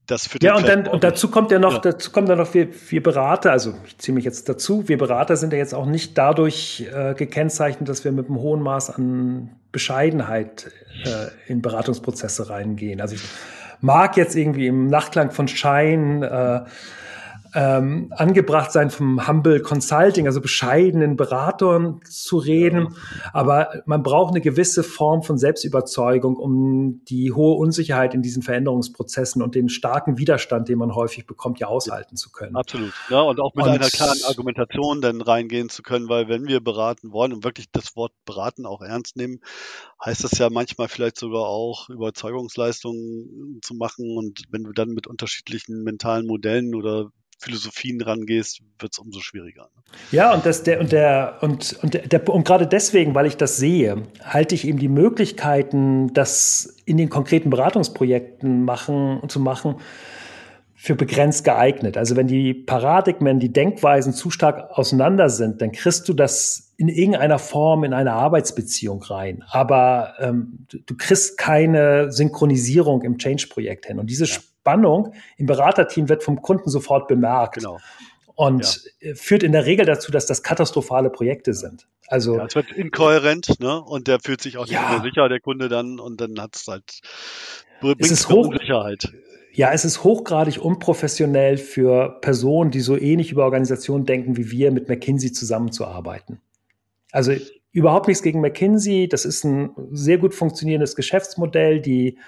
das 0.07 0.29
für 0.29 0.39
ja, 0.43 0.55
und 0.55 0.69
dann 0.69 0.87
und 0.87 1.03
dazu 1.03 1.31
kommt 1.31 1.51
ja 1.51 1.59
noch, 1.59 1.75
ja. 1.75 1.79
dazu 1.79 2.11
kommen 2.11 2.27
dann 2.27 2.37
noch 2.37 2.53
wir, 2.53 2.69
wir 2.91 3.03
Berater, 3.03 3.53
also 3.53 3.75
ich 3.87 3.97
ziehe 3.97 4.15
mich 4.15 4.27
jetzt 4.27 4.51
dazu, 4.51 4.87
wir 4.87 4.99
Berater 4.99 5.37
sind 5.37 5.55
ja 5.55 5.59
jetzt 5.59 5.75
auch 5.75 5.87
nicht 5.87 6.19
dadurch 6.19 6.87
äh, 6.93 7.15
gekennzeichnet, 7.15 7.89
dass 7.89 8.05
wir 8.05 8.13
mit 8.13 8.27
einem 8.27 8.39
hohen 8.39 8.61
Maß 8.61 8.91
an 8.91 9.57
Bescheidenheit 9.73 10.71
äh, 11.05 11.51
in 11.51 11.63
Beratungsprozesse 11.63 12.51
reingehen. 12.51 13.01
Also 13.01 13.15
ich 13.15 13.23
mag 13.85 14.17
jetzt 14.17 14.35
irgendwie 14.35 14.67
im 14.67 14.87
Nachklang 14.87 15.31
von 15.31 15.47
Shine 15.47 16.65
äh, 16.67 16.71
ähm, 17.55 18.13
angebracht 18.17 18.73
sein, 18.73 18.91
vom 18.91 19.27
Humble 19.29 19.61
Consulting, 19.61 20.27
also 20.27 20.41
bescheidenen 20.41 21.17
Beratern 21.17 22.01
zu 22.05 22.39
reden. 22.39 22.97
Aber 23.33 23.83
man 23.87 24.03
braucht 24.03 24.33
eine 24.33 24.41
gewisse 24.41 24.83
Form 24.83 25.23
von 25.23 25.39
Selbstüberzeugung, 25.39 26.37
um 26.37 27.05
die 27.05 27.33
hohe 27.33 27.57
Unsicherheit 27.57 28.15
in 28.15 28.23
diesen 28.23 28.43
Veränderungsprozessen 28.43 29.43
und 29.43 29.55
den 29.55 29.69
starken 29.69 30.19
Widerstand, 30.19 30.69
den 30.69 30.79
man 30.79 30.95
häufig 30.95 31.27
bekommt, 31.27 31.61
ja 31.61 31.69
aushalten 31.69 32.17
zu 32.17 32.31
können. 32.33 32.57
Absolut. 32.57 32.93
Ja, 33.09 33.23
und 33.23 33.41
auch 33.41 33.55
mit 33.55 33.65
und, 33.65 33.73
einer 33.73 33.89
klaren 33.89 34.19
Argumentation 34.27 35.01
dann 35.01 35.21
reingehen 35.21 35.69
zu 35.69 35.83
können, 35.83 36.09
weil 36.09 36.29
wenn 36.29 36.47
wir 36.47 36.61
beraten 36.61 37.13
wollen 37.13 37.33
und 37.33 37.45
wirklich 37.45 37.71
das 37.71 37.95
Wort 37.97 38.13
beraten 38.25 38.67
auch 38.67 38.83
ernst 38.83 39.17
nehmen, 39.17 39.41
heißt 40.05 40.25
das 40.25 40.39
ja 40.39 40.51
manchmal 40.51 40.89
vielleicht 40.89 41.19
sogar 41.19 41.43
auch 41.43 41.89
Überzeugungsleistungen 41.89 43.61
zu 43.63 43.75
machen. 43.75 44.17
Und 44.17 44.43
wenn 44.51 44.65
du 44.65 44.73
dann 44.73 44.89
mit 44.89 45.07
unterschiedlichen 45.07 45.83
mentalen 45.83 46.27
Modellen 46.27 46.75
oder 46.75 47.11
Philosophien 47.45 48.01
rangehst, 48.01 48.61
wird 48.79 48.93
es 48.93 48.99
umso 48.99 49.21
schwieriger. 49.21 49.69
Ne? 49.75 49.83
Ja, 50.13 50.35
und 50.35 50.47
das, 50.47 50.63
der, 50.63 50.81
und 50.81 50.93
der, 50.93 51.39
und, 51.43 51.79
und, 51.83 52.13
der, 52.13 52.29
und 52.29 52.47
gerade 52.47 52.67
deswegen, 52.67 53.15
weil 53.15 53.27
ich 53.27 53.37
das 53.37 53.59
sehe, 53.59 54.03
halte 54.23 54.55
ich 54.55 54.67
eben 54.67 54.79
die 54.79 54.89
Möglichkeiten, 54.89 56.13
das 56.15 56.77
in 56.87 56.97
den 56.97 57.11
konkreten 57.11 57.51
Beratungsprojekten 57.51 58.65
machen, 58.65 59.21
zu 59.29 59.41
machen, 59.41 59.77
für 60.75 60.97
begrenzt 60.97 61.45
geeignet. 61.45 61.97
Also 61.97 62.17
wenn 62.17 62.27
die 62.27 62.53
Paradigmen, 62.53 63.41
die 63.41 63.53
Denkweisen 63.53 64.13
zu 64.13 64.31
stark 64.31 64.71
auseinander 64.77 65.31
sind, 65.31 65.63
dann 65.63 65.73
kriegst 65.73 66.09
du 66.09 66.13
das 66.13 66.75
in 66.77 66.89
irgendeiner 66.89 67.39
Form 67.39 67.85
in 67.85 67.93
eine 67.93 68.13
Arbeitsbeziehung 68.13 69.03
rein. 69.03 69.45
Aber 69.49 70.15
ähm, 70.19 70.67
du, 70.69 70.79
du 70.79 70.97
kriegst 70.97 71.39
keine 71.39 72.11
Synchronisierung 72.13 73.03
im 73.03 73.17
Change-Projekt 73.17 73.87
hin. 73.87 73.99
Und 73.99 74.11
diese 74.11 74.25
ja. 74.25 74.37
Spannung 74.65 75.13
im 75.37 75.45
Beraterteam 75.45 76.09
wird 76.09 76.23
vom 76.23 76.41
Kunden 76.41 76.71
sofort 76.71 77.07
bemerkt. 77.07 77.57
Genau. 77.57 77.79
Und 78.35 78.83
ja. 79.01 79.15
führt 79.15 79.43
in 79.43 79.53
der 79.53 79.67
Regel 79.67 79.85
dazu, 79.85 80.11
dass 80.11 80.27
das 80.27 80.43
katastrophale 80.43 81.11
Projekte 81.11 81.53
sind. 81.53 81.87
Also 82.09 82.37
ja, 82.39 82.47
es 82.47 82.55
wird 82.55 82.73
inkohärent, 82.73 83.61
ne? 83.61 83.81
Und 83.83 84.09
der 84.09 84.19
fühlt 84.21 84.41
sich 84.41 84.57
auch 84.57 84.67
nicht 84.67 84.73
mehr 84.73 85.03
sicher, 85.03 85.29
der 85.29 85.41
Kunde 85.41 85.69
dann, 85.69 86.01
und 86.01 86.21
dann 86.21 86.41
hat 86.41 86.57
es 86.57 86.67
halt 86.67 87.01
bringt 87.81 88.01
es 88.01 88.11
ist 88.11 88.29
hoch, 88.29 88.49
Unsicherheit. 88.49 89.13
Ja, 89.53 89.73
es 89.73 89.85
ist 89.85 90.03
hochgradig 90.03 90.59
unprofessionell 90.59 91.59
für 91.59 92.19
Personen, 92.23 92.71
die 92.71 92.81
so 92.81 92.97
ähnlich 92.97 93.31
über 93.31 93.45
Organisationen 93.45 94.05
denken 94.05 94.37
wie 94.37 94.51
wir, 94.51 94.73
mit 94.73 94.89
McKinsey 94.89 95.33
zusammenzuarbeiten. 95.33 96.41
Also 97.13 97.33
überhaupt 97.71 98.09
nichts 98.09 98.23
gegen 98.23 98.41
McKinsey. 98.41 99.09
Das 99.09 99.25
ist 99.25 99.45
ein 99.45 99.71
sehr 99.93 100.19
gut 100.19 100.35
funktionierendes 100.35 100.97
Geschäftsmodell, 100.97 101.81
die 101.81 102.09
äh, 102.09 102.21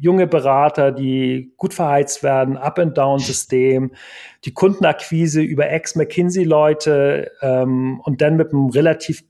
junge 0.00 0.26
Berater, 0.26 0.92
die 0.92 1.52
gut 1.56 1.74
verheizt 1.74 2.22
werden, 2.22 2.56
Up-and-Down-System, 2.56 3.92
die 4.44 4.54
Kundenakquise 4.54 5.42
über 5.42 5.70
Ex-McKinsey-Leute 5.70 7.30
ähm, 7.42 8.00
und 8.04 8.20
dann 8.20 8.36
mit 8.36 8.52
einem 8.52 8.70
relativ 8.70 9.24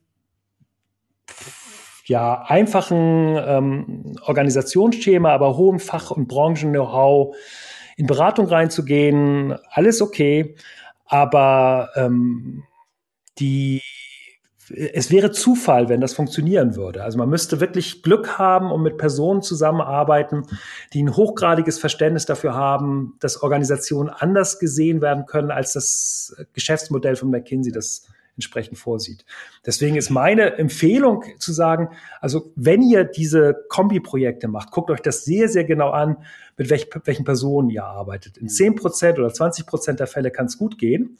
ja, 2.06 2.42
einfachen 2.46 3.36
ähm, 3.36 4.16
Organisationsschema, 4.22 5.32
aber 5.32 5.56
hohem 5.56 5.78
Fach- 5.78 6.10
und 6.10 6.26
Branchen-Know-how 6.26 7.36
in 7.96 8.06
Beratung 8.06 8.46
reinzugehen, 8.46 9.56
alles 9.70 10.02
okay. 10.02 10.56
Aber 11.04 11.90
ähm, 11.96 12.64
die, 13.38 13.82
es 14.70 15.10
wäre 15.10 15.32
Zufall, 15.32 15.88
wenn 15.88 16.00
das 16.00 16.14
funktionieren 16.14 16.76
würde. 16.76 17.02
Also 17.02 17.18
man 17.18 17.28
müsste 17.28 17.60
wirklich 17.60 18.02
Glück 18.02 18.38
haben 18.38 18.70
und 18.70 18.82
mit 18.82 18.98
Personen 18.98 19.42
zusammenarbeiten, 19.42 20.46
die 20.92 21.02
ein 21.02 21.16
hochgradiges 21.16 21.78
Verständnis 21.78 22.26
dafür 22.26 22.54
haben, 22.54 23.14
dass 23.20 23.42
Organisationen 23.42 24.10
anders 24.10 24.58
gesehen 24.58 25.00
werden 25.00 25.26
können 25.26 25.50
als 25.50 25.72
das 25.72 26.36
Geschäftsmodell 26.52 27.16
von 27.16 27.30
McKinsey, 27.30 27.72
das 27.72 28.06
entsprechend 28.36 28.78
vorsieht. 28.78 29.24
Deswegen 29.66 29.96
ist 29.96 30.08
meine 30.08 30.56
Empfehlung 30.56 31.24
zu 31.38 31.52
sagen, 31.52 31.90
also 32.20 32.52
wenn 32.54 32.80
ihr 32.80 33.04
diese 33.04 33.66
Kombi-Projekte 33.68 34.48
macht, 34.48 34.70
guckt 34.70 34.90
euch 34.90 35.00
das 35.00 35.24
sehr, 35.24 35.48
sehr 35.48 35.64
genau 35.64 35.90
an, 35.90 36.16
mit 36.56 36.70
welch, 36.70 36.88
welchen 37.04 37.24
Personen 37.24 37.70
ihr 37.70 37.84
arbeitet. 37.84 38.38
In 38.38 38.48
10 38.48 38.76
Prozent 38.76 39.18
oder 39.18 39.32
20 39.32 39.66
Prozent 39.66 40.00
der 40.00 40.06
Fälle 40.06 40.30
kann 40.30 40.46
es 40.46 40.56
gut 40.56 40.78
gehen. 40.78 41.18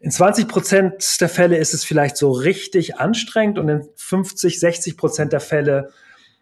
In 0.00 0.10
20 0.10 0.46
Prozent 0.46 1.20
der 1.20 1.28
Fälle 1.28 1.56
ist 1.56 1.74
es 1.74 1.84
vielleicht 1.84 2.16
so 2.16 2.30
richtig 2.30 2.96
anstrengend 2.96 3.58
und 3.58 3.68
in 3.68 3.88
50, 3.96 4.60
60 4.60 4.96
Prozent 4.96 5.32
der 5.32 5.40
Fälle 5.40 5.90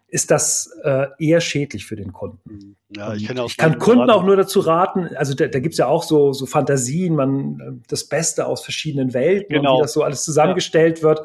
ist 0.09 0.31
das 0.31 0.71
äh, 0.83 1.07
eher 1.19 1.41
schädlich 1.41 1.85
für 1.85 1.97
den 1.97 2.13
Kunden. 2.13 2.77
Ja, 2.95 3.13
ich, 3.13 3.27
kann, 3.27 3.37
ich 3.45 3.57
kann 3.57 3.77
Kunden 3.77 4.09
auch 4.09 4.23
nur 4.23 4.37
dazu 4.37 4.61
raten, 4.61 5.09
also 5.17 5.33
da, 5.33 5.47
da 5.47 5.59
gibt 5.59 5.73
es 5.73 5.79
ja 5.79 5.87
auch 5.87 6.03
so, 6.03 6.31
so 6.31 6.45
Fantasien, 6.45 7.15
man 7.15 7.59
äh, 7.59 7.85
das 7.89 8.05
Beste 8.05 8.45
aus 8.45 8.63
verschiedenen 8.63 9.13
Welten 9.13 9.53
genau. 9.53 9.73
und 9.73 9.79
wie 9.79 9.81
das 9.83 9.93
so 9.93 10.03
alles 10.03 10.23
zusammengestellt 10.23 10.99
ja. 10.99 11.03
wird. 11.03 11.23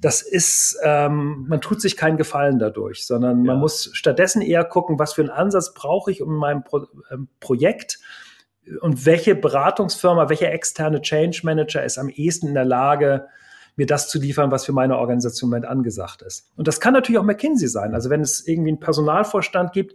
Das 0.00 0.22
ist, 0.22 0.78
ähm, 0.82 1.44
man 1.48 1.60
tut 1.60 1.80
sich 1.80 1.96
keinen 1.96 2.16
Gefallen 2.16 2.58
dadurch, 2.58 3.06
sondern 3.06 3.44
ja. 3.44 3.52
man 3.52 3.60
muss 3.60 3.90
stattdessen 3.92 4.42
eher 4.42 4.64
gucken, 4.64 4.98
was 4.98 5.14
für 5.14 5.22
einen 5.22 5.30
Ansatz 5.30 5.74
brauche 5.74 6.10
ich 6.10 6.22
um 6.22 6.34
mein 6.34 6.64
Pro 6.64 6.86
ähm, 7.10 7.28
Projekt 7.40 7.98
und 8.80 9.06
welche 9.06 9.34
Beratungsfirma, 9.34 10.28
welcher 10.28 10.52
externe 10.52 11.00
Change 11.00 11.40
Manager 11.44 11.84
ist 11.84 11.98
am 11.98 12.08
ehesten 12.08 12.48
in 12.48 12.54
der 12.54 12.64
Lage, 12.64 13.26
mir 13.76 13.86
das 13.86 14.08
zu 14.08 14.20
liefern, 14.20 14.50
was 14.50 14.64
für 14.64 14.72
meine 14.72 14.98
Organisation 14.98 15.48
im 15.48 15.50
Moment 15.50 15.66
angesagt 15.66 16.22
ist. 16.22 16.50
Und 16.56 16.68
das 16.68 16.80
kann 16.80 16.92
natürlich 16.92 17.18
auch 17.18 17.24
McKinsey 17.24 17.68
sein. 17.68 17.94
Also 17.94 18.08
wenn 18.08 18.20
es 18.20 18.46
irgendwie 18.46 18.70
einen 18.70 18.78
Personalvorstand 18.78 19.72
gibt, 19.72 19.94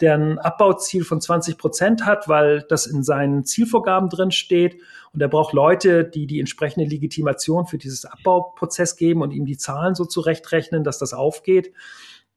der 0.00 0.14
ein 0.14 0.38
Abbauziel 0.38 1.04
von 1.04 1.20
20 1.20 1.58
Prozent 1.58 2.06
hat, 2.06 2.28
weil 2.28 2.64
das 2.68 2.86
in 2.86 3.02
seinen 3.02 3.44
Zielvorgaben 3.44 4.08
drin 4.08 4.30
steht 4.30 4.80
und 5.12 5.20
er 5.20 5.28
braucht 5.28 5.52
Leute, 5.52 6.04
die 6.04 6.26
die 6.26 6.40
entsprechende 6.40 6.88
Legitimation 6.88 7.66
für 7.66 7.78
dieses 7.78 8.04
Abbauprozess 8.04 8.96
geben 8.96 9.22
und 9.22 9.32
ihm 9.32 9.44
die 9.44 9.58
Zahlen 9.58 9.94
so 9.94 10.04
zurechtrechnen, 10.04 10.84
dass 10.84 10.98
das 10.98 11.12
aufgeht. 11.12 11.72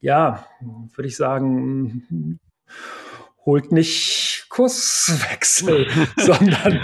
Ja, 0.01 0.45
würde 0.95 1.07
ich 1.07 1.15
sagen, 1.15 2.39
holt 3.45 3.71
nicht 3.71 4.45
Kurswechsel, 4.49 5.87
sondern 6.17 6.75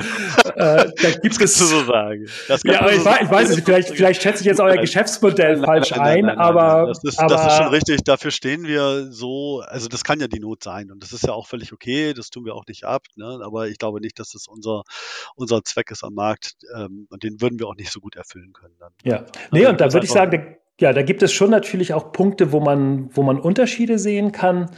äh, 0.55 0.91
da 1.01 1.11
gibt 1.21 1.39
es. 1.41 1.57
so 1.57 1.83
sagen. 1.83 2.27
ja, 2.63 2.81
aber 2.81 2.93
ich, 2.93 3.01
so 3.01 3.09
ich, 3.21 3.29
weiß 3.29 3.49
es, 3.49 3.59
vielleicht, 3.59 3.89
vielleicht 3.89 4.21
schätze 4.21 4.41
ich 4.41 4.45
jetzt 4.45 4.59
euer 4.59 4.77
Geschäftsmodell 4.77 5.57
nein, 5.57 5.65
falsch 5.65 5.91
nein, 5.91 6.25
nein, 6.25 6.29
ein, 6.29 6.37
aber, 6.39 6.87
das 6.87 7.03
ist, 7.03 7.19
aber 7.19 7.29
das 7.29 7.47
ist 7.47 7.57
schon 7.57 7.67
richtig. 7.67 8.03
Dafür 8.03 8.31
stehen 8.31 8.65
wir 8.65 9.11
so. 9.11 9.63
Also 9.67 9.87
das 9.87 10.03
kann 10.03 10.19
ja 10.19 10.27
die 10.27 10.39
Not 10.39 10.63
sein 10.63 10.91
und 10.91 11.03
das 11.03 11.11
ist 11.13 11.27
ja 11.27 11.33
auch 11.33 11.47
völlig 11.47 11.73
okay. 11.73 12.13
Das 12.13 12.29
tun 12.29 12.45
wir 12.45 12.55
auch 12.55 12.65
nicht 12.67 12.85
ab. 12.85 13.03
Ne? 13.15 13.39
Aber 13.43 13.67
ich 13.67 13.77
glaube 13.77 13.99
nicht, 13.99 14.17
dass 14.19 14.31
das 14.31 14.47
unser 14.47 14.83
unser 15.35 15.63
Zweck 15.63 15.91
ist 15.91 16.03
am 16.03 16.13
Markt 16.13 16.55
ähm, 16.75 17.07
und 17.09 17.23
den 17.23 17.41
würden 17.41 17.59
wir 17.59 17.67
auch 17.67 17.75
nicht 17.75 17.91
so 17.91 17.99
gut 17.99 18.15
erfüllen 18.15 18.53
können. 18.53 18.75
Dann. 18.79 18.93
Ja, 19.03 19.25
nee, 19.51 19.59
also, 19.59 19.69
und 19.71 19.81
da 19.81 19.93
würde 19.93 20.05
ich 20.05 20.11
sagen, 20.11 20.57
ja, 20.79 20.93
da 20.93 21.01
gibt 21.01 21.23
es 21.23 21.33
schon 21.33 21.49
natürlich 21.49 21.93
auch 21.93 22.11
Punkte, 22.11 22.51
wo 22.51 22.59
man, 22.59 23.09
wo 23.13 23.23
man 23.23 23.39
Unterschiede 23.39 23.97
sehen 23.97 24.31
kann. 24.31 24.69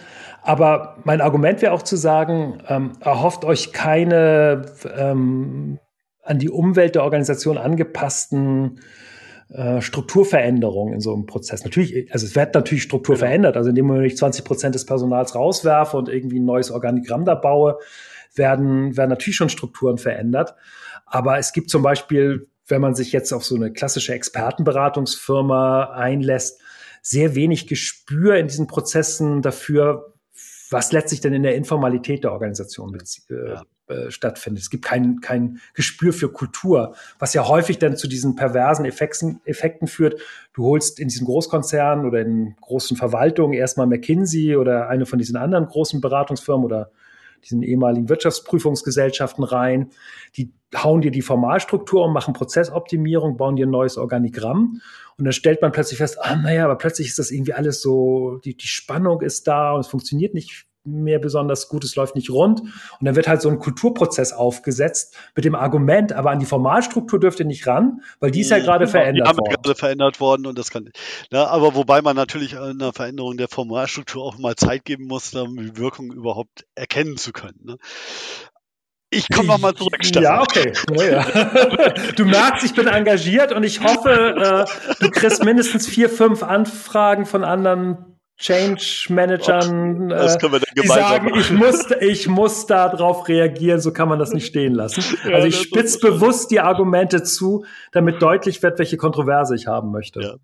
Aber 0.41 0.97
mein 1.03 1.19
Argument 1.19 1.61
wäre 1.61 1.73
auch 1.73 1.83
zu 1.83 1.97
sagen, 1.97 2.59
ähm, 2.67 2.93
erhofft 3.01 3.43
euch 3.43 3.73
keine 3.73 4.65
ähm, 4.97 5.79
an 6.23 6.39
die 6.39 6.49
Umwelt 6.49 6.95
der 6.95 7.03
Organisation 7.03 7.57
angepassten 7.57 8.79
äh, 9.49 9.81
Strukturveränderungen 9.81 10.93
in 10.93 11.01
so 11.01 11.13
einem 11.13 11.25
Prozess. 11.25 11.63
Natürlich, 11.65 12.13
also 12.13 12.25
es 12.25 12.35
wird 12.35 12.53
natürlich 12.53 12.83
Struktur 12.83 13.15
genau. 13.15 13.25
verändert. 13.25 13.57
Also 13.57 13.69
indem 13.69 14.01
ich 14.03 14.15
20 14.15 14.45
Prozent 14.45 14.75
des 14.75 14.85
Personals 14.85 15.35
rauswerfe 15.35 15.97
und 15.97 16.07
irgendwie 16.07 16.39
ein 16.39 16.45
neues 16.45 16.71
Organigramm 16.71 17.25
da 17.25 17.35
baue, 17.35 17.77
werden, 18.35 18.95
werden 18.95 19.09
natürlich 19.09 19.35
schon 19.35 19.49
Strukturen 19.49 19.97
verändert. 19.97 20.55
Aber 21.05 21.39
es 21.39 21.51
gibt 21.51 21.71
zum 21.71 21.81
Beispiel 21.81 22.47
wenn 22.69 22.81
man 22.81 22.95
sich 22.95 23.11
jetzt 23.11 23.33
auf 23.33 23.43
so 23.43 23.55
eine 23.55 23.71
klassische 23.71 24.13
Expertenberatungsfirma 24.13 25.91
einlässt, 25.91 26.61
sehr 27.01 27.35
wenig 27.35 27.67
Gespür 27.67 28.35
in 28.35 28.47
diesen 28.47 28.67
Prozessen 28.67 29.41
dafür, 29.41 30.13
was 30.69 30.91
letztlich 30.91 31.21
denn 31.21 31.33
in 31.33 31.43
der 31.43 31.55
Informalität 31.55 32.23
der 32.23 32.31
Organisation 32.31 32.95
äh, 32.95 33.33
ja. 33.33 33.63
äh, 33.87 34.11
stattfindet. 34.11 34.61
Es 34.61 34.69
gibt 34.69 34.85
kein, 34.85 35.19
kein 35.19 35.59
Gespür 35.73 36.13
für 36.13 36.31
Kultur, 36.31 36.95
was 37.17 37.33
ja 37.33 37.47
häufig 37.47 37.79
dann 37.79 37.97
zu 37.97 38.07
diesen 38.07 38.35
perversen 38.35 38.85
Effekten, 38.85 39.41
Effekten 39.45 39.87
führt. 39.87 40.21
Du 40.53 40.65
holst 40.65 40.99
in 40.99 41.07
diesen 41.07 41.25
Großkonzernen 41.25 42.05
oder 42.05 42.21
in 42.21 42.55
großen 42.61 42.97
Verwaltungen 42.97 43.53
erstmal 43.53 43.87
McKinsey 43.87 44.55
oder 44.55 44.89
eine 44.89 45.05
von 45.05 45.17
diesen 45.17 45.37
anderen 45.37 45.65
großen 45.65 46.01
Beratungsfirmen 46.01 46.65
oder 46.65 46.91
diesen 47.45 47.63
ehemaligen 47.63 48.09
Wirtschaftsprüfungsgesellschaften 48.09 49.43
rein. 49.43 49.89
Die 50.35 50.53
hauen 50.75 51.01
dir 51.01 51.11
die 51.11 51.21
Formalstruktur 51.21 52.05
und 52.05 52.13
machen 52.13 52.33
Prozessoptimierung, 52.33 53.37
bauen 53.37 53.55
dir 53.55 53.65
ein 53.65 53.71
neues 53.71 53.97
Organigramm. 53.97 54.81
Und 55.17 55.25
dann 55.25 55.33
stellt 55.33 55.61
man 55.61 55.71
plötzlich 55.71 55.97
fest, 55.97 56.17
ah, 56.21 56.35
naja, 56.35 56.65
aber 56.65 56.77
plötzlich 56.77 57.07
ist 57.07 57.19
das 57.19 57.31
irgendwie 57.31 57.53
alles 57.53 57.81
so, 57.81 58.39
die, 58.43 58.55
die 58.55 58.67
Spannung 58.67 59.21
ist 59.21 59.47
da 59.47 59.73
und 59.73 59.81
es 59.81 59.87
funktioniert 59.87 60.33
nicht 60.33 60.68
mehr 60.83 61.19
besonders 61.19 61.67
gut, 61.67 61.83
es 61.83 61.95
läuft 61.95 62.15
nicht 62.15 62.29
rund. 62.29 62.61
Und 62.61 62.71
dann 63.01 63.15
wird 63.15 63.27
halt 63.27 63.41
so 63.41 63.49
ein 63.49 63.59
Kulturprozess 63.59 64.33
aufgesetzt 64.33 65.15
mit 65.35 65.45
dem 65.45 65.55
Argument, 65.55 66.13
aber 66.13 66.31
an 66.31 66.39
die 66.39 66.45
Formalstruktur 66.45 67.19
dürft 67.19 67.39
ihr 67.39 67.45
nicht 67.45 67.67
ran, 67.67 68.01
weil 68.19 68.31
die 68.31 68.41
ist 68.41 68.51
ja 68.51 68.59
gerade 68.59 68.85
genau, 68.85 68.91
verändert 68.91 69.27
die 69.27 69.37
worden. 69.37 69.61
gerade 69.61 69.75
verändert 69.75 70.19
worden 70.19 70.45
und 70.47 70.57
das 70.57 70.71
kann, 70.71 70.89
ja, 71.31 71.47
aber 71.47 71.75
wobei 71.75 72.01
man 72.01 72.15
natürlich 72.15 72.53
in 72.53 72.79
der 72.79 72.93
Veränderung 72.93 73.37
der 73.37 73.47
Formalstruktur 73.47 74.23
auch 74.23 74.37
mal 74.37 74.55
Zeit 74.55 74.85
geben 74.85 75.05
muss, 75.07 75.33
um 75.35 75.57
die 75.57 75.77
Wirkung 75.77 76.11
überhaupt 76.11 76.65
erkennen 76.75 77.17
zu 77.17 77.31
können. 77.31 77.59
Ne? 77.63 77.77
Ich 79.11 79.27
komme 79.29 79.47
nochmal 79.47 79.73
zurück, 79.73 79.97
Stefan. 80.01 80.23
Ja, 80.23 80.41
okay. 80.41 80.73
Ja. 80.91 81.25
Du 82.15 82.25
merkst, 82.25 82.63
ich 82.63 82.73
bin 82.75 82.87
engagiert 82.87 83.51
und 83.51 83.63
ich 83.63 83.81
hoffe, 83.81 84.67
äh, 84.69 85.03
du 85.03 85.09
kriegst 85.09 85.43
mindestens 85.43 85.87
vier, 85.87 86.09
fünf 86.09 86.43
Anfragen 86.43 87.25
von 87.25 87.43
anderen 87.43 88.18
Change 88.39 89.07
Managern, 89.09 90.11
äh, 90.11 90.37
die 90.81 90.87
sagen, 90.87 91.37
ich 91.37 91.51
muss, 91.51 91.91
ich 91.99 92.27
muss 92.29 92.65
da 92.65 92.87
drauf 92.87 93.27
reagieren, 93.27 93.81
so 93.81 93.91
kann 93.91 94.07
man 94.07 94.17
das 94.17 94.31
nicht 94.31 94.45
stehen 94.45 94.73
lassen. 94.73 95.03
Ja, 95.29 95.35
also 95.35 95.47
ich 95.47 95.59
spitze 95.59 95.99
bewusst 95.99 96.49
die 96.49 96.61
Argumente 96.61 97.23
zu, 97.23 97.65
damit 97.91 98.21
deutlich 98.21 98.63
wird, 98.63 98.79
welche 98.79 98.95
Kontroverse 98.95 99.53
ich 99.55 99.67
haben 99.67 99.91
möchte. 99.91 100.21
Ja. 100.21 100.35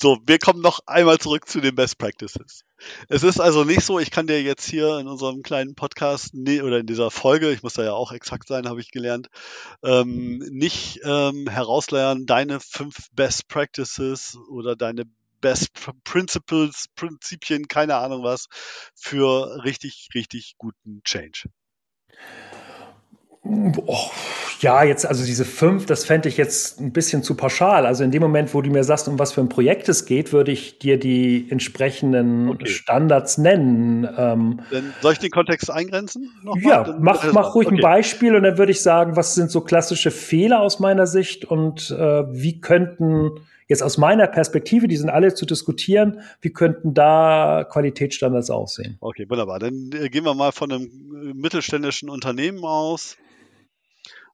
So, 0.00 0.18
wir 0.26 0.38
kommen 0.38 0.60
noch 0.60 0.80
einmal 0.86 1.18
zurück 1.18 1.48
zu 1.48 1.60
den 1.60 1.74
Best 1.74 1.98
Practices. 1.98 2.62
Es 3.08 3.22
ist 3.22 3.40
also 3.40 3.64
nicht 3.64 3.82
so, 3.82 3.98
ich 3.98 4.10
kann 4.10 4.26
dir 4.26 4.42
jetzt 4.42 4.68
hier 4.68 4.98
in 4.98 5.06
unserem 5.06 5.42
kleinen 5.42 5.74
Podcast 5.74 6.30
nee, 6.32 6.62
oder 6.62 6.78
in 6.78 6.86
dieser 6.86 7.10
Folge, 7.10 7.52
ich 7.52 7.62
muss 7.62 7.74
da 7.74 7.84
ja 7.84 7.92
auch 7.92 8.12
exakt 8.12 8.48
sein, 8.48 8.68
habe 8.68 8.80
ich 8.80 8.90
gelernt, 8.90 9.28
ähm, 9.82 10.38
nicht 10.50 11.00
ähm, 11.04 11.48
herauslernen, 11.48 12.26
deine 12.26 12.60
fünf 12.60 13.08
Best 13.12 13.48
Practices 13.48 14.38
oder 14.50 14.76
deine 14.76 15.04
Best 15.40 15.68
Principles, 16.04 16.86
Prinzipien, 16.94 17.68
keine 17.68 17.96
Ahnung 17.96 18.22
was, 18.22 18.46
für 18.94 19.62
richtig, 19.64 20.08
richtig 20.14 20.54
guten 20.58 21.02
Change. 21.04 21.44
Oh, 23.86 24.10
ja, 24.60 24.82
jetzt, 24.82 25.06
also 25.06 25.24
diese 25.24 25.44
fünf, 25.44 25.86
das 25.86 26.04
fände 26.04 26.28
ich 26.28 26.36
jetzt 26.36 26.80
ein 26.80 26.92
bisschen 26.92 27.22
zu 27.22 27.36
pauschal. 27.36 27.86
Also 27.86 28.02
in 28.02 28.10
dem 28.10 28.22
Moment, 28.22 28.54
wo 28.54 28.62
du 28.62 28.70
mir 28.70 28.82
sagst, 28.82 29.06
um 29.06 29.18
was 29.18 29.32
für 29.32 29.40
ein 29.40 29.48
Projekt 29.48 29.88
es 29.88 30.06
geht, 30.06 30.32
würde 30.32 30.50
ich 30.50 30.78
dir 30.78 30.98
die 30.98 31.46
entsprechenden 31.50 32.48
okay. 32.48 32.66
Standards 32.66 33.38
nennen. 33.38 34.08
Ähm, 34.16 34.60
dann 34.70 34.94
soll 35.00 35.12
ich 35.12 35.18
den 35.18 35.30
Kontext 35.30 35.70
eingrenzen? 35.70 36.32
Ja, 36.60 36.84
dann, 36.84 37.02
mach, 37.02 37.32
mach 37.32 37.54
ruhig 37.54 37.68
okay. 37.68 37.76
ein 37.76 37.82
Beispiel 37.82 38.34
und 38.34 38.42
dann 38.42 38.58
würde 38.58 38.72
ich 38.72 38.82
sagen, 38.82 39.14
was 39.14 39.34
sind 39.34 39.50
so 39.50 39.60
klassische 39.60 40.10
Fehler 40.10 40.60
aus 40.60 40.80
meiner 40.80 41.06
Sicht 41.06 41.44
und 41.44 41.90
äh, 41.90 42.24
wie 42.32 42.60
könnten 42.60 43.30
jetzt 43.68 43.82
aus 43.82 43.98
meiner 43.98 44.26
Perspektive, 44.26 44.88
die 44.88 44.96
sind 44.96 45.10
alle 45.10 45.34
zu 45.34 45.46
diskutieren, 45.46 46.20
wie 46.40 46.50
könnten 46.50 46.94
da 46.94 47.66
Qualitätsstandards 47.70 48.50
aussehen? 48.50 48.96
Okay, 49.00 49.26
wunderbar. 49.28 49.58
Dann 49.58 49.90
äh, 49.92 50.08
gehen 50.08 50.24
wir 50.24 50.34
mal 50.34 50.52
von 50.52 50.72
einem 50.72 50.84
äh, 50.84 51.34
mittelständischen 51.34 52.08
Unternehmen 52.08 52.64
aus 52.64 53.16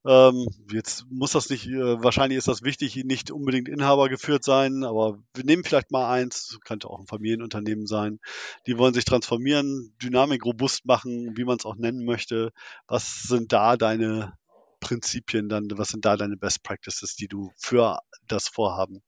ähm, 0.05 0.49
jetzt 0.73 1.07
muss 1.11 1.33
das 1.33 1.49
nicht, 1.49 1.69
äh, 1.69 2.03
wahrscheinlich 2.03 2.37
ist 2.37 2.49
das 2.49 2.63
wichtig, 2.63 2.97
nicht 3.05 3.31
unbedingt 3.31 3.69
Inhaber 3.69 4.09
geführt 4.09 4.43
sein, 4.43 4.83
aber 4.83 5.23
wir 5.35 5.45
nehmen 5.45 5.63
vielleicht 5.63 5.93
mal 5.93 6.11
eins, 6.11 6.59
könnte 6.65 6.91
auch 6.91 6.99
ein 6.99 7.07
Familienunternehmen 7.07 7.87
sein. 7.87 8.19
Die 8.67 8.79
wollen 8.79 8.95
sich 8.95 9.05
transformieren, 9.05 9.95
Dynamik 10.03 10.45
robust 10.45 10.87
machen, 10.87 11.37
wie 11.37 11.45
man 11.45 11.59
es 11.59 11.65
auch 11.65 11.77
nennen 11.77 12.05
möchte. 12.05 12.51
Was 12.89 13.23
sind 13.23 13.53
da 13.53 13.77
deine 13.77 14.33
Prinzipien 14.81 15.49
dann, 15.49 15.69
was 15.75 15.89
sind 15.89 16.05
da 16.05 16.17
deine 16.17 16.37
Best 16.37 16.65
Practices, 16.65 17.15
die 17.15 17.29
du 17.29 17.53
für 17.57 18.01
das 18.27 18.49
Vorhaben 18.49 19.03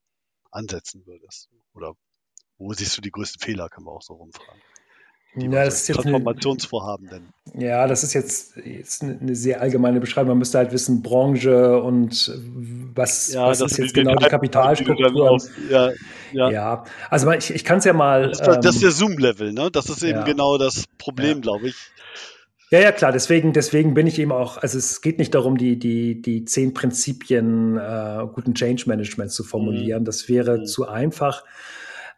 ansetzen 0.54 1.04
würdest? 1.06 1.48
Oder 1.74 1.94
wo 2.58 2.72
siehst 2.72 2.96
du 2.96 3.00
die 3.00 3.10
größten 3.10 3.40
Fehler, 3.40 3.68
können 3.68 3.86
wir 3.86 3.92
auch 3.92 4.02
so 4.02 4.14
rumfragen 4.14 4.62
ja, 5.36 5.64
das 5.64 5.82
ist 5.82 5.88
jetzt 5.88 5.96
Transformationsvorhaben 5.96 7.08
denn? 7.08 7.60
Ja, 7.60 7.86
das 7.86 8.04
ist 8.04 8.12
jetzt, 8.12 8.56
jetzt 8.56 9.02
eine 9.02 9.34
sehr 9.34 9.60
allgemeine 9.60 9.98
Beschreibung. 10.00 10.30
Man 10.30 10.38
müsste 10.38 10.58
halt 10.58 10.72
wissen, 10.72 11.02
Branche 11.02 11.82
und 11.82 12.32
was, 12.94 13.32
ja, 13.32 13.48
was 13.48 13.60
ist 13.60 13.78
jetzt 13.78 13.94
genau 13.94 14.14
die 14.14 14.26
Kapitalstruktur. 14.26 15.38
Ja, 15.68 15.90
ja. 16.32 16.50
ja, 16.50 16.84
also 17.10 17.30
ich, 17.32 17.52
ich 17.52 17.64
kann 17.64 17.78
es 17.78 17.84
ja 17.84 17.92
mal. 17.92 18.28
Das 18.28 18.40
ist, 18.40 18.46
ähm, 18.46 18.60
das 18.62 18.74
ist 18.76 18.84
der 18.84 18.90
Zoom-Level, 18.92 19.52
ne? 19.52 19.70
Das 19.72 19.88
ist 19.88 20.02
eben 20.02 20.20
ja. 20.20 20.24
genau 20.24 20.56
das 20.56 20.84
Problem, 20.98 21.40
glaube 21.40 21.68
ich. 21.68 21.76
Ja, 22.74 22.80
ja, 22.80 22.90
klar. 22.90 23.12
Deswegen, 23.12 23.52
deswegen 23.52 23.94
bin 23.94 24.08
ich 24.08 24.18
eben 24.18 24.32
auch, 24.32 24.56
also 24.56 24.78
es 24.78 25.00
geht 25.00 25.20
nicht 25.20 25.32
darum, 25.32 25.56
die, 25.56 25.78
die, 25.78 26.20
die 26.20 26.44
zehn 26.44 26.74
Prinzipien 26.74 27.76
äh, 27.76 28.26
guten 28.32 28.52
Change 28.52 28.86
Managements 28.88 29.36
zu 29.36 29.44
formulieren. 29.44 30.02
Mhm. 30.02 30.06
Das 30.06 30.28
wäre 30.28 30.58
mhm. 30.58 30.66
zu 30.66 30.88
einfach. 30.88 31.44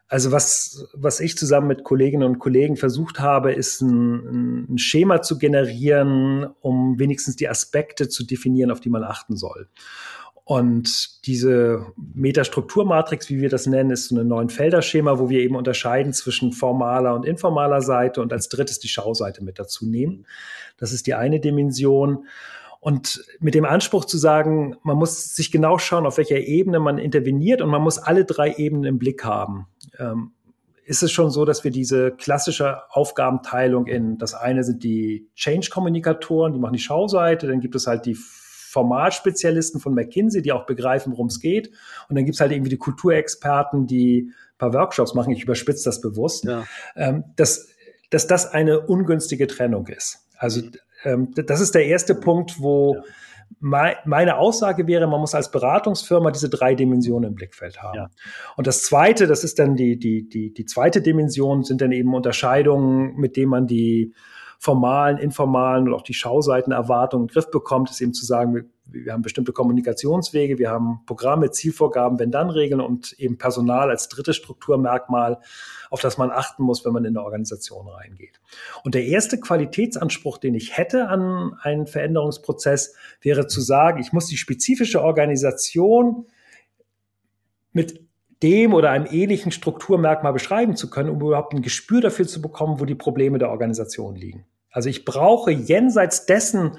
Also 0.09 0.33
was, 0.33 0.89
was 0.95 1.21
ich 1.21 1.37
zusammen 1.37 1.67
mit 1.67 1.85
Kolleginnen 1.85 2.27
und 2.27 2.39
Kollegen 2.39 2.79
versucht 2.79 3.21
habe, 3.21 3.53
ist 3.53 3.83
ein, 3.83 4.71
ein, 4.71 4.79
Schema 4.79 5.21
zu 5.21 5.37
generieren, 5.37 6.47
um 6.63 6.99
wenigstens 6.99 7.37
die 7.37 7.51
Aspekte 7.51 8.09
zu 8.09 8.25
definieren, 8.25 8.71
auf 8.71 8.81
die 8.81 8.89
man 8.89 9.05
achten 9.05 9.37
soll. 9.37 9.69
Und 10.49 11.27
diese 11.27 11.87
Metastrukturmatrix, 11.97 13.29
wie 13.31 13.41
wir 13.41 13.49
das 13.49 13.67
nennen, 13.67 13.91
ist 13.91 14.07
so 14.07 14.17
ein 14.17 14.29
neuen 14.29 14.49
Felderschema, 14.49 15.19
wo 15.19 15.29
wir 15.29 15.41
eben 15.41 15.57
unterscheiden 15.57 16.13
zwischen 16.13 16.53
formaler 16.53 17.17
und 17.17 17.27
informaler 17.27 17.83
Seite 17.83 18.23
und 18.23 18.33
als 18.33 18.49
drittes 18.49 18.79
die 18.79 18.87
Schauseite 18.87 19.43
mit 19.43 19.59
dazu 19.59 19.87
nehmen. 19.87 20.25
Das 20.77 20.93
ist 20.93 21.09
die 21.09 21.15
eine 21.15 21.41
Dimension. 21.41 22.27
Und 22.79 23.25
mit 23.41 23.57
dem 23.57 23.65
Anspruch 23.65 24.05
zu 24.05 24.19
sagen, 24.19 24.77
man 24.85 24.97
muss 24.97 25.35
sich 25.35 25.51
genau 25.51 25.79
schauen, 25.79 26.07
auf 26.07 26.17
welcher 26.17 26.39
Ebene 26.39 26.79
man 26.79 26.99
interveniert 26.99 27.61
und 27.61 27.69
man 27.69 27.83
muss 27.83 27.99
alle 27.99 28.25
drei 28.25 28.55
Ebenen 28.55 28.85
im 28.85 28.99
Blick 29.01 29.25
haben. 29.25 29.67
Ähm, 29.99 30.31
ist 30.85 31.03
es 31.03 31.11
schon 31.11 31.33
so, 31.33 31.45
dass 31.45 31.65
wir 31.65 31.73
diese 31.73 32.13
klassische 32.13 32.89
Aufgabenteilung 32.91 33.89
in, 33.89 34.17
das 34.19 34.35
eine 34.35 34.63
sind 34.63 34.85
die 34.85 35.29
Change-Kommunikatoren, 35.35 36.53
die 36.53 36.61
machen 36.61 36.75
die 36.75 36.79
Schauseite, 36.79 37.49
dann 37.49 37.59
gibt 37.59 37.75
es 37.75 37.89
halt 37.89 38.07
die 38.07 38.17
Formatspezialisten 38.77 39.81
von 39.81 39.95
McKinsey, 39.95 40.43
die 40.43 40.53
auch 40.53 40.67
begreifen, 40.67 41.13
worum 41.13 41.29
es 41.29 41.41
geht. 41.41 41.71
Und 42.09 42.17
dann 42.17 42.27
gibt 42.27 42.35
es 42.35 42.41
halt 42.41 42.53
irgendwie 42.53 42.69
die 42.69 42.77
Kulturexperten, 42.77 43.87
die 43.87 44.31
ein 44.31 44.59
paar 44.59 44.75
Workshops 44.75 45.15
machen. 45.15 45.33
Ich 45.33 45.43
überspitze 45.43 45.85
das 45.85 46.03
bewusst. 46.03 46.45
Ja. 46.45 46.65
Ähm, 46.95 47.25
dass, 47.37 47.69
dass 48.11 48.27
das 48.27 48.53
eine 48.53 48.81
ungünstige 48.81 49.47
Trennung 49.47 49.87
ist. 49.87 50.27
Also 50.37 50.61
mhm. 50.61 50.73
Ähm, 51.05 51.33
das 51.35 51.61
ist 51.61 51.75
der 51.75 51.87
erste 51.87 52.15
Punkt, 52.15 52.61
wo 52.61 52.97
ja. 53.61 53.95
meine 54.05 54.39
Aussage 54.39 54.87
wäre, 54.87 55.07
man 55.07 55.21
muss 55.21 55.35
als 55.35 55.51
Beratungsfirma 55.51 56.31
diese 56.31 56.49
drei 56.49 56.75
Dimensionen 56.75 57.31
im 57.31 57.35
Blickfeld 57.35 57.83
haben. 57.83 57.97
Ja. 57.97 58.11
Und 58.57 58.67
das 58.67 58.83
zweite, 58.83 59.27
das 59.27 59.45
ist 59.45 59.59
dann 59.59 59.77
die, 59.77 59.99
die, 59.99 60.29
die, 60.29 60.53
die 60.53 60.65
zweite 60.65 61.03
Dimension, 61.03 61.63
sind 61.65 61.81
dann 61.81 61.93
eben 61.93 62.15
Unterscheidungen, 62.15 63.15
mit 63.17 63.37
denen 63.37 63.51
man 63.51 63.67
die 63.67 64.15
formalen, 64.59 65.19
informalen 65.19 65.89
und 65.89 65.95
auch 65.95 66.03
die 66.03 66.15
Schauseitenerwartungen 66.15 67.25
in 67.25 67.29
den 67.29 67.33
Griff 67.33 67.51
bekommt, 67.51 67.91
ist 67.91 68.01
eben 68.01 68.15
zu 68.15 68.25
sagen, 68.25 68.55
wir, 68.55 68.65
wir 68.87 69.13
haben 69.13 69.23
bestimmte 69.23 69.53
Kommunikationswege, 69.53 70.59
wir 70.59 70.71
haben 70.71 71.01
Programme, 71.07 71.51
Zielvorgaben, 71.51 72.19
Wenn-Dann-Regeln 72.19 72.81
und 72.81 73.13
eben 73.19 73.37
Personal 73.39 73.91
als 73.91 74.09
drittes 74.09 74.37
Strukturmerkmal, 74.37 75.39
auf 75.91 76.01
das 76.01 76.19
man 76.19 76.31
achten 76.31 76.63
muss, 76.63 76.85
wenn 76.85 76.93
man 76.93 77.05
in 77.05 77.17
eine 77.17 77.25
Organisation 77.25 77.89
reingeht. 77.89 78.41
Und 78.85 78.95
der 78.95 79.05
erste 79.05 79.39
Qualitätsanspruch, 79.39 80.39
den 80.39 80.55
ich 80.55 80.77
hätte 80.77 81.09
an 81.09 81.55
einen 81.63 81.87
Veränderungsprozess, 81.87 82.95
wäre 83.21 83.47
zu 83.47 83.61
sagen, 83.61 84.01
ich 84.01 84.13
muss 84.13 84.27
die 84.27 84.37
spezifische 84.37 85.03
Organisation 85.03 86.27
mit 87.73 88.06
dem 88.43 88.75
oder 88.75 88.91
einem 88.91 89.07
ähnlichen 89.11 89.53
Strukturmerkmal 89.53 90.33
beschreiben 90.33 90.77
zu 90.77 90.91
können, 90.91 91.11
um 91.11 91.21
überhaupt 91.21 91.55
ein 91.55 91.63
Gespür 91.63 92.01
dafür 92.01 92.27
zu 92.27 92.43
bekommen, 92.43 92.81
wo 92.81 92.85
die 92.85 92.95
Probleme 92.95 93.39
der 93.39 93.51
Organisation 93.51 94.15
liegen. 94.15 94.45
Also 94.71 94.89
ich 94.91 95.05
brauche 95.05 95.51
jenseits 95.51 96.27
dessen, 96.27 96.79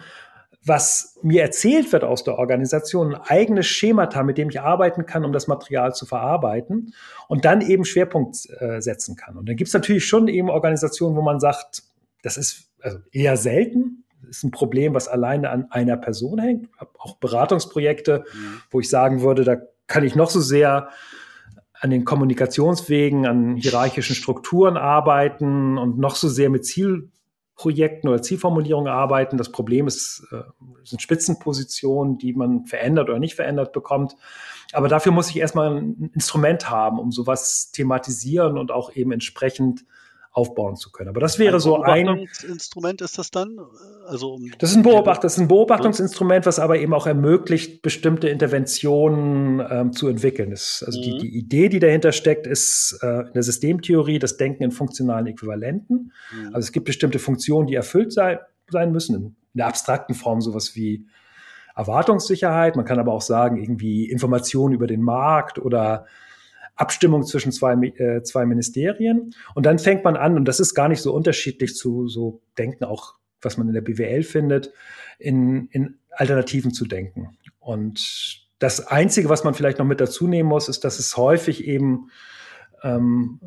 was 0.63 1.17
mir 1.23 1.41
erzählt 1.41 1.91
wird 1.93 2.03
aus 2.03 2.23
der 2.23 2.37
Organisation, 2.37 3.15
ein 3.15 3.21
eigenes 3.21 3.65
Schemata, 3.65 4.21
mit 4.23 4.37
dem 4.37 4.49
ich 4.49 4.59
arbeiten 4.59 5.05
kann, 5.05 5.25
um 5.25 5.31
das 5.31 5.47
Material 5.47 5.95
zu 5.95 6.05
verarbeiten 6.05 6.93
und 7.27 7.45
dann 7.45 7.61
eben 7.61 7.85
Schwerpunkt 7.85 8.37
äh, 8.59 8.81
setzen 8.81 9.15
kann. 9.15 9.37
Und 9.37 9.47
dann 9.47 9.55
gibt 9.55 9.69
es 9.69 9.73
natürlich 9.73 10.05
schon 10.05 10.27
eben 10.27 10.49
Organisationen, 10.49 11.15
wo 11.15 11.21
man 11.21 11.39
sagt, 11.39 11.83
das 12.21 12.37
ist 12.37 12.69
also 12.81 12.99
eher 13.11 13.37
selten, 13.37 14.03
das 14.21 14.37
ist 14.37 14.43
ein 14.43 14.51
Problem, 14.51 14.93
was 14.93 15.07
alleine 15.07 15.49
an 15.49 15.67
einer 15.71 15.97
Person 15.97 16.39
hängt. 16.39 16.69
Auch 16.99 17.17
Beratungsprojekte, 17.17 18.25
mhm. 18.31 18.61
wo 18.69 18.79
ich 18.79 18.89
sagen 18.89 19.21
würde, 19.21 19.43
da 19.43 19.57
kann 19.87 20.03
ich 20.03 20.15
noch 20.15 20.29
so 20.29 20.41
sehr 20.41 20.89
an 21.79 21.89
den 21.89 22.05
Kommunikationswegen, 22.05 23.25
an 23.25 23.55
hierarchischen 23.55 24.15
Strukturen 24.15 24.77
arbeiten 24.77 25.77
und 25.77 25.97
noch 25.97 26.15
so 26.15 26.27
sehr 26.27 26.49
mit 26.49 26.65
Zielprojekten 26.65 28.09
oder 28.09 28.21
Zielformulierungen 28.21 28.91
arbeiten. 28.91 29.37
Das 29.37 29.51
Problem 29.51 29.87
ist, 29.87 30.27
äh, 30.31 30.41
sind 30.83 31.01
Spitzenpositionen, 31.01 32.17
die 32.17 32.33
man 32.33 32.65
verändert 32.65 33.09
oder 33.09 33.19
nicht 33.19 33.35
verändert 33.35 33.73
bekommt. 33.73 34.15
Aber 34.73 34.87
dafür 34.87 35.11
muss 35.11 35.29
ich 35.29 35.37
erstmal 35.37 35.77
ein 35.77 36.11
Instrument 36.13 36.69
haben, 36.69 36.99
um 36.99 37.11
sowas 37.11 37.71
thematisieren 37.71 38.57
und 38.57 38.71
auch 38.71 38.93
eben 38.95 39.11
entsprechend 39.11 39.85
aufbauen 40.37 40.75
zu 40.75 40.91
können. 40.91 41.09
Aber 41.09 41.19
das 41.19 41.39
wäre 41.39 41.55
ein 41.55 41.59
so 41.59 41.81
ein 41.81 42.27
Instrument 42.47 43.01
ist 43.01 43.17
das 43.17 43.31
dann? 43.31 43.59
Also 44.05 44.35
um 44.35 44.51
das 44.59 44.69
ist 44.69 44.75
ein 44.75 44.83
Beobacht, 44.83 45.23
das 45.23 45.33
ist 45.33 45.39
ein 45.39 45.47
Beobachtungsinstrument, 45.47 46.45
was 46.45 46.59
aber 46.59 46.77
eben 46.77 46.93
auch 46.93 47.07
ermöglicht, 47.07 47.81
bestimmte 47.81 48.29
Interventionen 48.29 49.65
ähm, 49.67 49.93
zu 49.93 50.07
entwickeln. 50.07 50.51
Das, 50.51 50.83
also 50.85 50.99
mhm. 50.99 51.03
die, 51.03 51.17
die 51.17 51.37
Idee, 51.39 51.69
die 51.69 51.79
dahinter 51.79 52.11
steckt, 52.11 52.45
ist 52.45 52.99
äh, 53.01 53.21
in 53.21 53.33
der 53.33 53.41
Systemtheorie 53.41 54.19
das 54.19 54.37
Denken 54.37 54.61
in 54.61 54.69
funktionalen 54.69 55.25
Äquivalenten. 55.25 56.13
Mhm. 56.31 56.47
Also 56.53 56.59
es 56.59 56.71
gibt 56.71 56.85
bestimmte 56.85 57.17
Funktionen, 57.17 57.65
die 57.65 57.73
erfüllt 57.73 58.13
sei, 58.13 58.39
sein 58.69 58.91
müssen 58.91 59.15
in, 59.15 59.23
in 59.23 59.35
der 59.55 59.65
abstrakten 59.65 60.13
Form, 60.13 60.41
sowas 60.41 60.75
wie 60.75 61.07
Erwartungssicherheit. 61.75 62.75
Man 62.75 62.85
kann 62.85 62.99
aber 62.99 63.13
auch 63.13 63.21
sagen, 63.21 63.57
irgendwie 63.57 64.05
Informationen 64.05 64.75
über 64.75 64.85
den 64.85 65.01
Markt 65.01 65.57
oder 65.57 66.05
Abstimmung 66.77 67.23
zwischen 67.23 67.51
zwei, 67.51 67.73
äh, 67.73 68.23
zwei 68.23 68.45
Ministerien. 68.45 69.33
Und 69.55 69.65
dann 69.65 69.79
fängt 69.79 70.03
man 70.03 70.15
an, 70.15 70.37
und 70.37 70.45
das 70.45 70.59
ist 70.59 70.73
gar 70.73 70.87
nicht 70.87 71.01
so 71.01 71.13
unterschiedlich 71.13 71.75
zu 71.75 72.07
so 72.07 72.41
Denken 72.57 72.85
auch, 72.85 73.15
was 73.41 73.57
man 73.57 73.67
in 73.67 73.73
der 73.73 73.81
BWL 73.81 74.23
findet, 74.23 74.71
in, 75.19 75.67
in 75.71 75.97
Alternativen 76.11 76.71
zu 76.71 76.85
denken. 76.85 77.37
Und 77.59 78.45
das 78.59 78.87
Einzige, 78.87 79.29
was 79.29 79.43
man 79.43 79.53
vielleicht 79.53 79.79
noch 79.79 79.85
mit 79.85 79.99
dazu 79.99 80.27
nehmen 80.27 80.49
muss, 80.49 80.69
ist, 80.69 80.83
dass 80.83 80.99
es 80.99 81.17
häufig 81.17 81.65
eben 81.65 82.09
ähm, 82.83 83.39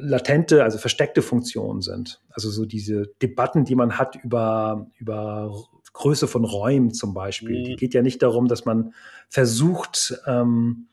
latente, 0.00 0.62
also 0.62 0.78
versteckte 0.78 1.22
Funktionen 1.22 1.82
sind. 1.82 2.20
Also 2.30 2.50
so 2.50 2.64
diese 2.64 3.12
Debatten, 3.22 3.64
die 3.64 3.74
man 3.74 3.98
hat 3.98 4.16
über, 4.16 4.88
über 4.98 5.52
Größe 5.92 6.28
von 6.28 6.44
Räumen 6.44 6.92
zum 6.92 7.14
Beispiel. 7.14 7.60
Mhm. 7.60 7.64
Die 7.64 7.76
geht 7.76 7.94
ja 7.94 8.02
nicht 8.02 8.22
darum, 8.22 8.48
dass 8.48 8.64
man 8.64 8.92
versucht, 9.28 10.20
ähm, 10.26 10.88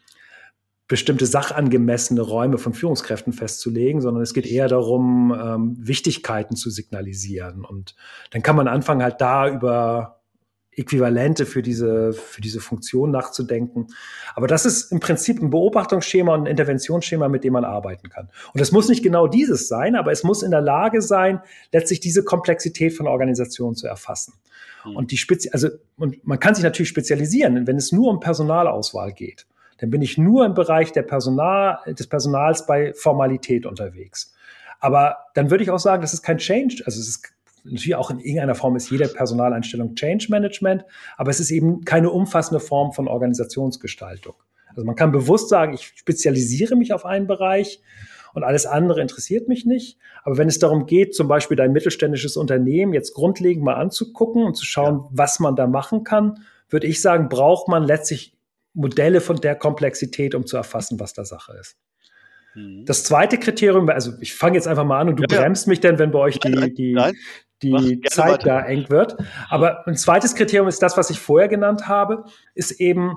bestimmte 0.87 1.25
sachangemessene 1.25 2.21
Räume 2.21 2.57
von 2.57 2.73
Führungskräften 2.73 3.33
festzulegen, 3.33 4.01
sondern 4.01 4.21
es 4.21 4.33
geht 4.33 4.45
eher 4.45 4.67
darum, 4.67 5.33
ähm, 5.33 5.77
Wichtigkeiten 5.79 6.55
zu 6.55 6.69
signalisieren. 6.69 7.63
Und 7.63 7.95
dann 8.31 8.41
kann 8.41 8.55
man 8.55 8.67
anfangen, 8.67 9.01
halt 9.01 9.21
da 9.21 9.49
über 9.49 10.23
Äquivalente 10.75 11.45
für 11.45 11.61
diese, 11.61 12.13
für 12.13 12.41
diese 12.41 12.59
Funktion 12.59 13.11
nachzudenken. 13.11 13.87
Aber 14.35 14.47
das 14.47 14.65
ist 14.65 14.91
im 14.91 14.99
Prinzip 14.99 15.41
ein 15.41 15.49
Beobachtungsschema 15.49 16.33
und 16.33 16.41
ein 16.41 16.47
Interventionsschema, 16.47 17.29
mit 17.29 17.43
dem 17.43 17.53
man 17.53 17.63
arbeiten 17.63 18.09
kann. 18.09 18.29
Und 18.53 18.59
es 18.59 18.71
muss 18.71 18.89
nicht 18.89 19.03
genau 19.03 19.27
dieses 19.27 19.67
sein, 19.67 19.95
aber 19.95 20.11
es 20.11 20.23
muss 20.23 20.41
in 20.41 20.51
der 20.51 20.61
Lage 20.61 21.01
sein, 21.01 21.41
letztlich 21.71 21.99
diese 21.99 22.23
Komplexität 22.23 22.93
von 22.93 23.07
Organisationen 23.07 23.75
zu 23.75 23.87
erfassen. 23.87 24.33
Mhm. 24.85 24.95
Und 24.95 25.11
die 25.11 25.17
Spezi 25.17 25.49
also, 25.51 25.69
und 25.97 26.25
man 26.25 26.39
kann 26.39 26.55
sich 26.55 26.63
natürlich 26.63 26.89
spezialisieren, 26.89 27.67
wenn 27.67 27.77
es 27.77 27.91
nur 27.91 28.09
um 28.09 28.19
Personalauswahl 28.19 29.13
geht. 29.13 29.45
Dann 29.83 29.89
bin 29.89 30.01
ich 30.01 30.17
nur 30.17 30.45
im 30.45 30.53
Bereich 30.53 30.93
der 30.93 31.01
Personal, 31.01 31.79
des 31.85 32.07
Personals 32.07 32.65
bei 32.65 32.93
Formalität 32.93 33.65
unterwegs. 33.65 34.33
Aber 34.79 35.17
dann 35.33 35.51
würde 35.51 35.65
ich 35.65 35.71
auch 35.71 35.79
sagen, 35.79 36.01
das 36.01 36.13
ist 36.13 36.21
kein 36.21 36.37
Change, 36.37 36.83
also 36.85 37.01
es 37.01 37.09
ist 37.09 37.33
natürlich 37.65 37.95
auch 37.95 38.09
in 38.09 38.19
irgendeiner 38.19 38.55
Form 38.55 38.77
ist 38.77 38.89
jede 38.89 39.09
Personaleinstellung 39.09 39.95
Change 39.95 40.27
Management, 40.29 40.85
aber 41.17 41.31
es 41.31 41.41
ist 41.41 41.51
eben 41.51 41.83
keine 41.83 42.11
umfassende 42.11 42.61
Form 42.61 42.93
von 42.93 43.09
Organisationsgestaltung. 43.09 44.35
Also 44.69 44.85
man 44.85 44.95
kann 44.95 45.11
bewusst 45.11 45.49
sagen, 45.49 45.73
ich 45.73 45.91
spezialisiere 45.97 46.77
mich 46.77 46.93
auf 46.93 47.03
einen 47.03 47.27
Bereich 47.27 47.81
und 48.33 48.45
alles 48.45 48.65
andere 48.65 49.01
interessiert 49.01 49.49
mich 49.49 49.65
nicht. 49.65 49.97
Aber 50.23 50.37
wenn 50.37 50.47
es 50.47 50.59
darum 50.59 50.85
geht, 50.85 51.13
zum 51.13 51.27
Beispiel 51.27 51.57
dein 51.57 51.73
mittelständisches 51.73 52.37
Unternehmen 52.37 52.93
jetzt 52.93 53.15
grundlegend 53.15 53.65
mal 53.65 53.75
anzugucken 53.75 54.45
und 54.45 54.55
zu 54.55 54.63
schauen, 54.63 54.99
ja. 54.99 55.09
was 55.11 55.41
man 55.41 55.57
da 55.57 55.67
machen 55.67 56.05
kann, 56.05 56.39
würde 56.69 56.87
ich 56.87 57.01
sagen, 57.01 57.27
braucht 57.27 57.67
man 57.67 57.83
letztlich 57.83 58.32
Modelle 58.73 59.21
von 59.21 59.37
der 59.37 59.55
Komplexität, 59.55 60.35
um 60.35 60.45
zu 60.45 60.57
erfassen, 60.57 60.99
was 60.99 61.13
da 61.13 61.25
Sache 61.25 61.53
ist. 61.59 61.77
Mhm. 62.55 62.85
Das 62.85 63.03
zweite 63.03 63.37
Kriterium, 63.37 63.89
also 63.89 64.13
ich 64.19 64.35
fange 64.35 64.55
jetzt 64.55 64.67
einfach 64.67 64.85
mal 64.85 64.99
an 64.99 65.09
und 65.09 65.17
du 65.17 65.23
ja, 65.23 65.39
bremst 65.39 65.65
ja. 65.65 65.69
mich 65.71 65.79
denn, 65.79 65.99
wenn 65.99 66.11
bei 66.11 66.19
euch 66.19 66.39
die, 66.39 66.73
die, 66.73 66.93
nein, 66.93 67.15
die 67.61 68.01
Zeit 68.09 68.31
weiter. 68.31 68.45
da 68.45 68.61
eng 68.61 68.89
wird. 68.89 69.15
Aber 69.49 69.87
ein 69.87 69.95
zweites 69.95 70.35
Kriterium 70.35 70.67
ist 70.67 70.81
das, 70.81 70.97
was 70.97 71.09
ich 71.09 71.19
vorher 71.19 71.47
genannt 71.47 71.87
habe, 71.87 72.25
ist 72.53 72.71
eben, 72.79 73.15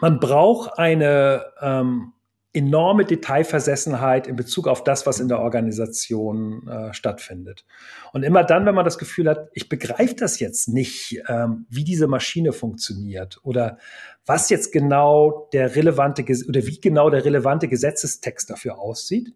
man 0.00 0.20
braucht 0.20 0.78
eine 0.78 1.44
ähm, 1.60 2.12
enorme 2.54 3.04
Detailversessenheit 3.06 4.26
in 4.26 4.36
Bezug 4.36 4.68
auf 4.68 4.84
das, 4.84 5.06
was 5.06 5.20
in 5.20 5.28
der 5.28 5.40
Organisation 5.40 6.68
äh, 6.68 6.92
stattfindet. 6.92 7.64
Und 8.12 8.24
immer 8.24 8.44
dann, 8.44 8.66
wenn 8.66 8.74
man 8.74 8.84
das 8.84 8.98
Gefühl 8.98 9.28
hat, 9.28 9.48
ich 9.54 9.70
begreife 9.70 10.14
das 10.16 10.38
jetzt 10.38 10.68
nicht, 10.68 11.22
ähm, 11.28 11.66
wie 11.70 11.84
diese 11.84 12.08
Maschine 12.08 12.52
funktioniert 12.52 13.40
oder 13.42 13.78
was 14.26 14.50
jetzt 14.50 14.70
genau 14.70 15.48
der 15.52 15.74
relevante 15.74 16.22
oder 16.22 16.66
wie 16.66 16.80
genau 16.80 17.08
der 17.08 17.24
relevante 17.24 17.68
Gesetzestext 17.68 18.50
dafür 18.50 18.78
aussieht, 18.78 19.34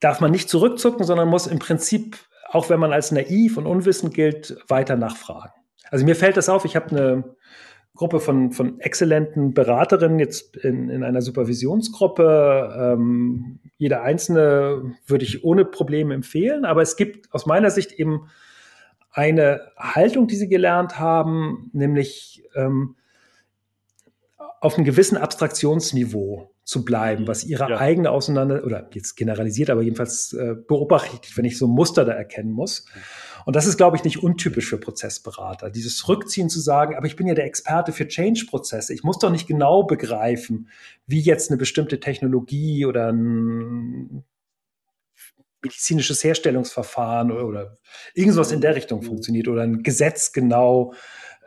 darf 0.00 0.20
man 0.20 0.32
nicht 0.32 0.50
zurückzucken, 0.50 1.06
sondern 1.06 1.28
muss 1.28 1.46
im 1.46 1.58
Prinzip, 1.58 2.18
auch 2.50 2.68
wenn 2.68 2.80
man 2.80 2.92
als 2.92 3.10
naiv 3.10 3.56
und 3.56 3.66
unwissend 3.66 4.12
gilt, 4.12 4.56
weiter 4.68 4.96
nachfragen. 4.96 5.52
Also 5.90 6.04
mir 6.04 6.16
fällt 6.16 6.36
das 6.36 6.48
auf, 6.48 6.64
ich 6.64 6.76
habe 6.76 6.90
eine 6.90 7.36
Gruppe 7.94 8.20
von, 8.20 8.52
von 8.52 8.80
exzellenten 8.80 9.52
Beraterinnen 9.52 10.18
jetzt 10.18 10.56
in, 10.56 10.88
in 10.88 11.04
einer 11.04 11.20
Supervisionsgruppe. 11.20 12.94
Ähm, 12.94 13.58
jede 13.76 14.00
einzelne 14.00 14.94
würde 15.06 15.24
ich 15.24 15.44
ohne 15.44 15.64
Probleme 15.64 16.14
empfehlen, 16.14 16.64
aber 16.64 16.82
es 16.82 16.96
gibt 16.96 17.32
aus 17.34 17.46
meiner 17.46 17.70
Sicht 17.70 17.92
eben 17.92 18.28
eine 19.10 19.60
Haltung, 19.76 20.26
die 20.26 20.36
sie 20.36 20.48
gelernt 20.48 20.98
haben, 20.98 21.70
nämlich 21.74 22.42
ähm, 22.54 22.96
auf 24.60 24.76
einem 24.76 24.84
gewissen 24.84 25.18
Abstraktionsniveau 25.18 26.50
zu 26.64 26.84
bleiben, 26.84 27.26
was 27.26 27.44
ihre 27.44 27.68
ja. 27.68 27.78
eigene 27.78 28.10
Auseinander 28.10 28.64
oder 28.64 28.88
jetzt 28.92 29.16
generalisiert, 29.16 29.68
aber 29.68 29.82
jedenfalls 29.82 30.32
äh, 30.32 30.54
beobachtet, 30.54 31.36
wenn 31.36 31.44
ich 31.44 31.58
so 31.58 31.66
ein 31.66 31.72
Muster 31.72 32.04
da 32.04 32.12
erkennen 32.12 32.52
muss. 32.52 32.86
Und 33.44 33.56
das 33.56 33.66
ist, 33.66 33.76
glaube 33.76 33.96
ich, 33.96 34.04
nicht 34.04 34.22
untypisch 34.22 34.68
für 34.68 34.78
Prozessberater. 34.78 35.70
Dieses 35.70 36.08
Rückziehen 36.08 36.48
zu 36.48 36.60
sagen, 36.60 36.94
aber 36.96 37.06
ich 37.06 37.16
bin 37.16 37.26
ja 37.26 37.34
der 37.34 37.46
Experte 37.46 37.92
für 37.92 38.06
Change-Prozesse. 38.06 38.94
Ich 38.94 39.02
muss 39.02 39.18
doch 39.18 39.30
nicht 39.30 39.46
genau 39.46 39.82
begreifen, 39.82 40.68
wie 41.06 41.20
jetzt 41.20 41.50
eine 41.50 41.58
bestimmte 41.58 42.00
Technologie 42.00 42.86
oder 42.86 43.12
ein 43.12 44.24
medizinisches 45.62 46.24
Herstellungsverfahren 46.24 47.30
oder, 47.30 47.46
oder 47.46 47.78
irgendwas 48.14 48.52
in 48.52 48.60
der 48.60 48.74
Richtung 48.74 49.00
mhm. 49.00 49.06
funktioniert 49.06 49.48
oder 49.48 49.62
ein 49.62 49.82
Gesetz 49.82 50.32
genau 50.32 50.92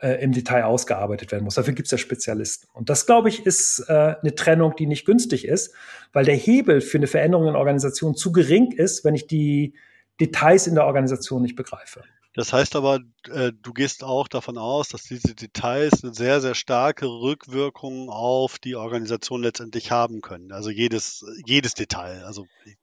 äh, 0.02 0.22
im 0.24 0.32
Detail 0.32 0.64
ausgearbeitet 0.64 1.32
werden 1.32 1.44
muss. 1.44 1.56
Dafür 1.56 1.74
gibt 1.74 1.88
es 1.88 1.92
ja 1.92 1.98
Spezialisten. 1.98 2.68
Und 2.74 2.90
das, 2.90 3.06
glaube 3.06 3.30
ich, 3.30 3.46
ist 3.46 3.86
äh, 3.88 4.16
eine 4.22 4.36
Trennung, 4.36 4.76
die 4.78 4.88
nicht 4.88 5.06
günstig 5.06 5.46
ist, 5.46 5.74
weil 6.14 6.26
der 6.26 6.36
Hebel 6.36 6.82
für 6.82 6.98
eine 6.98 7.08
Veränderung 7.08 7.48
in 7.48 7.56
Organisation 7.56 8.16
zu 8.16 8.32
gering 8.32 8.72
ist, 8.72 9.04
wenn 9.04 9.16
ich 9.16 9.28
die 9.28 9.74
Details 10.20 10.68
in 10.68 10.76
der 10.76 10.86
Organisation 10.86 11.42
nicht 11.42 11.56
begreife. 11.56 12.04
Das 12.36 12.52
heißt 12.52 12.76
aber, 12.76 13.00
äh, 13.32 13.54
du 13.62 13.72
gehst 13.72 14.04
auch 14.04 14.28
davon 14.28 14.58
aus, 14.58 14.90
dass 14.90 15.04
diese 15.04 15.36
Details 15.36 16.04
eine 16.04 16.14
sehr, 16.14 16.42
sehr 16.42 16.54
starke 16.54 17.06
Rückwirkung 17.06 18.10
auf 18.10 18.60
die 18.60 18.76
Organisation 18.76 19.42
letztendlich 19.42 19.90
haben 19.90 20.20
können. 20.20 20.52
Also 20.52 20.70
jedes, 20.70 21.26
jedes 21.46 21.76
Detail. 21.76 22.26
Also 22.26 22.46
ich 22.66 22.76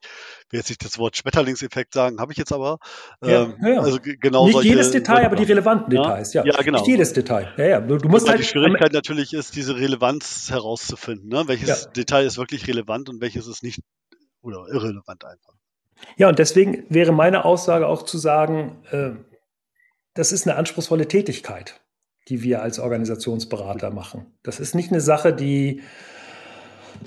will 0.49 0.59
jetzt 0.59 0.71
nicht 0.71 0.83
das 0.83 0.99
Wort 0.99 1.19
Schmetterlingseffekt 1.19 1.93
sagen, 1.93 2.19
habe 2.19 2.33
ich 2.33 2.39
jetzt 2.39 2.51
aber. 2.51 2.79
Ja, 3.23 3.43
ähm, 3.43 3.57
ja. 3.63 3.81
Also 3.81 3.99
genau 4.03 4.47
nicht 4.47 4.63
jedes 4.63 4.91
Detail, 4.91 5.27
aber 5.27 5.37
die 5.37 5.45
relevanten 5.45 5.95
ja? 5.95 6.03
Details. 6.03 6.33
Ja, 6.33 6.45
ja 6.47 6.63
genau. 6.63 6.79
Nicht 6.79 6.89
jedes 6.89 7.13
Detail. 7.13 7.53
Ja, 7.59 7.67
ja. 7.67 7.81
Du, 7.83 7.99
du 7.99 8.09
musst 8.09 8.31
halt 8.31 8.41
die 8.41 8.45
Schwierigkeit 8.45 8.95
natürlich 8.95 9.35
ist, 9.35 9.55
diese 9.55 9.77
Relevanz 9.77 10.51
herauszufinden. 10.51 11.29
Ne? 11.29 11.47
Welches 11.47 11.91
Detail 11.93 12.25
ist 12.25 12.39
wirklich 12.39 12.67
relevant 12.69 13.11
und 13.11 13.21
welches 13.21 13.47
ist 13.47 13.63
nicht 13.63 13.81
oder 14.41 14.67
irrelevant 14.73 15.27
einfach. 15.27 15.53
Ja, 16.17 16.29
und 16.29 16.39
deswegen 16.39 16.85
wäre 16.89 17.13
meine 17.13 17.45
Aussage 17.45 17.87
auch 17.87 18.03
zu 18.03 18.19
sagen, 18.19 18.83
äh, 18.91 19.11
das 20.15 20.33
ist 20.33 20.47
eine 20.47 20.57
anspruchsvolle 20.57 21.09
Tätigkeit, 21.09 21.81
die 22.29 22.43
wir 22.43 22.63
als 22.63 22.79
Organisationsberater 22.79 23.91
machen. 23.91 24.27
Das 24.43 24.61
ist 24.61 24.75
nicht 24.75 24.91
eine 24.91 25.01
Sache, 25.01 25.33
die, 25.33 25.83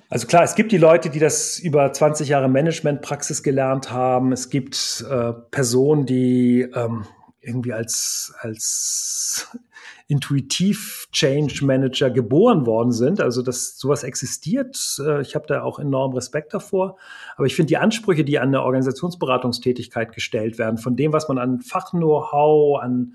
also 0.09 0.27
klar, 0.27 0.43
es 0.43 0.55
gibt 0.55 0.71
die 0.71 0.77
Leute, 0.77 1.09
die 1.09 1.19
das 1.19 1.59
über 1.59 1.91
20 1.91 2.29
Jahre 2.29 2.49
Managementpraxis 2.49 3.43
gelernt 3.43 3.91
haben. 3.91 4.31
Es 4.31 4.49
gibt 4.49 5.05
äh, 5.09 5.33
Personen, 5.51 6.05
die 6.05 6.61
ähm, 6.61 7.05
irgendwie 7.45 7.73
als, 7.73 8.33
als 8.39 9.47
intuitiv 10.07 11.07
Change 11.11 11.65
Manager 11.65 12.09
geboren 12.09 12.65
worden 12.65 12.91
sind. 12.91 13.21
Also 13.21 13.41
dass 13.41 13.77
sowas 13.77 14.03
existiert. 14.03 14.77
Äh, 14.99 15.21
ich 15.21 15.35
habe 15.35 15.45
da 15.47 15.63
auch 15.63 15.79
enorm 15.79 16.13
Respekt 16.13 16.53
davor. 16.53 16.97
Aber 17.35 17.45
ich 17.45 17.55
finde 17.55 17.67
die 17.67 17.77
Ansprüche, 17.77 18.23
die 18.23 18.39
an 18.39 18.49
eine 18.49 18.63
Organisationsberatungstätigkeit 18.63 20.13
gestellt 20.13 20.57
werden, 20.57 20.77
von 20.77 20.95
dem, 20.95 21.13
was 21.13 21.27
man 21.27 21.37
an 21.37 21.61
Fach-Know-how, 21.61 22.81
an, 22.81 23.13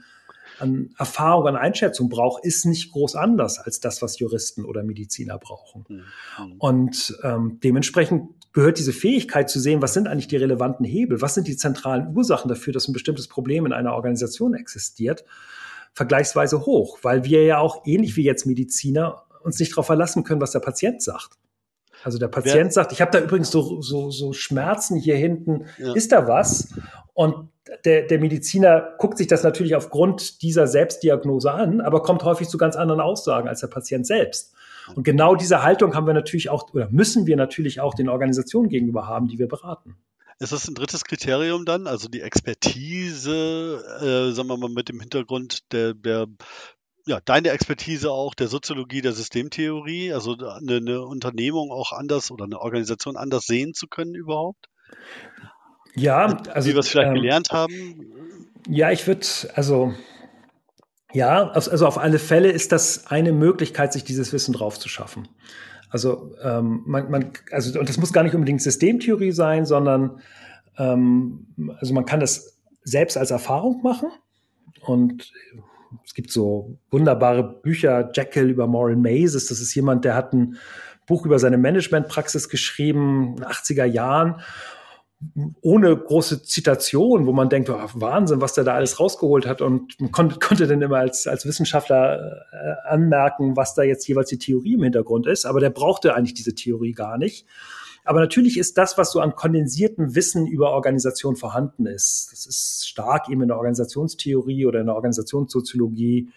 an 0.61 0.91
Erfahrung, 0.99 1.47
an 1.47 1.57
Einschätzung 1.57 2.09
braucht, 2.09 2.45
ist 2.45 2.67
nicht 2.67 2.93
groß 2.93 3.17
anders 3.17 3.59
als 3.59 3.81
das, 3.81 4.03
was 4.03 4.19
Juristen 4.19 4.65
oder 4.65 4.83
Mediziner 4.83 5.39
brauchen. 5.39 5.85
Mhm. 5.89 6.53
Und 6.59 7.19
ähm, 7.23 7.59
dementsprechend 7.63 8.31
gehört 8.53 8.79
diese 8.79 8.93
Fähigkeit 8.93 9.49
zu 9.49 9.61
sehen, 9.61 9.81
was 9.83 9.95
sind 9.95 10.09
eigentlich 10.09 10.29
die 10.29 10.37
relevanten 10.37 10.85
Hebel, 10.85 11.23
was 11.23 11.35
sind 11.35 11.47
die 11.47 11.57
zentralen 11.57 12.17
Ursachen 12.17 12.49
dafür, 12.49 12.73
dass 12.73 12.89
ein 12.89 12.93
bestimmtes 12.93 13.29
Problem 13.29 13.67
in 13.67 13.73
einer 13.73 13.95
Organisation 13.95 14.55
existiert, 14.55 15.25
vergleichsweise 15.93 16.67
hoch, 16.67 16.99
weil 17.03 17.25
wir 17.25 17.45
ja 17.45 17.59
auch 17.59 17.87
ähnlich 17.87 18.17
wie 18.17 18.25
jetzt 18.25 18.47
Mediziner 18.47 19.25
uns 19.43 19.59
nicht 19.59 19.73
darauf 19.73 19.87
verlassen 19.87 20.25
können, 20.25 20.41
was 20.41 20.53
der 20.53 20.61
Patient 20.61 21.03
sagt. 21.03 21.39
Also 22.03 22.19
der 22.19 22.29
Patient 22.29 22.67
ja. 22.67 22.71
sagt, 22.71 22.93
ich 22.93 23.01
habe 23.01 23.11
da 23.11 23.21
übrigens 23.21 23.51
so, 23.51 23.81
so, 23.83 24.11
so 24.11 24.33
Schmerzen 24.33 24.97
hier 24.99 25.17
hinten, 25.17 25.67
ja. 25.79 25.95
ist 25.95 26.13
da 26.13 26.27
was? 26.27 26.69
Und 27.13 27.51
der, 27.85 28.03
der 28.03 28.19
Mediziner 28.19 28.95
guckt 28.99 29.19
sich 29.19 29.27
das 29.27 29.43
natürlich 29.43 29.75
aufgrund 29.75 30.43
dieser 30.43 30.67
Selbstdiagnose 30.67 31.53
an, 31.53 31.81
aber 31.81 32.03
kommt 32.03 32.25
häufig 32.25 32.49
zu 32.49 32.59
ganz 32.59 32.77
anderen 32.77 33.01
Aussagen 33.01 33.49
als 33.49 33.61
der 33.61 33.69
Patient 33.69 34.07
selbst. 34.07 34.55
Und 34.95 35.05
genau 35.05 35.35
diese 35.37 35.63
Haltung 35.63 35.95
haben 35.95 36.07
wir 36.07 36.15
natürlich 36.15 36.51
auch 36.51 36.73
oder 36.73 36.89
müssen 36.91 37.27
wir 37.27 37.37
natürlich 37.37 37.81
auch 37.81 37.95
den 37.95 38.09
Organisationen 38.09 38.69
gegenüber 38.69 39.07
haben, 39.07 39.29
die 39.29 39.39
wir 39.39 39.49
beraten. 39.49 39.97
Ist 40.39 40.53
das 40.53 40.67
ein 40.67 40.75
drittes 40.75 41.05
Kriterium 41.05 41.67
dann? 41.67 41.87
Also 41.87 42.09
die 42.09 42.23
Expertise, 42.23 43.85
äh, 44.01 44.35
sagen 44.35 44.49
wir 44.49 44.57
mal, 44.57 44.71
mit 44.71 44.89
dem 44.89 44.99
Hintergrund 44.99 45.71
der, 45.71 45.93
der 45.93 46.27
ja, 47.07 47.21
deine 47.25 47.51
Expertise 47.51 48.11
auch 48.11 48.35
der 48.35 48.49
Soziologie, 48.49 49.03
der 49.03 49.13
Systemtheorie, 49.13 50.13
also 50.13 50.33
eine, 50.33 50.77
eine 50.77 51.03
Unternehmung 51.03 51.71
auch 51.71 51.93
anders 51.93 52.31
oder 52.31 52.45
eine 52.45 52.59
Organisation 52.61 53.17
anders 53.17 53.45
sehen 53.45 53.75
zu 53.75 53.87
können 53.87 54.15
überhaupt? 54.15 54.67
Ja, 55.95 56.39
also. 56.53 56.69
Wie 56.69 56.75
wir 56.75 56.81
es 56.81 56.89
vielleicht 56.89 57.09
ähm, 57.09 57.15
gelernt 57.15 57.51
haben? 57.51 58.07
Ja, 58.69 58.91
ich 58.91 59.07
würde, 59.07 59.27
also, 59.55 59.95
ja, 61.13 61.49
also 61.51 61.87
auf 61.87 61.99
alle 61.99 62.19
Fälle 62.19 62.51
ist 62.51 62.73
das 62.73 63.07
eine 63.07 63.33
Möglichkeit, 63.33 63.93
sich 63.93 64.05
dieses 64.05 64.33
Wissen 64.33 64.53
drauf 64.53 64.79
zu 64.79 64.89
schaffen. 64.89 65.29
Also 65.91 66.37
ähm, 66.43 66.83
man, 66.87 67.11
man, 67.11 67.33
also 67.51 67.79
und 67.79 67.89
das 67.89 67.99
muss 67.99 68.13
gar 68.13 68.23
nicht 68.23 68.35
unbedingt 68.35 68.63
Systemtheorie 68.63 69.33
sein, 69.33 69.67
sondern 69.67 70.21
ähm, 70.79 71.49
also 71.79 71.93
man 71.95 72.05
kann 72.05 72.21
das 72.21 72.61
selbst 72.85 73.17
als 73.17 73.33
Erfahrung 73.33 73.83
machen 73.83 74.11
und 74.83 75.33
es 76.05 76.15
gibt 76.15 76.31
so 76.31 76.79
wunderbare 76.91 77.43
Bücher, 77.43 78.11
Jekyll 78.15 78.51
über 78.51 78.69
Maureen 78.69 79.03
Mazes. 79.03 79.49
Das 79.49 79.61
ist 79.61 79.75
jemand, 79.75 80.05
der 80.05 80.15
hat 80.15 80.33
ein 80.33 80.57
Buch 81.07 81.27
über 81.27 81.41
seine 81.41 81.59
Managementpraxis 81.59 82.49
geschrieben, 82.49 83.31
in 83.31 83.37
den 83.37 83.45
80er 83.47 83.85
Jahren 83.85 84.41
ohne 85.61 85.95
große 85.95 86.43
Zitation, 86.43 87.27
wo 87.27 87.33
man 87.33 87.51
denkt, 87.51 87.69
oh, 87.69 87.79
Wahnsinn, 87.95 88.41
was 88.41 88.55
der 88.55 88.65
da 88.65 88.75
alles 88.75 88.99
rausgeholt 88.99 89.47
hat 89.47 89.61
und 89.61 90.01
man 90.01 90.11
konnte, 90.13 90.39
konnte 90.41 90.67
dann 90.67 90.81
immer 90.81 90.99
als, 90.99 91.27
als 91.27 91.45
Wissenschaftler 91.45 92.43
äh, 92.53 92.89
anmerken, 92.89 93.57
was 93.57 93.75
da 93.75 93.83
jetzt 93.83 94.09
jeweils 94.09 94.31
die 94.31 94.39
Theorie 94.39 94.75
im 94.75 94.83
Hintergrund 94.83 95.27
ist, 95.27 95.45
aber 95.45 95.61
der 95.61 95.71
brauchte 95.71 96.15
eigentlich 96.15 96.35
diese 96.35 96.55
Theorie 96.55 96.93
gar 96.93 97.19
nicht. 97.19 97.47
Aber 98.05 98.21
natürlich 98.21 98.59
ist 98.59 98.79
das, 98.79 98.97
was 98.97 99.13
so 99.13 99.21
an 99.21 99.35
kondensiertem 99.35 100.15
Wissen 100.15 100.47
über 100.47 100.73
Organisation 100.73 101.37
vorhanden 101.37 101.87
ist, 101.87 102.31
das 102.33 102.47
ist 102.47 102.89
stark 102.89 103.29
eben 103.29 103.43
in 103.43 103.49
der 103.49 103.59
Organisationstheorie 103.59 104.65
oder 104.65 104.81
in 104.81 104.87
der 104.87 104.95
Organisationssoziologie 104.95 106.31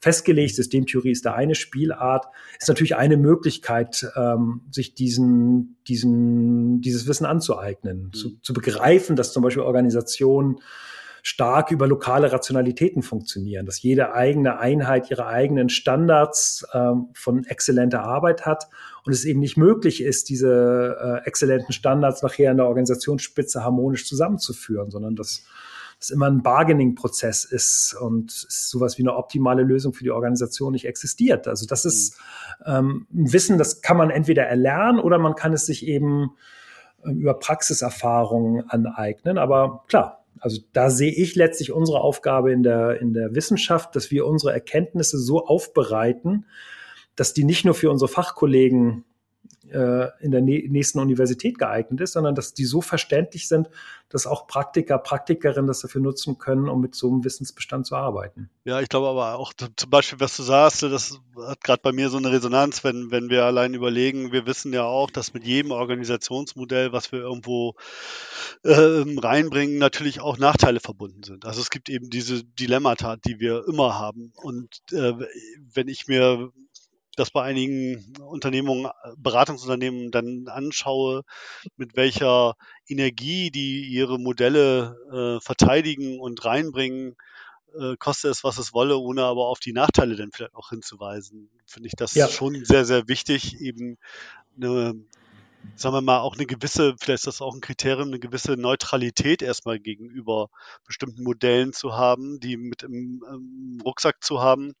festgelegt. 0.00 0.54
Systemtheorie 0.54 1.10
ist 1.10 1.24
da 1.24 1.34
eine 1.34 1.54
Spielart, 1.54 2.26
ist 2.58 2.68
natürlich 2.68 2.96
eine 2.96 3.16
Möglichkeit, 3.16 4.06
ähm, 4.16 4.62
sich 4.70 4.94
diesen, 4.94 5.76
diesen, 5.88 6.80
dieses 6.80 7.06
Wissen 7.06 7.26
anzueignen, 7.26 8.04
mhm. 8.04 8.12
zu, 8.12 8.38
zu 8.40 8.52
begreifen, 8.52 9.16
dass 9.16 9.32
zum 9.32 9.42
Beispiel 9.42 9.62
Organisationen 9.62 10.60
stark 11.22 11.72
über 11.72 11.86
lokale 11.86 12.32
Rationalitäten 12.32 13.02
funktionieren, 13.02 13.66
dass 13.66 13.82
jede 13.82 14.14
eigene 14.14 14.60
Einheit 14.60 15.10
ihre 15.10 15.26
eigenen 15.26 15.68
Standards 15.68 16.66
ähm, 16.72 17.08
von 17.12 17.44
exzellenter 17.44 18.02
Arbeit 18.02 18.46
hat 18.46 18.68
und 19.04 19.12
es 19.12 19.24
eben 19.24 19.40
nicht 19.40 19.56
möglich 19.56 20.02
ist, 20.02 20.28
diese 20.28 20.96
äh, 21.00 21.26
exzellenten 21.26 21.72
Standards 21.72 22.22
nachher 22.22 22.50
in 22.50 22.56
der 22.56 22.66
Organisationsspitze 22.66 23.64
harmonisch 23.64 24.06
zusammenzuführen, 24.06 24.90
sondern 24.90 25.16
dass 25.16 25.44
es 26.00 26.10
immer 26.10 26.26
ein 26.26 26.42
Bargaining-Prozess 26.42 27.44
ist 27.44 27.96
und 28.00 28.30
sowas 28.30 28.98
wie 28.98 29.02
eine 29.02 29.16
optimale 29.16 29.62
Lösung 29.62 29.92
für 29.92 30.04
die 30.04 30.10
Organisation 30.10 30.72
nicht 30.72 30.86
existiert. 30.86 31.48
Also 31.48 31.66
das 31.66 31.84
ist 31.84 32.18
mhm. 32.60 32.72
ähm, 32.72 33.06
ein 33.12 33.32
Wissen, 33.32 33.58
das 33.58 33.82
kann 33.82 33.96
man 33.96 34.10
entweder 34.10 34.44
erlernen 34.44 35.00
oder 35.00 35.18
man 35.18 35.34
kann 35.34 35.52
es 35.52 35.66
sich 35.66 35.86
eben 35.86 36.30
äh, 37.04 37.10
über 37.10 37.34
Praxiserfahrungen 37.34 38.68
aneignen. 38.70 39.38
Aber 39.38 39.84
klar, 39.88 40.24
also 40.40 40.60
da 40.72 40.90
sehe 40.90 41.12
ich 41.12 41.34
letztlich 41.34 41.72
unsere 41.72 42.00
Aufgabe 42.00 42.52
in 42.52 42.62
der, 42.62 43.00
in 43.00 43.12
der 43.12 43.34
Wissenschaft, 43.34 43.96
dass 43.96 44.10
wir 44.10 44.26
unsere 44.26 44.52
Erkenntnisse 44.52 45.18
so 45.18 45.44
aufbereiten, 45.44 46.46
dass 47.16 47.34
die 47.34 47.44
nicht 47.44 47.64
nur 47.64 47.74
für 47.74 47.90
unsere 47.90 48.08
Fachkollegen 48.08 49.04
äh, 49.70 50.08
in 50.20 50.30
der 50.30 50.40
nächsten 50.40 50.98
Universität 50.98 51.58
geeignet 51.58 52.00
ist, 52.00 52.12
sondern 52.12 52.34
dass 52.34 52.54
die 52.54 52.64
so 52.64 52.80
verständlich 52.80 53.48
sind, 53.48 53.68
dass 54.08 54.26
auch 54.26 54.46
Praktiker, 54.46 54.98
Praktikerinnen 54.98 55.66
das 55.66 55.80
dafür 55.80 56.00
nutzen 56.00 56.38
können, 56.38 56.68
um 56.68 56.80
mit 56.80 56.94
so 56.94 57.10
einem 57.10 57.24
Wissensbestand 57.24 57.86
zu 57.86 57.94
arbeiten. 57.94 58.48
Ja, 58.64 58.80
ich 58.80 58.88
glaube 58.88 59.08
aber 59.08 59.38
auch 59.38 59.52
zum 59.52 59.90
Beispiel, 59.90 60.20
was 60.20 60.36
du 60.36 60.42
sagst, 60.42 60.82
das 60.82 61.20
hat 61.46 61.62
gerade 61.62 61.82
bei 61.82 61.92
mir 61.92 62.08
so 62.08 62.16
eine 62.16 62.32
Resonanz, 62.32 62.84
wenn, 62.84 63.10
wenn 63.10 63.28
wir 63.28 63.44
allein 63.44 63.74
überlegen, 63.74 64.32
wir 64.32 64.46
wissen 64.46 64.72
ja 64.72 64.84
auch, 64.84 65.10
dass 65.10 65.34
mit 65.34 65.44
jedem 65.44 65.72
Organisationsmodell, 65.72 66.92
was 66.92 67.12
wir 67.12 67.20
irgendwo 67.20 67.74
äh, 68.62 69.04
reinbringen, 69.18 69.78
natürlich 69.78 70.20
auch 70.20 70.38
Nachteile 70.38 70.80
verbunden 70.80 71.22
sind. 71.22 71.44
Also 71.44 71.60
es 71.60 71.70
gibt 71.70 71.88
eben 71.90 72.08
diese 72.08 72.44
Dilemmata, 72.44 73.16
die 73.16 73.40
wir 73.40 73.64
immer 73.68 73.98
haben. 73.98 74.32
Und 74.36 74.80
äh, 74.92 75.12
wenn 75.74 75.88
ich 75.88 76.06
mir 76.08 76.50
das 77.18 77.30
bei 77.30 77.42
einigen 77.42 78.14
Unternehmungen, 78.20 78.90
Beratungsunternehmen 79.16 80.10
dann 80.10 80.48
anschaue, 80.48 81.22
mit 81.76 81.96
welcher 81.96 82.54
Energie 82.86 83.50
die 83.50 83.82
ihre 83.88 84.18
Modelle 84.18 84.96
äh, 85.12 85.44
verteidigen 85.44 86.20
und 86.20 86.44
reinbringen, 86.44 87.16
äh, 87.78 87.96
koste 87.98 88.28
es, 88.28 88.44
was 88.44 88.58
es 88.58 88.72
wolle, 88.72 88.98
ohne 88.98 89.24
aber 89.24 89.46
auf 89.46 89.60
die 89.60 89.72
Nachteile 89.72 90.16
dann 90.16 90.30
vielleicht 90.32 90.54
auch 90.54 90.70
hinzuweisen, 90.70 91.50
finde 91.66 91.88
ich 91.88 91.94
das 91.96 92.14
ja. 92.14 92.28
schon 92.28 92.64
sehr, 92.64 92.84
sehr 92.84 93.08
wichtig, 93.08 93.60
eben 93.60 93.98
eine, 94.56 94.94
sagen 95.76 95.94
wir 95.94 96.00
mal, 96.00 96.20
auch 96.20 96.34
eine 96.34 96.46
gewisse, 96.46 96.94
vielleicht 96.98 97.20
ist 97.20 97.26
das 97.26 97.42
auch 97.42 97.54
ein 97.54 97.60
Kriterium, 97.60 98.08
eine 98.08 98.18
gewisse 98.18 98.52
Neutralität 98.52 99.42
erstmal 99.42 99.78
gegenüber 99.78 100.48
bestimmten 100.86 101.22
Modellen 101.22 101.72
zu 101.72 101.92
haben, 101.94 102.40
die 102.40 102.56
mit 102.56 102.82
im, 102.82 103.22
im 103.28 103.80
Rucksack 103.84 104.22
zu 104.22 104.40
haben 104.40 104.74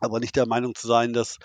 aber 0.00 0.20
nicht 0.20 0.36
der 0.36 0.46
Meinung 0.46 0.74
zu 0.74 0.86
sein, 0.86 1.12
dass 1.12 1.38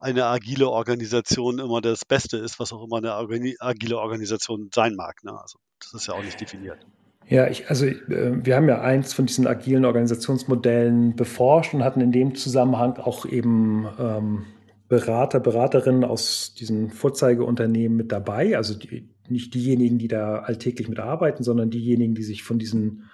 eine 0.00 0.26
agile 0.26 0.68
Organisation 0.68 1.58
immer 1.58 1.80
das 1.80 2.04
Beste 2.04 2.38
ist, 2.38 2.58
was 2.58 2.72
auch 2.72 2.84
immer 2.84 2.98
eine 2.98 3.14
agile 3.60 3.98
Organisation 3.98 4.70
sein 4.74 4.94
mag. 4.94 5.22
Ne? 5.24 5.32
Also 5.32 5.58
das 5.80 5.94
ist 5.94 6.06
ja 6.06 6.14
auch 6.14 6.22
nicht 6.22 6.40
definiert. 6.40 6.86
Ja, 7.28 7.46
ich, 7.46 7.70
also 7.70 7.86
äh, 7.86 8.44
wir 8.44 8.56
haben 8.56 8.68
ja 8.68 8.80
eins 8.80 9.12
von 9.12 9.26
diesen 9.26 9.46
agilen 9.46 9.84
Organisationsmodellen 9.84 11.14
beforscht 11.14 11.74
und 11.74 11.84
hatten 11.84 12.00
in 12.00 12.10
dem 12.10 12.34
Zusammenhang 12.34 12.96
auch 12.96 13.24
eben 13.24 13.86
ähm, 13.98 14.46
Berater, 14.88 15.38
Beraterinnen 15.38 16.02
aus 16.02 16.54
diesen 16.58 16.90
Vorzeigeunternehmen 16.90 17.96
mit 17.96 18.10
dabei. 18.10 18.56
Also 18.56 18.74
die, 18.74 19.08
nicht 19.28 19.54
diejenigen, 19.54 19.98
die 19.98 20.08
da 20.08 20.40
alltäglich 20.40 20.88
mitarbeiten, 20.88 21.44
sondern 21.44 21.70
diejenigen, 21.70 22.16
die 22.16 22.24
sich 22.24 22.42
von 22.42 22.58
diesen 22.58 23.08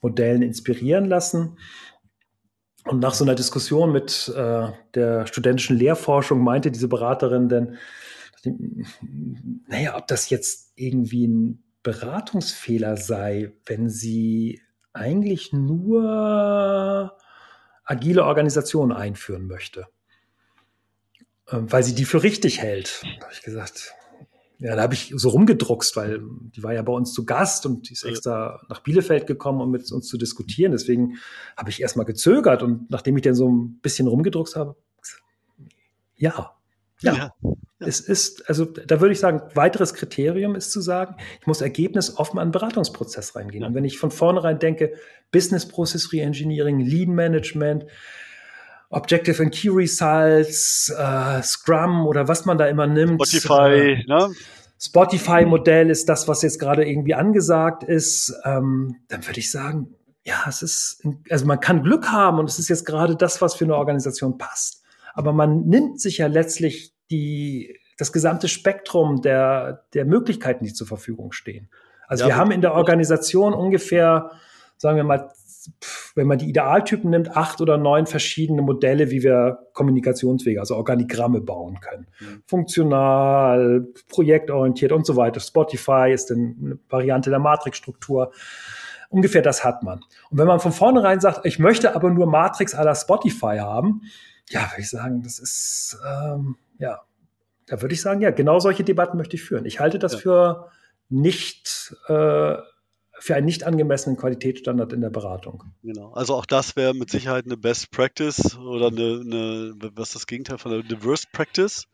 Modellen 0.00 0.42
inspirieren 0.42 1.06
lassen. 1.06 1.56
Und 2.84 3.00
nach 3.00 3.14
so 3.14 3.24
einer 3.24 3.34
Diskussion 3.34 3.92
mit 3.92 4.32
äh, 4.36 4.68
der 4.94 5.26
studentischen 5.26 5.76
Lehrforschung 5.76 6.42
meinte 6.42 6.70
diese 6.70 6.88
Beraterin 6.88 7.48
denn, 7.48 7.76
naja, 9.68 9.96
ob 9.96 10.08
das 10.08 10.30
jetzt 10.30 10.72
irgendwie 10.74 11.28
ein 11.28 11.62
Beratungsfehler 11.82 12.96
sei, 12.96 13.52
wenn 13.66 13.88
sie 13.88 14.60
eigentlich 14.92 15.52
nur 15.52 17.16
agile 17.84 18.24
Organisationen 18.24 18.92
einführen 18.92 19.46
möchte, 19.46 19.86
äh, 21.46 21.58
weil 21.60 21.82
sie 21.82 21.94
die 21.94 22.04
für 22.04 22.22
richtig 22.22 22.60
hält. 22.60 23.02
Da 23.18 23.26
habe 23.26 23.34
ich 23.34 23.42
gesagt, 23.42 23.94
ja, 24.62 24.76
da 24.76 24.82
habe 24.82 24.94
ich 24.94 25.12
so 25.16 25.30
rumgedruckst, 25.30 25.96
weil 25.96 26.22
die 26.54 26.62
war 26.62 26.72
ja 26.72 26.82
bei 26.82 26.92
uns 26.92 27.12
zu 27.12 27.24
Gast 27.24 27.66
und 27.66 27.88
die 27.88 27.94
ist 27.94 28.04
extra 28.04 28.60
nach 28.68 28.80
Bielefeld 28.80 29.26
gekommen, 29.26 29.60
um 29.60 29.72
mit 29.72 29.90
uns 29.90 30.06
zu 30.06 30.16
diskutieren. 30.16 30.70
Deswegen 30.70 31.18
habe 31.56 31.70
ich 31.70 31.82
erstmal 31.82 32.06
gezögert 32.06 32.62
und 32.62 32.88
nachdem 32.88 33.16
ich 33.16 33.22
dann 33.22 33.34
so 33.34 33.48
ein 33.48 33.80
bisschen 33.80 34.06
rumgedruckst 34.06 34.54
habe, 34.54 34.76
ja, 36.14 36.52
ja, 37.00 37.14
ja. 37.14 37.32
Es 37.80 37.98
ist, 37.98 38.48
also 38.48 38.64
da 38.64 39.00
würde 39.00 39.12
ich 39.12 39.18
sagen, 39.18 39.42
weiteres 39.54 39.94
Kriterium 39.94 40.54
ist 40.54 40.70
zu 40.70 40.80
sagen, 40.80 41.16
ich 41.40 41.48
muss 41.48 41.60
ergebnisoffen 41.60 42.38
an 42.38 42.48
den 42.48 42.52
Beratungsprozess 42.52 43.34
reingehen. 43.34 43.62
Ja. 43.62 43.68
Und 43.68 43.74
wenn 43.74 43.84
ich 43.84 43.98
von 43.98 44.12
vornherein 44.12 44.60
denke, 44.60 44.92
Business 45.32 45.66
Process 45.66 46.12
Reengineering, 46.12 46.78
Lean 46.78 47.12
Management, 47.12 47.86
Objective 48.92 49.42
and 49.42 49.52
Key 49.52 49.70
Results, 49.70 50.92
äh, 50.96 51.42
Scrum 51.42 52.06
oder 52.06 52.28
was 52.28 52.44
man 52.44 52.58
da 52.58 52.66
immer 52.66 52.86
nimmt. 52.86 53.26
Spotify, 53.26 54.02
äh, 54.02 54.04
ne? 54.06 54.30
Spotify-Modell 54.78 55.90
ist 55.90 56.08
das, 56.08 56.26
was 56.28 56.42
jetzt 56.42 56.58
gerade 56.58 56.84
irgendwie 56.84 57.14
angesagt 57.14 57.84
ist. 57.84 58.34
Ähm, 58.44 58.96
dann 59.08 59.26
würde 59.26 59.38
ich 59.38 59.50
sagen, 59.50 59.94
ja, 60.24 60.44
es 60.48 60.62
ist, 60.62 61.06
also 61.30 61.46
man 61.46 61.60
kann 61.60 61.82
Glück 61.82 62.08
haben 62.08 62.38
und 62.38 62.48
es 62.48 62.58
ist 62.58 62.68
jetzt 62.68 62.84
gerade 62.84 63.16
das, 63.16 63.40
was 63.40 63.54
für 63.54 63.64
eine 63.64 63.76
Organisation 63.76 64.38
passt. 64.38 64.82
Aber 65.14 65.32
man 65.32 65.66
nimmt 65.66 66.00
sich 66.00 66.18
ja 66.18 66.26
letztlich 66.26 66.94
die, 67.10 67.78
das 67.96 68.12
gesamte 68.12 68.48
Spektrum 68.48 69.22
der, 69.22 69.84
der 69.94 70.04
Möglichkeiten, 70.04 70.64
die 70.64 70.72
zur 70.72 70.86
Verfügung 70.86 71.32
stehen. 71.32 71.70
Also 72.08 72.24
ja, 72.24 72.30
wir 72.30 72.36
haben 72.36 72.50
in 72.50 72.60
der 72.60 72.74
Organisation 72.74 73.54
ungefähr, 73.54 74.32
sagen 74.76 74.96
wir 74.96 75.04
mal, 75.04 75.30
wenn 76.14 76.26
man 76.26 76.38
die 76.38 76.48
Idealtypen 76.48 77.10
nimmt, 77.10 77.36
acht 77.36 77.60
oder 77.60 77.78
neun 77.78 78.06
verschiedene 78.06 78.62
Modelle, 78.62 79.10
wie 79.10 79.22
wir 79.22 79.68
Kommunikationswege, 79.72 80.60
also 80.60 80.76
Organigramme 80.76 81.40
bauen 81.40 81.80
können. 81.80 82.06
Mhm. 82.20 82.42
Funktional, 82.46 83.86
projektorientiert 84.08 84.92
und 84.92 85.06
so 85.06 85.16
weiter. 85.16 85.40
Spotify 85.40 86.12
ist 86.12 86.30
eine 86.30 86.78
Variante 86.88 87.30
der 87.30 87.38
Matrixstruktur. 87.38 88.32
Ungefähr 89.08 89.42
das 89.42 89.64
hat 89.64 89.82
man. 89.82 90.00
Und 90.30 90.38
wenn 90.38 90.46
man 90.46 90.60
von 90.60 90.72
vornherein 90.72 91.20
sagt, 91.20 91.44
ich 91.44 91.58
möchte 91.58 91.94
aber 91.94 92.10
nur 92.10 92.26
Matrix 92.26 92.72
la 92.72 92.94
Spotify 92.94 93.58
haben, 93.58 94.02
ja, 94.48 94.60
würde 94.70 94.80
ich 94.80 94.90
sagen, 94.90 95.22
das 95.22 95.38
ist, 95.38 95.98
ähm, 96.06 96.56
ja, 96.78 97.02
da 97.66 97.80
würde 97.80 97.94
ich 97.94 98.02
sagen, 98.02 98.20
ja, 98.20 98.30
genau 98.30 98.58
solche 98.58 98.84
Debatten 98.84 99.16
möchte 99.16 99.36
ich 99.36 99.42
führen. 99.42 99.64
Ich 99.66 99.80
halte 99.80 99.98
das 99.98 100.14
ja. 100.14 100.18
für 100.18 100.68
nicht 101.08 101.94
äh, 102.08 102.56
für 103.22 103.36
einen 103.36 103.46
nicht 103.46 103.62
angemessenen 103.62 104.16
Qualitätsstandard 104.16 104.92
in 104.92 105.00
der 105.00 105.10
Beratung. 105.10 105.62
Genau. 105.84 106.10
Also 106.12 106.34
auch 106.34 106.44
das 106.44 106.74
wäre 106.74 106.92
mit 106.92 107.08
Sicherheit 107.08 107.44
eine 107.46 107.56
Best 107.56 107.92
Practice 107.92 108.58
oder 108.58 108.88
eine, 108.88 109.20
eine 109.24 109.74
was 109.94 110.08
ist 110.08 110.14
das 110.16 110.26
Gegenteil 110.26 110.58
von 110.58 110.72
einer 110.72 110.82
Diverse 110.82 111.28
Practice. 111.32 111.86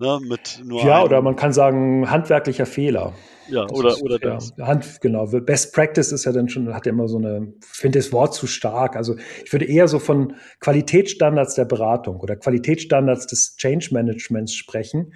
Ne, 0.00 0.18
mit 0.28 0.60
nur 0.64 0.84
ja, 0.84 1.04
oder 1.04 1.22
man 1.22 1.36
kann 1.36 1.52
sagen, 1.52 2.10
handwerklicher 2.10 2.66
Fehler. 2.66 3.12
Ja, 3.48 3.68
oder, 3.68 3.90
ist, 3.90 4.02
oder 4.02 4.18
das. 4.18 4.52
Ja, 4.56 4.66
Hand, 4.66 5.00
genau. 5.00 5.26
Best 5.26 5.72
Practice 5.72 6.10
ist 6.10 6.24
ja 6.24 6.32
dann 6.32 6.48
schon, 6.48 6.74
hat 6.74 6.86
ja 6.86 6.90
immer 6.90 7.06
so 7.06 7.18
eine, 7.18 7.52
finde 7.60 8.00
das 8.00 8.12
Wort 8.12 8.34
zu 8.34 8.48
stark. 8.48 8.96
Also 8.96 9.14
ich 9.44 9.52
würde 9.52 9.66
eher 9.66 9.86
so 9.86 10.00
von 10.00 10.34
Qualitätsstandards 10.58 11.54
der 11.54 11.66
Beratung 11.66 12.18
oder 12.18 12.34
Qualitätsstandards 12.34 13.28
des 13.28 13.54
Change 13.54 13.90
Managements 13.92 14.54
sprechen, 14.54 15.14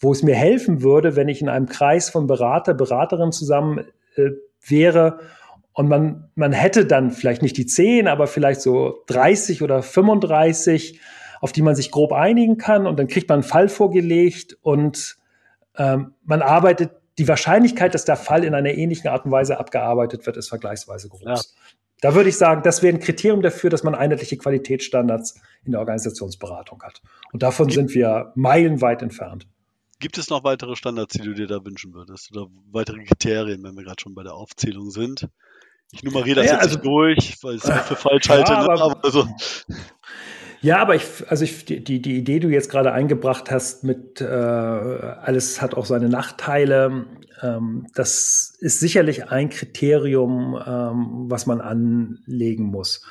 wo 0.00 0.10
es 0.10 0.24
mir 0.24 0.34
helfen 0.34 0.82
würde, 0.82 1.14
wenn 1.14 1.28
ich 1.28 1.40
in 1.40 1.48
einem 1.48 1.66
Kreis 1.66 2.10
von 2.10 2.26
Berater, 2.26 2.74
Beraterinnen 2.74 3.30
zusammen 3.30 3.84
äh, 4.16 4.30
wäre 4.70 5.20
Und 5.72 5.88
man, 5.88 6.30
man 6.34 6.52
hätte 6.52 6.86
dann 6.86 7.10
vielleicht 7.10 7.42
nicht 7.42 7.56
die 7.56 7.66
10, 7.66 8.08
aber 8.08 8.26
vielleicht 8.26 8.62
so 8.62 9.02
30 9.08 9.62
oder 9.62 9.82
35, 9.82 11.00
auf 11.40 11.52
die 11.52 11.62
man 11.62 11.74
sich 11.74 11.90
grob 11.90 12.12
einigen 12.12 12.56
kann. 12.56 12.86
Und 12.86 12.98
dann 12.98 13.08
kriegt 13.08 13.28
man 13.28 13.40
einen 13.40 13.42
Fall 13.42 13.68
vorgelegt 13.68 14.56
und 14.62 15.18
ähm, 15.76 16.14
man 16.24 16.40
arbeitet, 16.40 16.92
die 17.18 17.28
Wahrscheinlichkeit, 17.28 17.94
dass 17.94 18.04
der 18.04 18.16
Fall 18.16 18.44
in 18.44 18.54
einer 18.54 18.72
ähnlichen 18.72 19.08
Art 19.08 19.24
und 19.24 19.32
Weise 19.32 19.58
abgearbeitet 19.58 20.26
wird, 20.26 20.36
ist 20.36 20.48
vergleichsweise 20.48 21.08
groß. 21.08 21.22
Ja. 21.24 21.40
Da 22.02 22.14
würde 22.14 22.28
ich 22.28 22.36
sagen, 22.36 22.62
das 22.62 22.82
wäre 22.82 22.94
ein 22.94 23.00
Kriterium 23.00 23.40
dafür, 23.40 23.70
dass 23.70 23.82
man 23.82 23.94
einheitliche 23.94 24.36
Qualitätsstandards 24.36 25.40
in 25.64 25.72
der 25.72 25.80
Organisationsberatung 25.80 26.82
hat. 26.82 27.00
Und 27.32 27.42
davon 27.42 27.70
sind 27.70 27.94
wir 27.94 28.32
meilenweit 28.34 29.02
entfernt. 29.02 29.46
Gibt 29.98 30.18
es 30.18 30.28
noch 30.28 30.44
weitere 30.44 30.76
Standards, 30.76 31.14
die 31.14 31.22
du 31.22 31.34
dir 31.34 31.46
da 31.46 31.64
wünschen 31.64 31.94
würdest? 31.94 32.30
Oder 32.32 32.48
weitere 32.70 33.02
Kriterien, 33.04 33.62
wenn 33.62 33.76
wir 33.76 33.84
gerade 33.84 34.00
schon 34.00 34.14
bei 34.14 34.22
der 34.22 34.34
Aufzählung 34.34 34.90
sind? 34.90 35.28
Ich 35.92 36.02
nummeriere 36.02 36.40
das 36.40 36.46
ja, 36.46 36.52
jetzt 36.54 36.62
also, 36.62 36.78
durch, 36.78 37.38
weil 37.42 37.56
ich 37.56 37.64
es 37.64 37.80
für 37.86 37.96
falsch 37.96 38.28
halte. 38.28 38.52
Ja, 38.52 38.58
aber, 38.58 38.80
aber 38.80 39.04
also. 39.04 39.26
Ja, 40.60 40.78
aber 40.78 40.96
ich, 40.96 41.04
also 41.28 41.44
ich, 41.44 41.64
die, 41.64 41.82
die 41.82 42.16
Idee, 42.16 42.20
die 42.20 42.40
du 42.40 42.48
jetzt 42.48 42.70
gerade 42.70 42.92
eingebracht 42.92 43.50
hast, 43.50 43.84
mit 43.84 44.20
äh, 44.20 44.24
alles 44.24 45.62
hat 45.62 45.74
auch 45.74 45.86
seine 45.86 46.08
Nachteile, 46.08 47.06
ähm, 47.42 47.86
das 47.94 48.56
ist 48.58 48.80
sicherlich 48.80 49.30
ein 49.30 49.50
Kriterium, 49.50 50.60
ähm, 50.66 51.26
was 51.28 51.46
man 51.46 51.60
anlegen 51.60 52.64
muss. 52.64 53.02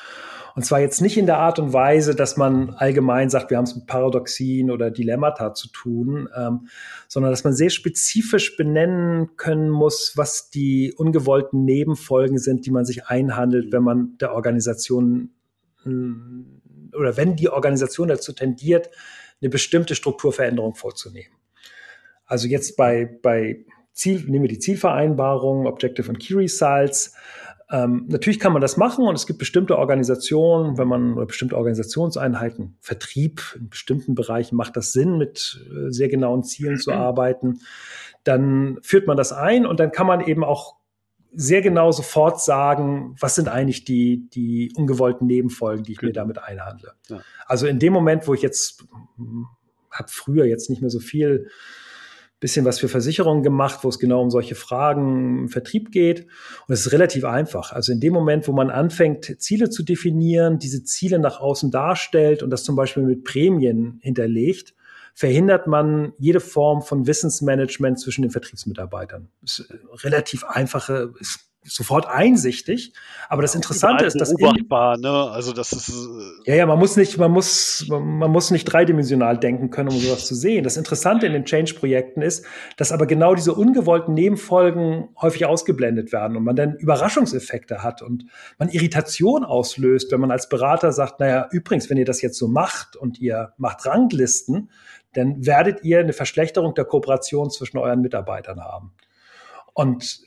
Und 0.56 0.64
zwar 0.64 0.80
jetzt 0.80 1.02
nicht 1.02 1.18
in 1.18 1.26
der 1.26 1.38
Art 1.38 1.60
und 1.60 1.74
Weise, 1.74 2.16
dass 2.16 2.38
man 2.38 2.70
allgemein 2.76 3.30
sagt, 3.30 3.50
wir 3.50 3.58
haben 3.58 3.66
es 3.66 3.76
mit 3.76 3.88
Paradoxien 3.88 4.72
oder 4.72 4.90
Dilemmata 4.90 5.54
zu 5.54 5.68
tun, 5.68 6.30
ähm, 6.36 6.70
sondern 7.10 7.34
dass 7.34 7.44
man 7.44 7.54
sehr 7.54 7.70
spezifisch 7.70 8.56
benennen 8.56 9.36
können 9.36 9.70
muss, 9.70 10.14
was 10.16 10.50
die 10.50 10.94
ungewollten 10.96 11.66
Nebenfolgen 11.66 12.38
sind, 12.38 12.66
die 12.66 12.72
man 12.72 12.86
sich 12.86 13.08
einhandelt, 13.08 13.74
wenn 13.74 13.84
man 13.84 14.18
der 14.20 14.34
Organisation 14.34 15.32
mm, 15.84 16.44
oder 16.94 17.18
wenn 17.18 17.36
die 17.36 17.50
Organisation 17.50 18.08
dazu 18.08 18.32
tendiert, 18.32 18.90
eine 19.42 19.50
bestimmte 19.50 19.94
Strukturveränderung 19.94 20.76
vorzunehmen. 20.76 21.36
Also 22.26 22.48
jetzt 22.48 22.78
bei, 22.78 23.20
bei 23.22 23.66
Ziel, 23.92 24.24
nehmen 24.28 24.44
wir 24.44 24.50
die 24.50 24.60
Zielvereinbarung, 24.60 25.68
Objective 25.68 26.10
und 26.10 26.20
Key 26.20 26.36
Results, 26.36 27.14
ähm, 27.70 28.06
natürlich 28.08 28.40
kann 28.40 28.54
man 28.54 28.62
das 28.62 28.78
machen 28.78 29.08
und 29.08 29.16
es 29.16 29.26
gibt 29.26 29.40
bestimmte 29.40 29.78
Organisationen, 29.78 30.78
wenn 30.78 30.88
man 30.88 31.16
oder 31.16 31.26
bestimmte 31.26 31.58
Organisationseinheiten, 31.58 32.78
Vertrieb 32.80 33.42
in 33.60 33.70
bestimmten 33.70 34.14
Bereichen 34.14 34.56
macht 34.56 34.78
das 34.78 34.94
Sinn, 34.94 35.18
mit 35.18 35.66
äh, 35.72 35.92
sehr 35.92 36.08
genauen 36.08 36.44
Zielen 36.44 36.78
zu 36.78 36.92
arbeiten. 36.94 37.62
Dann 38.24 38.78
führt 38.82 39.08
man 39.08 39.18
das 39.18 39.34
ein 39.34 39.66
und 39.66 39.80
dann 39.80 39.92
kann 39.92 40.06
man 40.06 40.22
eben 40.22 40.44
auch 40.44 40.76
sehr 41.34 41.62
genau 41.62 41.92
sofort 41.92 42.40
sagen, 42.40 43.16
was 43.20 43.36
sind 43.36 43.50
eigentlich 43.50 43.84
die, 43.84 44.30
die 44.30 44.72
ungewollten 44.76 45.28
Nebenfolgen, 45.28 45.84
die 45.84 45.94
ich 45.94 46.02
mir 46.02 46.14
damit 46.14 46.38
einhandle. 46.38 46.94
Ja. 47.10 47.20
Also 47.46 47.68
in 47.68 47.80
dem 47.80 47.94
Moment, 47.94 48.28
wo 48.28 48.34
ich 48.34 48.42
jetzt 48.42 48.86
hm, 49.18 49.48
habe 49.92 50.08
früher 50.10 50.46
jetzt 50.46 50.70
nicht 50.70 50.82
mehr 50.82 50.92
so 50.92 51.00
viel 51.00 51.50
bisschen 52.46 52.64
was 52.64 52.80
für 52.80 52.90
Versicherungen 52.90 53.42
gemacht, 53.42 53.80
wo 53.82 53.90
es 53.90 53.98
genau 53.98 54.22
um 54.22 54.30
solche 54.30 54.54
Fragen 54.54 55.40
im 55.40 55.50
Vertrieb 55.50 55.92
geht. 55.92 56.28
Und 56.68 56.74
es 56.74 56.86
ist 56.86 56.92
relativ 56.92 57.26
einfach. 57.26 57.72
Also 57.72 57.92
in 57.92 58.00
dem 58.00 58.14
Moment, 58.14 58.48
wo 58.48 58.52
man 58.52 58.70
anfängt, 58.70 59.42
Ziele 59.42 59.72
zu 59.72 59.82
definieren, 59.82 60.60
diese 60.60 60.84
Ziele 60.84 61.18
nach 61.18 61.40
außen 61.40 61.72
darstellt 61.72 62.44
und 62.44 62.52
das 62.52 62.64
zum 62.64 62.76
Beispiel 62.76 63.02
mit 63.02 63.24
Prämien 63.24 63.98
hinterlegt, 64.04 64.76
verhindert 65.16 65.66
man 65.66 66.14
jede 66.20 66.40
Form 66.40 66.84
von 66.84 67.08
Wissensmanagement 67.08 68.00
zwischen 68.00 68.22
den 68.22 68.30
Vertriebsmitarbeitern. 68.30 69.30
Ist 69.42 69.68
relativ 70.04 70.44
einfache, 70.44 71.14
ist 71.20 71.50
sofort 71.66 72.08
einsichtig. 72.08 72.94
Aber 73.30 73.42
das 73.42 73.56
Interessante 73.56 74.06
ist, 74.06 74.20
dass 74.20 74.34
beobachtbar, 74.34 74.98
ne? 74.98 75.10
Also 75.10 75.52
das 75.52 75.72
ist 75.72 75.90
äh 75.90 76.52
ja 76.52 76.56
ja, 76.56 76.66
man 76.66 76.80
muss 76.80 76.96
nicht, 76.96 77.18
man 77.18 77.32
muss, 77.32 77.86
man 77.90 78.32
muss 78.32 78.52
nicht 78.52 78.66
dreidimensional 78.66 79.38
denken 79.38 79.70
können, 79.72 79.90
um 79.90 79.98
sowas 79.98 80.26
zu 80.26 80.36
sehen. 80.36 80.64
Das 80.64 80.78
Interessante 80.78 81.26
in 81.26 81.34
den 81.34 81.46
Change-Projekten 81.46 82.22
ist, 82.22 82.46
dass 82.78 82.92
aber 82.92 83.06
genau 83.08 83.36
diese 83.36 83.54
ungewollten 83.54 84.14
Nebenfolgen 84.14 85.10
häufig 85.22 85.46
ausgeblendet 85.46 86.12
werden 86.12 86.38
und 86.38 86.44
man 86.44 86.56
dann 86.56 86.76
Überraschungseffekte 86.76 87.84
hat 87.84 88.02
und 88.02 88.26
man 88.58 88.70
Irritation 88.70 89.44
auslöst, 89.44 90.12
wenn 90.12 90.20
man 90.20 90.32
als 90.32 90.50
Berater 90.50 90.92
sagt, 90.92 91.20
naja, 91.20 91.48
übrigens, 91.52 91.90
wenn 91.90 91.98
ihr 91.98 92.06
das 92.06 92.22
jetzt 92.22 92.38
so 92.38 92.48
macht 92.48 92.96
und 92.96 93.20
ihr 93.20 93.54
macht 93.58 93.86
Ranglisten, 93.86 94.70
dann 95.14 95.46
werdet 95.46 95.84
ihr 95.84 96.00
eine 96.00 96.14
Verschlechterung 96.14 96.76
der 96.76 96.86
Kooperation 96.86 97.50
zwischen 97.50 97.78
euren 97.78 98.02
Mitarbeitern 98.02 98.62
haben. 98.62 98.92
Und 99.76 100.22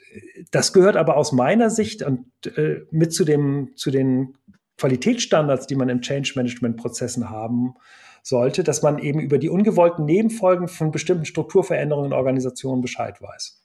das 0.50 0.74
gehört 0.74 0.96
aber 0.96 1.16
aus 1.16 1.32
meiner 1.32 1.70
Sicht 1.70 2.02
und 2.02 2.26
äh, 2.44 2.82
mit 2.90 3.14
zu 3.14 3.24
dem, 3.24 3.72
zu 3.76 3.90
den 3.90 4.36
Qualitätsstandards, 4.76 5.66
die 5.66 5.74
man 5.74 5.88
im 5.88 6.02
Change 6.02 6.34
Management 6.36 6.76
Prozessen 6.76 7.30
haben 7.30 7.74
sollte, 8.22 8.62
dass 8.62 8.82
man 8.82 8.98
eben 8.98 9.20
über 9.20 9.38
die 9.38 9.48
ungewollten 9.48 10.04
Nebenfolgen 10.04 10.68
von 10.68 10.90
bestimmten 10.90 11.24
Strukturveränderungen 11.24 12.12
in 12.12 12.16
Organisationen 12.16 12.82
Bescheid 12.82 13.22
weiß. 13.22 13.64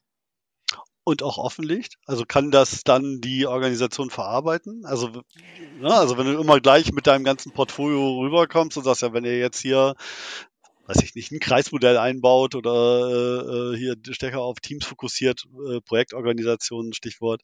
Und 1.04 1.22
auch 1.22 1.38
offenlegt? 1.38 1.98
Also 2.06 2.24
kann 2.26 2.50
das 2.50 2.86
dann 2.86 3.20
die 3.20 3.46
Organisation 3.46 4.10
verarbeiten? 4.10 4.86
Also, 4.86 5.10
ne, 5.10 5.94
also 5.94 6.18
wenn 6.18 6.28
du 6.28 6.40
immer 6.40 6.62
gleich 6.62 6.94
mit 6.94 7.08
deinem 7.08 7.26
ganzen 7.26 7.52
Portfolio 7.52 8.22
rüberkommst 8.22 8.78
und 8.78 8.86
sagst 8.86 9.02
ja, 9.02 9.12
wenn 9.12 9.26
ihr 9.26 9.38
jetzt 9.38 9.60
hier 9.60 9.96
weiß 10.86 11.02
ich 11.04 11.16
nicht, 11.16 11.32
ein 11.32 11.40
Kreismodell 11.40 11.98
einbaut 11.98 12.56
oder 12.56 12.74
äh, 12.74 13.74
äh, 13.74 13.78
hier 13.78 13.96
stärker 14.12 14.42
auf 14.42 14.60
Teams 14.60 14.86
fokussiert, 14.86 15.46
äh, 15.70 15.80
Projektorganisationen, 15.82 16.94
Stichwort, 16.94 17.42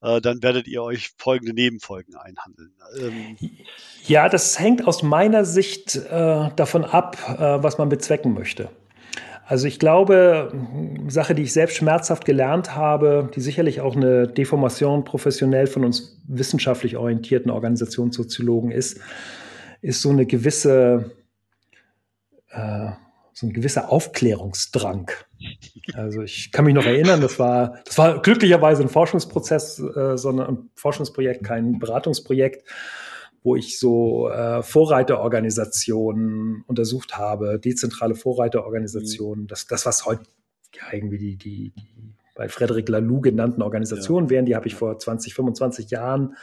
äh, 0.00 0.20
dann 0.20 0.42
werdet 0.42 0.66
ihr 0.66 0.82
euch 0.82 1.10
folgende 1.16 1.54
Nebenfolgen 1.54 2.16
einhandeln. 2.16 2.72
Ähm, 2.98 3.36
ja, 4.06 4.28
das 4.28 4.58
hängt 4.58 4.86
aus 4.86 5.02
meiner 5.02 5.44
Sicht 5.44 5.96
äh, 5.96 6.50
davon 6.56 6.84
ab, 6.84 7.16
äh, 7.28 7.62
was 7.62 7.78
man 7.78 7.88
bezwecken 7.88 8.34
möchte. 8.34 8.70
Also 9.44 9.66
ich 9.66 9.78
glaube, 9.78 10.52
Sache, 11.08 11.34
die 11.34 11.42
ich 11.42 11.52
selbst 11.52 11.76
schmerzhaft 11.76 12.24
gelernt 12.24 12.74
habe, 12.74 13.30
die 13.34 13.40
sicherlich 13.40 13.80
auch 13.80 13.96
eine 13.96 14.26
Deformation 14.26 15.04
professionell 15.04 15.66
von 15.66 15.84
uns 15.84 16.20
wissenschaftlich 16.26 16.96
orientierten 16.96 17.50
Organisationssoziologen 17.50 18.70
ist, 18.70 19.00
ist 19.82 20.00
so 20.00 20.10
eine 20.10 20.26
gewisse 20.26 21.10
äh, 22.52 22.90
so 23.32 23.46
ein 23.46 23.52
gewisser 23.52 23.90
Aufklärungsdrang. 23.90 25.10
Also 25.94 26.22
ich 26.22 26.52
kann 26.52 26.64
mich 26.64 26.74
noch 26.74 26.84
erinnern, 26.84 27.20
das 27.20 27.38
war, 27.38 27.78
das 27.84 27.98
war 27.98 28.22
glücklicherweise 28.22 28.82
ein 28.82 28.88
Forschungsprozess, 28.88 29.80
äh, 29.80 30.16
sondern 30.16 30.48
ein 30.48 30.70
Forschungsprojekt, 30.74 31.44
kein 31.44 31.78
Beratungsprojekt, 31.78 32.68
wo 33.42 33.56
ich 33.56 33.78
so 33.78 34.28
äh, 34.28 34.62
Vorreiterorganisationen 34.62 36.64
untersucht 36.66 37.16
habe, 37.16 37.58
dezentrale 37.58 38.14
Vorreiterorganisationen, 38.14 39.44
mhm. 39.44 39.48
das, 39.48 39.66
das 39.66 39.86
was 39.86 40.06
heute 40.06 40.22
ja, 40.74 40.82
irgendwie 40.92 41.18
die, 41.18 41.36
die, 41.36 41.70
die 41.70 42.14
bei 42.34 42.48
Frederic 42.48 42.88
Laloux 42.88 43.20
genannten 43.20 43.62
Organisationen 43.62 44.26
ja. 44.26 44.30
wären, 44.30 44.46
die 44.46 44.56
habe 44.56 44.66
ich 44.66 44.74
vor 44.74 44.98
20, 44.98 45.34
25 45.34 45.90
Jahren 45.90 46.34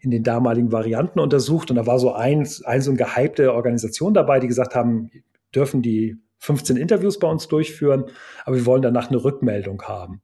in 0.00 0.10
den 0.10 0.24
damaligen 0.24 0.72
Varianten 0.72 1.20
untersucht 1.20 1.70
und 1.70 1.76
da 1.76 1.86
war 1.86 1.98
so 1.98 2.12
ein, 2.12 2.48
ein 2.64 2.80
so 2.80 2.90
ein 2.90 2.96
gehypte 2.96 3.52
Organisation 3.52 4.14
dabei, 4.14 4.40
die 4.40 4.48
gesagt 4.48 4.74
haben, 4.74 5.10
dürfen 5.54 5.82
die 5.82 6.16
15 6.38 6.76
Interviews 6.76 7.18
bei 7.18 7.28
uns 7.28 7.48
durchführen, 7.48 8.06
aber 8.44 8.56
wir 8.56 8.66
wollen 8.66 8.82
danach 8.82 9.08
eine 9.08 9.22
Rückmeldung 9.22 9.82
haben. 9.82 10.22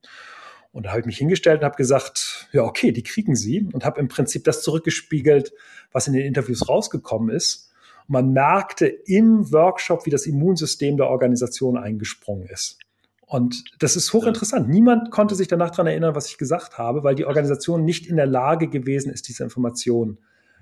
Und 0.72 0.84
da 0.84 0.90
habe 0.90 1.00
ich 1.00 1.06
mich 1.06 1.18
hingestellt 1.18 1.60
und 1.60 1.64
habe 1.64 1.76
gesagt, 1.76 2.48
ja, 2.52 2.62
okay, 2.62 2.92
die 2.92 3.02
kriegen 3.02 3.34
sie 3.34 3.68
und 3.72 3.84
habe 3.84 4.00
im 4.00 4.08
Prinzip 4.08 4.44
das 4.44 4.62
zurückgespiegelt, 4.62 5.52
was 5.92 6.06
in 6.06 6.12
den 6.12 6.26
Interviews 6.26 6.68
rausgekommen 6.68 7.34
ist. 7.34 7.70
Und 8.06 8.12
man 8.12 8.32
merkte 8.32 8.86
im 8.86 9.50
Workshop, 9.52 10.06
wie 10.06 10.10
das 10.10 10.26
Immunsystem 10.26 10.96
der 10.96 11.08
Organisation 11.08 11.78
eingesprungen 11.78 12.46
ist. 12.48 12.78
Und 13.26 13.64
das 13.80 13.96
ist 13.96 14.12
hochinteressant. 14.12 14.68
Niemand 14.68 15.10
konnte 15.10 15.34
sich 15.34 15.48
danach 15.48 15.70
daran 15.70 15.88
erinnern, 15.88 16.14
was 16.14 16.28
ich 16.28 16.38
gesagt 16.38 16.78
habe, 16.78 17.02
weil 17.02 17.14
die 17.14 17.24
Organisation 17.24 17.84
nicht 17.84 18.06
in 18.06 18.16
der 18.16 18.26
Lage 18.26 18.68
gewesen 18.68 19.10
ist, 19.12 19.28
diese 19.28 19.42
Informationen 19.42 20.18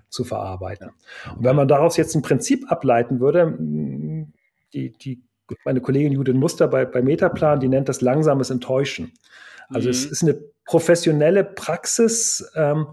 zu 0.08 0.24
verarbeiten. 0.24 0.90
Und 1.36 1.44
wenn 1.44 1.56
man 1.56 1.68
daraus 1.68 1.96
jetzt 1.96 2.14
ein 2.14 2.22
Prinzip 2.22 2.70
ableiten 2.70 3.20
würde, 3.20 3.58
die, 4.74 4.92
die, 4.92 5.22
meine 5.64 5.80
Kollegin 5.80 6.12
Judith 6.12 6.34
Muster 6.34 6.68
bei, 6.68 6.84
bei 6.84 7.02
Metaplan, 7.02 7.60
die 7.60 7.68
nennt 7.68 7.88
das 7.88 8.00
langsames 8.00 8.50
Enttäuschen. 8.50 9.12
Also 9.68 9.88
mhm. 9.88 9.90
es 9.90 10.04
ist 10.04 10.22
eine 10.22 10.40
professionelle 10.64 11.44
Praxis 11.44 12.50
ähm, 12.54 12.86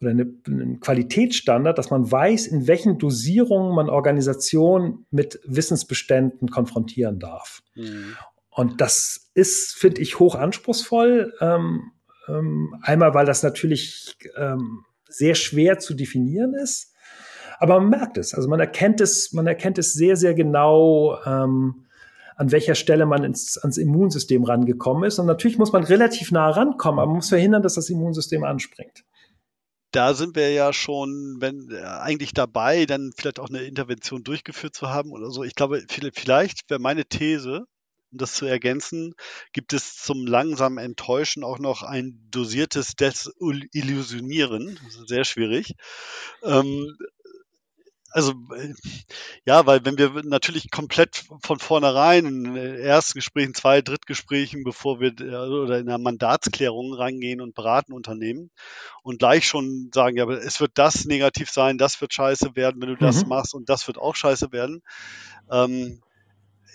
oder 0.00 0.10
eine, 0.10 0.32
ein 0.46 0.80
Qualitätsstandard, 0.80 1.78
dass 1.78 1.90
man 1.90 2.10
weiß, 2.10 2.46
in 2.48 2.66
welchen 2.66 2.98
Dosierungen 2.98 3.74
man 3.74 3.88
Organisationen 3.88 5.06
mit 5.10 5.40
Wissensbeständen 5.44 6.50
konfrontieren 6.50 7.18
darf. 7.18 7.62
Mhm. 7.74 8.16
Und 8.50 8.80
das 8.80 9.30
ist, 9.34 9.74
finde 9.74 10.00
ich, 10.00 10.18
hoch 10.18 10.34
anspruchsvoll. 10.34 11.34
Ähm, 11.40 11.92
ähm, 12.28 12.74
einmal, 12.82 13.14
weil 13.14 13.26
das 13.26 13.42
natürlich 13.42 14.16
ähm, 14.36 14.84
sehr 15.08 15.34
schwer 15.34 15.78
zu 15.78 15.94
definieren 15.94 16.54
ist. 16.54 16.94
Aber 17.58 17.80
man 17.80 17.90
merkt 17.90 18.18
es, 18.18 18.34
also 18.34 18.48
man 18.48 18.60
erkennt 18.60 19.00
es, 19.00 19.32
man 19.32 19.46
erkennt 19.46 19.78
es 19.78 19.92
sehr, 19.92 20.16
sehr 20.16 20.34
genau, 20.34 21.18
ähm, 21.24 21.86
an 22.36 22.52
welcher 22.52 22.74
Stelle 22.74 23.06
man 23.06 23.24
ins, 23.24 23.56
ans 23.58 23.78
Immunsystem 23.78 24.44
rangekommen 24.44 25.04
ist. 25.04 25.18
Und 25.18 25.26
natürlich 25.26 25.58
muss 25.58 25.72
man 25.72 25.84
relativ 25.84 26.32
nah 26.32 26.50
rankommen, 26.50 26.98
aber 27.00 27.06
man 27.06 27.16
muss 27.16 27.30
verhindern, 27.30 27.62
dass 27.62 27.74
das 27.74 27.88
Immunsystem 27.88 28.44
anspringt. 28.44 29.04
da 29.92 30.12
sind 30.12 30.36
wir 30.36 30.52
ja 30.52 30.72
schon, 30.74 31.36
wenn 31.40 31.70
äh, 31.70 31.80
eigentlich 31.82 32.34
dabei, 32.34 32.84
dann 32.84 33.12
vielleicht 33.16 33.40
auch 33.40 33.48
eine 33.48 33.62
Intervention 33.62 34.22
durchgeführt 34.24 34.74
zu 34.74 34.90
haben 34.90 35.12
oder 35.12 35.30
so. 35.30 35.42
Ich 35.42 35.54
glaube, 35.54 35.82
vielleicht 36.12 36.68
wäre 36.68 36.80
meine 36.80 37.06
These, 37.06 37.64
um 38.12 38.18
das 38.18 38.34
zu 38.34 38.44
ergänzen, 38.46 39.14
gibt 39.52 39.72
es 39.72 39.96
zum 39.96 40.26
langsamen 40.26 40.78
Enttäuschen 40.78 41.42
auch 41.44 41.58
noch 41.58 41.82
ein 41.82 42.28
dosiertes 42.30 42.94
Desillusionieren. 42.96 44.78
Sehr 45.06 45.24
schwierig. 45.24 45.74
Ähm, 46.42 46.94
also 48.16 48.32
ja, 49.44 49.66
weil 49.66 49.84
wenn 49.84 49.98
wir 49.98 50.22
natürlich 50.24 50.70
komplett 50.70 51.26
von 51.42 51.58
vornherein 51.58 52.24
in 52.24 52.56
Erstgesprächen, 52.56 53.52
Zwei-, 53.52 53.82
Drittgesprächen, 53.82 54.64
bevor 54.64 55.00
wir 55.00 55.12
oder 55.12 55.78
in 55.78 55.86
der 55.86 55.98
Mandatsklärung 55.98 56.94
reingehen 56.94 57.42
und 57.42 57.54
beraten 57.54 57.92
Unternehmen 57.92 58.50
und 59.02 59.18
gleich 59.18 59.46
schon 59.46 59.90
sagen, 59.92 60.16
ja, 60.16 60.22
aber 60.22 60.42
es 60.42 60.62
wird 60.62 60.72
das 60.76 61.04
negativ 61.04 61.50
sein, 61.50 61.76
das 61.76 62.00
wird 62.00 62.14
scheiße 62.14 62.56
werden, 62.56 62.80
wenn 62.80 62.88
du 62.88 62.96
das 62.96 63.22
mhm. 63.24 63.28
machst 63.28 63.54
und 63.54 63.68
das 63.68 63.86
wird 63.86 63.98
auch 63.98 64.16
scheiße 64.16 64.50
werden. 64.50 64.80
Ähm, 65.50 66.00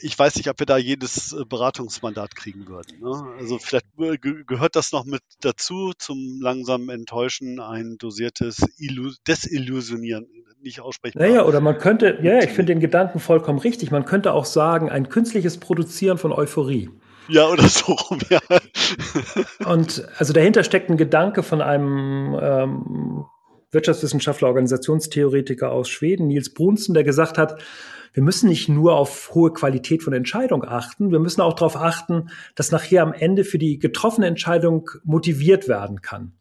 ich 0.02 0.18
weiß 0.18 0.36
nicht, 0.36 0.50
ob 0.50 0.60
wir 0.60 0.66
da 0.66 0.78
jedes 0.78 1.34
äh, 1.34 1.46
Beratungsmandat 1.46 2.36
kriegen 2.36 2.68
würden. 2.68 3.00
Ne? 3.00 3.36
Also 3.40 3.58
vielleicht 3.60 3.86
äh, 4.00 4.18
gehört 4.18 4.76
das 4.76 4.92
noch 4.92 5.06
mit 5.06 5.22
dazu, 5.42 5.94
zum 5.98 6.40
langsamen 6.42 6.90
Enttäuschen 6.90 7.60
ein 7.60 7.98
dosiertes 7.98 8.66
Illu 8.78 9.12
Desillusionieren, 9.28 10.28
nicht 10.62 10.82
aussprechen. 10.82 11.20
Naja, 11.20 11.46
oder 11.46 11.62
man 11.62 11.78
könnte, 11.78 12.20
ja, 12.22 12.40
ich 12.40 12.52
finde 12.52 12.74
den 12.74 12.80
Gedanken 12.80 13.20
vollkommen 13.20 13.60
richtig. 13.60 13.92
Man 13.92 14.06
könnte 14.06 14.34
auch 14.34 14.46
sagen, 14.46 14.90
ein 14.90 15.10
künstliches 15.10 15.58
Produzieren 15.58 16.18
von 16.18 16.32
Euphorie. 16.32 16.90
Ja, 17.28 17.48
oder 17.48 17.68
so 17.68 17.94
rum, 17.94 18.20
ja. 18.30 18.40
Und 19.66 20.04
also 20.18 20.34
dahinter 20.34 20.64
steckt 20.64 20.90
ein 20.90 20.98
Gedanke 20.98 21.44
von 21.44 21.62
einem 21.62 22.38
ähm, 22.42 23.26
Wirtschaftswissenschaftler, 23.72 24.50
Organisationstheoretiker 24.50 25.72
aus 25.72 25.90
Schweden, 25.90 26.28
Nils 26.28 26.54
Brunsen, 26.54 26.94
der 26.94 27.04
gesagt 27.04 27.38
hat, 27.38 27.62
wir 28.14 28.24
müssen 28.24 28.50
nicht 28.50 28.68
nur 28.68 28.96
auf 28.96 29.32
hohe 29.34 29.54
Qualität 29.54 30.04
von 30.04 30.14
Entscheidung 30.14 30.64
achten, 30.64 31.12
wir 31.12 31.20
müssen 31.20 31.42
auch 31.42 31.54
darauf 31.54 31.76
achten, 31.76 32.30
dass 32.56 32.72
nachher 32.72 33.04
am 33.04 33.14
Ende 33.14 33.44
für 33.44 33.58
die 33.58 33.80
getroffene 33.80 34.28
Entscheidung 34.28 34.90
motiviert 35.04 35.68
werden 35.68 36.02
kann. 36.02 36.34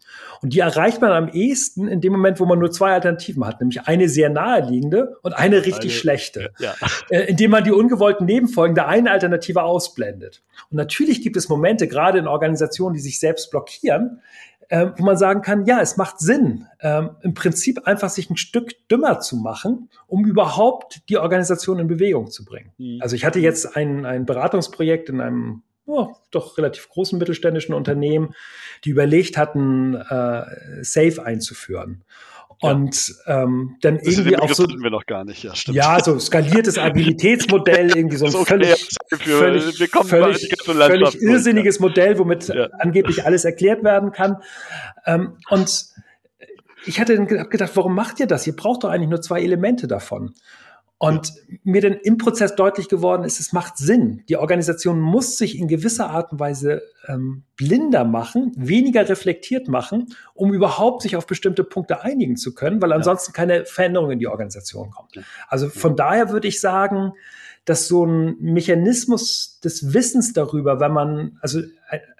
Und 0.42 0.54
die 0.54 0.58
erreicht 0.58 1.00
man 1.00 1.12
am 1.12 1.28
ehesten 1.28 1.86
in 1.86 2.00
dem 2.00 2.12
Moment, 2.12 2.40
wo 2.40 2.46
man 2.46 2.58
nur 2.58 2.70
zwei 2.70 2.92
Alternativen 2.92 3.44
hat, 3.46 3.60
nämlich 3.60 3.82
eine 3.82 4.08
sehr 4.08 4.30
naheliegende 4.30 5.16
und 5.22 5.32
eine 5.32 5.58
richtig 5.64 5.82
eine, 5.82 5.90
schlechte, 5.90 6.52
ja. 6.58 6.74
äh, 7.10 7.26
indem 7.26 7.52
man 7.52 7.64
die 7.64 7.72
ungewollten 7.72 8.26
Nebenfolgen 8.26 8.74
der 8.74 8.88
einen 8.88 9.08
Alternative 9.08 9.62
ausblendet. 9.62 10.42
Und 10.70 10.76
natürlich 10.76 11.22
gibt 11.22 11.36
es 11.36 11.48
Momente, 11.48 11.86
gerade 11.86 12.18
in 12.18 12.26
Organisationen, 12.26 12.94
die 12.94 13.00
sich 13.00 13.20
selbst 13.20 13.50
blockieren, 13.50 14.20
äh, 14.70 14.86
wo 14.96 15.04
man 15.04 15.16
sagen 15.16 15.42
kann, 15.42 15.66
ja, 15.66 15.80
es 15.80 15.96
macht 15.96 16.20
Sinn, 16.20 16.66
ähm, 16.80 17.10
im 17.22 17.34
Prinzip 17.34 17.86
einfach 17.86 18.08
sich 18.08 18.30
ein 18.30 18.36
Stück 18.36 18.88
dümmer 18.88 19.20
zu 19.20 19.36
machen, 19.36 19.90
um 20.06 20.24
überhaupt 20.24 21.02
die 21.08 21.18
Organisation 21.18 21.80
in 21.80 21.88
Bewegung 21.88 22.30
zu 22.30 22.44
bringen. 22.44 22.72
Mhm. 22.78 22.98
Also 23.02 23.16
ich 23.16 23.24
hatte 23.24 23.40
jetzt 23.40 23.76
ein, 23.76 24.06
ein 24.06 24.26
Beratungsprojekt 24.26 25.08
in 25.08 25.20
einem 25.20 25.62
oh, 25.86 26.14
doch 26.30 26.56
relativ 26.56 26.88
großen 26.88 27.18
mittelständischen 27.18 27.74
Unternehmen, 27.74 28.34
die 28.84 28.90
überlegt 28.90 29.36
hatten, 29.36 29.96
äh, 29.96 30.84
Safe 30.84 31.24
einzuführen. 31.24 32.04
Und 32.62 33.14
ähm, 33.26 33.76
dann 33.80 33.96
das 33.96 34.06
irgendwie 34.06 34.36
auch 34.36 34.52
so. 34.52 34.66
wir 34.68 34.90
noch 34.90 35.06
gar 35.06 35.24
nicht, 35.24 35.42
ja, 35.42 35.54
stimmt. 35.54 35.76
Ja, 35.76 35.98
so 36.02 36.18
skaliertes 36.18 36.76
Agilitätsmodell, 36.78 37.96
irgendwie 37.96 38.16
so 38.16 38.26
ein 38.26 38.34
okay, 38.40 38.46
völlig, 38.50 38.92
völlig, 39.18 39.78
völlig, 40.06 40.58
völlig 40.62 41.22
irrsinniges 41.22 41.76
ja. 41.76 41.82
Modell, 41.82 42.18
womit 42.18 42.48
ja. 42.48 42.68
angeblich 42.78 43.24
alles 43.24 43.46
erklärt 43.46 43.82
werden 43.82 44.12
kann. 44.12 44.42
Ähm, 45.06 45.38
und 45.48 45.86
ich 46.84 47.00
hatte 47.00 47.16
dann 47.16 47.26
gedacht, 47.26 47.70
warum 47.74 47.94
macht 47.94 48.20
ihr 48.20 48.26
das? 48.26 48.46
Ihr 48.46 48.56
braucht 48.56 48.84
doch 48.84 48.90
eigentlich 48.90 49.10
nur 49.10 49.22
zwei 49.22 49.40
Elemente 49.40 49.86
davon. 49.86 50.34
Und 51.02 51.32
mir 51.64 51.80
dann 51.80 51.94
im 51.94 52.18
Prozess 52.18 52.56
deutlich 52.56 52.88
geworden 52.88 53.24
ist, 53.24 53.40
es 53.40 53.54
macht 53.54 53.78
Sinn. 53.78 54.22
Die 54.28 54.36
Organisation 54.36 55.00
muss 55.00 55.38
sich 55.38 55.58
in 55.58 55.66
gewisser 55.66 56.10
Art 56.10 56.30
und 56.30 56.38
Weise 56.40 56.82
ähm, 57.08 57.44
blinder 57.56 58.04
machen, 58.04 58.52
weniger 58.54 59.08
reflektiert 59.08 59.66
machen, 59.66 60.14
um 60.34 60.52
überhaupt 60.52 61.00
sich 61.00 61.16
auf 61.16 61.26
bestimmte 61.26 61.64
Punkte 61.64 62.02
einigen 62.02 62.36
zu 62.36 62.54
können, 62.54 62.82
weil 62.82 62.92
ansonsten 62.92 63.32
keine 63.32 63.64
Veränderung 63.64 64.10
in 64.10 64.18
die 64.18 64.26
Organisation 64.26 64.90
kommt. 64.90 65.18
Also 65.48 65.70
von 65.70 65.96
daher 65.96 66.32
würde 66.32 66.48
ich 66.48 66.60
sagen, 66.60 67.14
dass 67.64 67.88
so 67.88 68.04
ein 68.04 68.36
Mechanismus 68.38 69.58
des 69.64 69.94
Wissens 69.94 70.34
darüber, 70.34 70.80
wenn 70.80 70.92
man, 70.92 71.38
also 71.40 71.62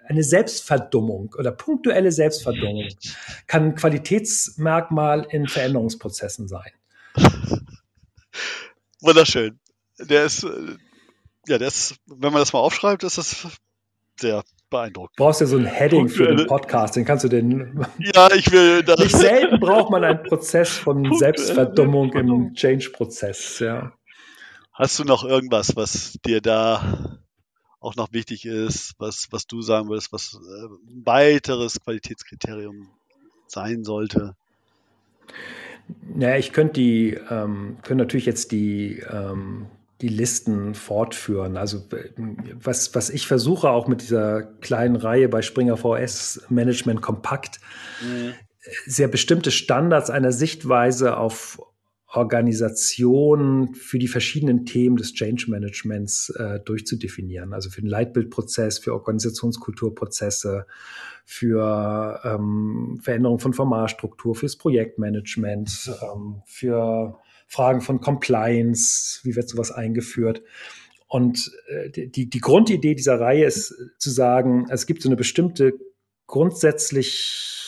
eine 0.06 0.22
Selbstverdummung 0.22 1.34
oder 1.38 1.52
punktuelle 1.52 2.12
Selbstverdummung 2.12 2.88
kann 3.46 3.64
ein 3.64 3.74
Qualitätsmerkmal 3.74 5.26
in 5.28 5.46
Veränderungsprozessen 5.48 6.48
sein. 6.48 6.70
Wunderschön. 9.00 9.58
Der 9.98 10.24
ist, 10.24 10.44
äh, 10.44 10.76
ja, 11.46 11.58
der 11.58 11.68
ist, 11.68 11.96
wenn 12.06 12.32
man 12.32 12.40
das 12.40 12.52
mal 12.52 12.60
aufschreibt, 12.60 13.02
ist 13.04 13.18
das 13.18 13.46
sehr 14.18 14.42
beeindruckend. 14.68 15.18
Du 15.18 15.24
brauchst 15.24 15.40
ja 15.40 15.46
so 15.46 15.56
ein 15.56 15.66
Heading 15.66 16.08
für 16.08 16.34
den 16.34 16.46
Podcast, 16.46 16.96
den 16.96 17.04
kannst 17.04 17.24
du 17.24 17.28
den. 17.28 17.84
Ja, 17.98 18.30
ich 18.32 18.50
will. 18.52 18.82
Das 18.82 19.00
nicht 19.00 19.16
selten 19.16 19.58
braucht 19.60 19.90
man 19.90 20.04
einen 20.04 20.22
Prozess 20.22 20.70
von 20.70 21.12
Selbstverdummung 21.16 22.12
im 22.12 22.54
Change-Prozess, 22.54 23.58
ja. 23.58 23.92
Hast 24.72 24.98
du 24.98 25.04
noch 25.04 25.24
irgendwas, 25.24 25.76
was 25.76 26.18
dir 26.24 26.40
da 26.40 27.18
auch 27.80 27.96
noch 27.96 28.12
wichtig 28.12 28.44
ist, 28.44 28.94
was, 28.98 29.28
was 29.30 29.46
du 29.46 29.62
sagen 29.62 29.88
würdest, 29.88 30.12
was 30.12 30.34
äh, 30.34 30.66
ein 30.66 31.02
weiteres 31.04 31.80
Qualitätskriterium 31.80 32.88
sein 33.46 33.84
sollte? 33.84 34.36
Naja, 36.14 36.36
ich 36.36 36.52
könnte 36.52 36.74
die, 36.74 37.18
ähm, 37.30 37.78
könnte 37.82 38.04
natürlich 38.04 38.26
jetzt 38.26 38.52
die, 38.52 39.02
ähm, 39.10 39.66
die 40.00 40.08
Listen 40.08 40.74
fortführen. 40.74 41.56
Also 41.56 41.84
was, 42.62 42.94
was 42.94 43.10
ich 43.10 43.26
versuche 43.26 43.68
auch 43.68 43.86
mit 43.86 44.02
dieser 44.02 44.42
kleinen 44.42 44.96
Reihe 44.96 45.28
bei 45.28 45.42
Springer 45.42 45.76
VS 45.76 46.42
Management 46.48 47.02
Kompakt, 47.02 47.60
mhm. 48.02 48.32
sehr 48.86 49.08
bestimmte 49.08 49.50
Standards 49.50 50.10
einer 50.10 50.32
Sichtweise 50.32 51.16
auf 51.16 51.60
Organisation 52.12 53.74
für 53.74 53.98
die 53.98 54.08
verschiedenen 54.08 54.66
Themen 54.66 54.96
des 54.96 55.14
Change 55.14 55.46
Managements 55.48 56.30
äh, 56.30 56.58
durchzudefinieren. 56.60 57.52
Also 57.52 57.70
für 57.70 57.82
den 57.82 57.90
Leitbildprozess, 57.90 58.78
für 58.78 58.94
Organisationskulturprozesse, 58.94 60.66
für 61.24 62.20
ähm, 62.24 62.98
Veränderung 63.00 63.38
von 63.38 63.52
Formalstruktur, 63.52 64.34
fürs 64.34 64.56
Projektmanagement, 64.56 65.92
ähm, 66.02 66.42
für 66.46 67.18
Fragen 67.46 67.80
von 67.80 68.00
Compliance, 68.00 69.20
wie 69.22 69.36
wird 69.36 69.48
sowas 69.48 69.70
eingeführt. 69.70 70.42
Und 71.06 71.52
äh, 71.68 72.08
die, 72.08 72.28
die 72.28 72.40
Grundidee 72.40 72.96
dieser 72.96 73.20
Reihe 73.20 73.44
ist 73.44 73.74
zu 73.98 74.10
sagen, 74.10 74.66
es 74.70 74.86
gibt 74.86 75.02
so 75.02 75.08
eine 75.08 75.16
bestimmte 75.16 75.74
grundsätzlich 76.26 77.59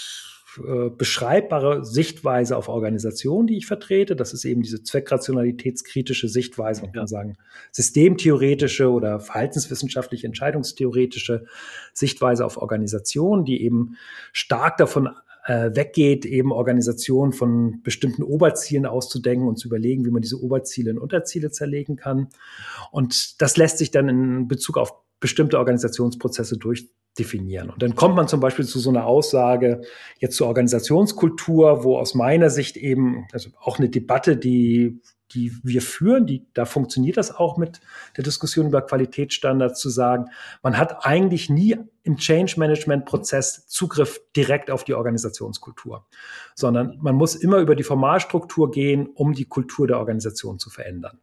äh, 0.59 0.91
beschreibbare 0.91 1.85
Sichtweise 1.85 2.57
auf 2.57 2.69
Organisation, 2.69 3.47
die 3.47 3.57
ich 3.57 3.67
vertrete. 3.67 4.17
Das 4.17 4.33
ist 4.33 4.45
eben 4.45 4.63
diese 4.63 4.83
zweckrationalitätskritische 4.83 6.29
Sichtweise, 6.29 6.83
man 6.83 6.93
kann 6.93 7.07
sagen, 7.07 7.37
systemtheoretische 7.71 8.91
oder 8.91 9.21
verhaltenswissenschaftliche, 9.21 10.27
entscheidungstheoretische 10.27 11.47
Sichtweise 11.93 12.45
auf 12.45 12.57
Organisation, 12.57 13.45
die 13.45 13.63
eben 13.63 13.97
stark 14.33 14.77
davon 14.77 15.09
äh, 15.45 15.71
weggeht, 15.75 16.25
eben 16.25 16.53
Organisationen 16.53 17.33
von 17.33 17.83
bestimmten 17.83 18.23
Oberzielen 18.23 18.87
auszudenken 18.87 19.49
und 19.49 19.57
zu 19.57 19.69
überlegen, 19.69 20.05
wie 20.05 20.11
man 20.11 20.23
diese 20.23 20.41
Oberziele 20.41 20.91
in 20.91 20.99
Unterziele 20.99 21.51
zerlegen 21.51 21.97
kann. 21.97 22.29
Und 22.91 23.41
das 23.41 23.57
lässt 23.57 23.79
sich 23.79 23.91
dann 23.91 24.09
in 24.09 24.49
Bezug 24.49 24.79
auf 24.79 24.93
bestimmte 25.23 25.59
Organisationsprozesse 25.59 26.59
durchdefinieren. 26.59 27.71
Und 27.71 27.81
dann 27.83 27.95
kommt 27.95 28.17
man 28.17 28.29
zum 28.29 28.41
Beispiel 28.41 28.67
zu 28.67 28.79
so 28.81 28.91
einer 28.91 29.07
Aussage 29.07 29.81
jetzt 30.19 30.37
zur 30.37 30.49
Organisationskultur, 30.49 31.85
wo 31.85 31.97
aus 31.97 32.15
meiner 32.15 32.51
Sicht 32.51 32.77
eben, 32.77 33.27
also 33.33 33.49
auch 33.61 33.79
eine 33.79 33.89
Debatte, 33.89 34.37
die, 34.37 35.01
die 35.33 35.53
wir 35.63 35.81
führen, 35.81 36.27
die, 36.27 36.45
da 36.55 36.65
funktioniert 36.65 37.17
das 37.17 37.35
auch 37.35 37.57
mit 37.57 37.81
der 38.17 38.25
Diskussion 38.25 38.67
über 38.67 38.83
Qualitätsstandards 38.83 39.81
zu 39.81 39.91
sagen, 39.91 40.27
man 40.61 40.77
hat 40.77 41.07
eigentlich 41.07 41.49
nie 41.49 41.77
im 42.03 42.17
Change 42.17 42.55
Management 42.59 43.07
Prozess 43.07 43.69
Zugriff 43.69 44.21
direkt 44.37 44.73
auf 44.73 44.83
die 44.83 44.95
Organisationskultur, 44.95 46.05
sondern 46.57 46.99
man 47.01 47.15
muss 47.15 47.37
immer 47.37 47.59
über 47.59 47.77
die 47.77 47.85
Formalstruktur 47.85 48.73
gehen, 48.73 49.07
um 49.15 49.35
die 49.35 49.47
Kultur 49.47 49.87
der 49.87 49.99
Organisation 49.99 50.59
zu 50.59 50.69
verändern. 50.69 51.21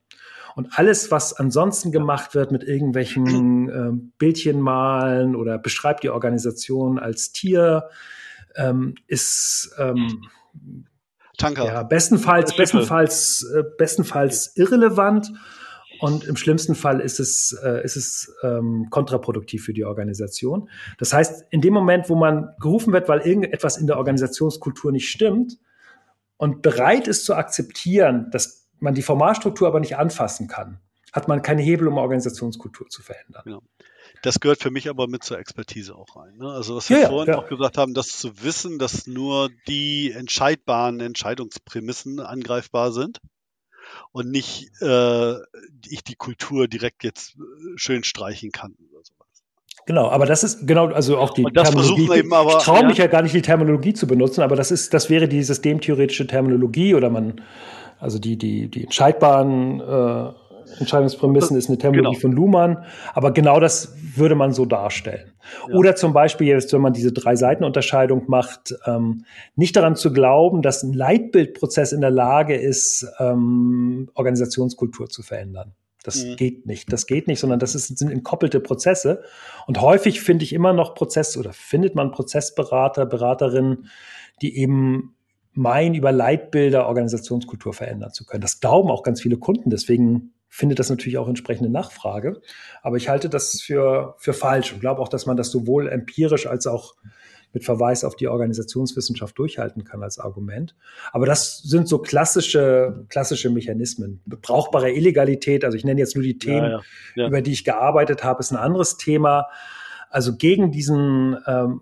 Und 0.56 0.78
alles, 0.78 1.12
was 1.12 1.34
ansonsten 1.34 1.92
gemacht 1.92 2.36
wird 2.36 2.52
mit 2.52 2.64
irgendwelchen 2.64 3.70
äh, 3.70 3.92
Bildchen 4.18 4.60
malen 4.60 5.36
oder 5.36 5.58
beschreibt 5.58 6.04
die 6.04 6.10
Organisation 6.10 7.00
als 7.00 7.32
Tier, 7.32 7.90
ähm, 8.56 8.96
ist 9.08 9.74
ähm, 9.78 10.24
Tanker. 11.38 11.66
Ja, 11.66 11.84
bestenfalls, 11.84 12.56
bestenfalls, 12.56 13.50
äh, 13.56 13.64
bestenfalls 13.78 14.56
irrelevant 14.58 15.32
und 16.00 16.24
im 16.26 16.38
schlimmsten 16.38 16.76
Fall 16.76 17.02
ist 17.02 17.20
es, 17.20 17.58
äh, 17.64 17.84
ist 17.84 17.96
es 17.96 18.34
ähm, 18.44 18.88
kontraproduktiv 18.90 19.64
für 19.64 19.74
die 19.74 19.84
Organisation. 19.84 20.70
Das 20.98 21.14
heißt, 21.14 21.46
in 21.50 21.62
dem 21.62 21.74
Moment, 21.74 22.10
wo 22.10 22.16
man 22.16 22.54
gerufen 22.60 22.94
wird, 22.94 23.10
weil 23.10 23.20
irgendetwas 23.20 23.78
in 23.78 23.88
der 23.88 23.98
Organisationskultur 23.98 24.92
nicht 24.92 25.10
stimmt 25.10 25.58
und 26.38 26.62
bereit 26.62 27.08
ist 27.08 27.26
zu 27.26 27.36
akzeptieren, 27.36 28.30
dass 28.32 28.69
man 28.82 28.94
die 28.94 29.02
Formalstruktur 29.02 29.68
aber 29.68 29.80
nicht 29.80 29.98
anfassen 29.98 30.48
kann, 30.48 30.80
hat 31.12 31.28
man 31.28 31.42
keine 31.42 31.62
Hebel, 31.62 31.88
um 31.88 31.98
Organisationskultur 31.98 32.88
zu 32.90 33.02
verändern. 33.02 33.44
Ja. 33.46 33.60
Das 34.22 34.40
gehört 34.40 34.62
für 34.62 34.72
mich 34.72 34.90
aber 34.90 35.08
mit 35.08 35.24
zur 35.24 35.40
Expertise 35.40 35.96
auch 35.96 36.16
rein. 36.16 36.36
Ne? 36.38 36.50
Also 36.50 36.76
was 36.76 36.90
wir 36.90 37.00
ja, 37.00 37.10
vorhin 37.10 37.34
ja. 37.34 37.40
auch 37.40 37.48
gesagt 37.48 37.78
haben, 37.78 37.94
das 37.94 38.18
zu 38.18 38.44
wissen, 38.44 38.80
dass 38.80 39.08
nur 39.08 39.50
die 39.68 40.12
entscheidbaren 40.12 41.00
Entscheidungsprämissen 41.00 42.20
angreifbar 42.20 42.92
sind 42.92 43.20
und 44.12 44.30
nicht 44.30 44.70
äh, 44.82 45.36
ich 45.88 46.04
die 46.04 46.16
Kultur 46.16 46.68
direkt 46.68 47.04
jetzt 47.04 47.36
äh, 47.36 47.78
schön 47.78 48.04
streichen 48.04 48.52
kann 48.52 48.76
oder 48.92 49.04
sowas. 49.04 49.28
Genau, 49.86 50.10
aber 50.10 50.26
das 50.26 50.44
ist 50.44 50.68
genau, 50.68 50.88
also 50.88 51.18
auch 51.18 51.34
die 51.34 51.44
Terminologie. 51.44 52.20
Eben 52.20 52.34
aber, 52.34 52.58
ich 52.58 52.64
traue 52.64 52.86
mich 52.86 52.98
ja 52.98 53.08
gar 53.08 53.22
nicht, 53.22 53.34
die 53.34 53.42
Terminologie 53.42 53.94
zu 53.94 54.06
benutzen, 54.06 54.42
aber 54.42 54.56
das 54.56 54.70
ist, 54.72 54.94
das 54.94 55.10
wäre 55.10 55.28
die 55.28 55.42
systemtheoretische 55.44 56.28
Terminologie 56.28 56.94
oder 56.94 57.10
man, 57.10 57.42
also 58.00 58.20
die, 58.20 58.38
die, 58.38 58.70
die 58.70 58.84
entscheidbaren 58.84 59.80
äh, 59.80 60.32
Entscheidungsprämissen 60.78 61.58
ist 61.58 61.68
eine 61.68 61.78
Terminologie 61.78 62.16
genau. 62.16 62.22
von 62.22 62.32
Luhmann, 62.32 62.86
aber 63.14 63.32
genau 63.32 63.60
das 63.60 63.96
würde 64.16 64.36
man 64.36 64.54
so 64.54 64.66
darstellen. 64.66 65.34
Ja. 65.68 65.76
Oder 65.76 65.96
zum 65.96 66.14
Beispiel 66.14 66.48
jetzt, 66.48 66.72
wenn 66.74 66.82
man 66.82 66.94
diese 66.94 67.12
drei 67.12 67.36
Seitenunterscheidung 67.36 68.26
macht, 68.28 68.76
ähm, 68.86 69.26
nicht 69.56 69.76
daran 69.76 69.96
zu 69.96 70.14
glauben, 70.14 70.62
dass 70.62 70.84
ein 70.84 70.94
Leitbildprozess 70.94 71.92
in 71.92 72.02
der 72.02 72.12
Lage 72.12 72.56
ist, 72.56 73.08
ähm, 73.20 74.10
Organisationskultur 74.14 75.10
zu 75.10 75.24
verändern. 75.24 75.74
Das 76.04 76.24
mhm. 76.24 76.36
geht 76.38 76.66
nicht. 76.66 76.92
Das 76.94 77.08
geht 77.08 77.28
nicht, 77.28 77.40
sondern 77.40 77.60
das 77.60 77.76
ist, 77.76 77.98
sind 77.98 78.12
entkoppelte 78.12 78.60
Prozesse. 78.60 79.24
Und 79.68 79.82
häufig 79.82 80.22
finde 80.22 80.46
ich 80.46 80.54
immer 80.54 80.74
noch 80.74 80.96
Prozess 80.96 81.36
oder 81.36 81.52
findet 81.52 81.96
man 81.96 82.12
Prozessberater, 82.12 83.06
Beraterinnen, 83.06 83.90
die 84.42 84.58
eben 84.58 85.16
meinen, 85.60 85.94
über 85.94 86.12
Leitbilder 86.12 86.88
Organisationskultur 86.88 87.74
verändern 87.74 88.14
zu 88.14 88.26
können. 88.26 88.42
Das 88.42 88.62
glauben 88.62 88.90
auch 88.90 89.04
ganz 89.04 89.22
viele 89.22 89.38
Kunden. 89.38 89.70
Deswegen 89.70 90.34
findet 90.48 90.80
das 90.80 90.90
natürlich 90.90 91.18
auch 91.18 91.28
entsprechende 91.28 91.70
Nachfrage. 91.70 92.42
Aber 92.82 92.98
ich 92.98 93.10
halte 93.10 93.30
das 93.30 93.62
für, 93.62 94.16
für 94.18 94.34
falsch 94.34 94.74
und 94.74 94.80
glaube 94.80 95.02
auch, 95.02 95.10
dass 95.10 95.26
man 95.26 95.38
das 95.38 95.52
sowohl 95.52 95.90
empirisch 95.90 96.48
als 96.48 96.66
auch 96.66 96.96
mit 97.52 97.66
Verweis 97.66 98.04
auf 98.04 98.16
die 98.16 98.28
Organisationswissenschaft 98.28 99.38
durchhalten 99.38 99.84
kann 99.84 100.02
als 100.02 100.20
Argument. 100.20 100.76
Aber 101.12 101.26
das 101.26 101.58
sind 101.58 101.88
so 101.88 101.98
klassische, 102.00 103.06
klassische 103.10 103.50
Mechanismen. 103.50 104.22
Brauchbare 104.26 104.92
Illegalität, 104.92 105.66
also 105.66 105.76
ich 105.76 105.84
nenne 105.84 106.00
jetzt 106.00 106.16
nur 106.16 106.24
die 106.24 106.38
Themen, 106.38 106.72
ja, 106.72 106.78
ja, 106.78 106.82
ja. 107.16 107.28
über 107.28 107.42
die 107.42 107.52
ich 107.52 107.64
gearbeitet 107.64 108.24
habe, 108.24 108.40
ist 108.40 108.52
ein 108.52 108.58
anderes 108.58 108.98
Thema. 108.98 109.48
Also 110.10 110.36
gegen 110.36 110.72
diesen 110.72 111.38
ähm, 111.48 111.82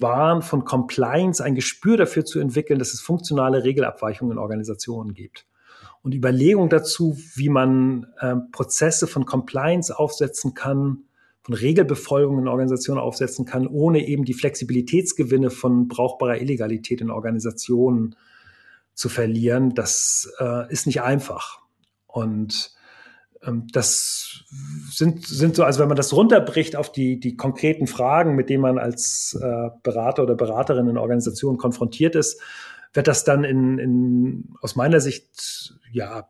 Wahn 0.00 0.42
von 0.42 0.64
Compliance 0.64 1.42
ein 1.42 1.54
Gespür 1.54 1.96
dafür 1.96 2.24
zu 2.24 2.38
entwickeln, 2.40 2.78
dass 2.78 2.92
es 2.92 3.00
funktionale 3.00 3.64
Regelabweichungen 3.64 4.32
in 4.32 4.38
Organisationen 4.38 5.14
gibt 5.14 5.46
und 6.02 6.14
Überlegungen 6.14 6.68
dazu, 6.68 7.18
wie 7.34 7.48
man 7.48 8.06
äh, 8.20 8.36
Prozesse 8.52 9.06
von 9.06 9.26
Compliance 9.26 9.98
aufsetzen 9.98 10.54
kann, 10.54 11.04
von 11.42 11.54
Regelbefolgung 11.54 12.38
in 12.38 12.48
Organisationen 12.48 13.00
aufsetzen 13.00 13.44
kann, 13.44 13.66
ohne 13.66 14.06
eben 14.06 14.24
die 14.24 14.34
Flexibilitätsgewinne 14.34 15.50
von 15.50 15.88
brauchbarer 15.88 16.40
Illegalität 16.40 17.00
in 17.00 17.10
Organisationen 17.10 18.14
zu 18.94 19.08
verlieren, 19.08 19.74
das 19.74 20.32
äh, 20.38 20.72
ist 20.72 20.86
nicht 20.86 21.02
einfach. 21.02 21.60
Und 22.06 22.75
das 23.72 24.44
sind, 24.90 25.26
sind 25.26 25.56
so, 25.56 25.64
also 25.64 25.80
wenn 25.80 25.88
man 25.88 25.96
das 25.96 26.12
runterbricht 26.12 26.76
auf 26.76 26.90
die, 26.90 27.20
die 27.20 27.36
konkreten 27.36 27.86
Fragen, 27.86 28.34
mit 28.34 28.48
denen 28.50 28.62
man 28.62 28.78
als 28.78 29.38
äh, 29.40 29.70
Berater 29.82 30.22
oder 30.22 30.34
Beraterin 30.34 30.88
in 30.88 30.98
Organisationen 30.98 31.58
konfrontiert 31.58 32.14
ist, 32.14 32.40
wird 32.92 33.06
das 33.06 33.24
dann 33.24 33.44
in, 33.44 33.78
in 33.78 34.54
aus 34.60 34.74
meiner 34.74 35.00
Sicht 35.00 35.74
ja 35.92 36.28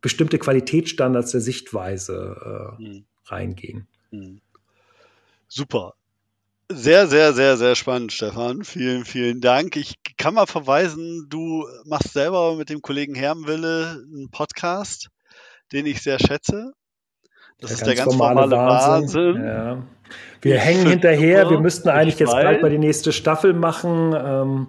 bestimmte 0.00 0.38
Qualitätsstandards 0.38 1.32
der 1.32 1.40
Sichtweise 1.40 2.76
äh, 2.78 2.82
hm. 2.82 3.04
reingehen. 3.26 3.86
Hm. 4.10 4.40
Super. 5.46 5.94
Sehr, 6.72 7.08
sehr, 7.08 7.32
sehr, 7.32 7.56
sehr 7.56 7.74
spannend, 7.74 8.12
Stefan. 8.12 8.62
Vielen, 8.62 9.04
vielen 9.04 9.40
Dank. 9.40 9.74
Ich 9.74 9.96
kann 10.16 10.34
mal 10.34 10.46
verweisen, 10.46 11.26
du 11.28 11.66
machst 11.84 12.12
selber 12.12 12.54
mit 12.54 12.70
dem 12.70 12.80
Kollegen 12.80 13.16
Hermwille 13.16 14.04
einen 14.04 14.30
Podcast, 14.30 15.08
den 15.72 15.86
ich 15.86 16.02
sehr 16.02 16.18
schätze. 16.18 16.72
Das 17.58 17.70
der 17.70 17.78
ist 17.78 17.86
der 17.86 17.94
ganz 17.94 18.16
normale 18.16 18.56
Wahnsinn. 18.56 19.34
Wahnsinn. 19.34 19.44
Ja. 19.44 19.82
Wir 20.42 20.56
ich 20.56 20.60
hängen 20.62 20.86
hinterher. 20.86 21.42
Super. 21.42 21.50
Wir 21.50 21.60
müssten 21.60 21.88
eigentlich 21.88 22.18
jetzt 22.18 22.32
bald 22.32 22.62
mal 22.62 22.70
die 22.70 22.78
nächste 22.78 23.12
Staffel 23.12 23.52
machen. 23.52 24.14
Ähm, 24.14 24.66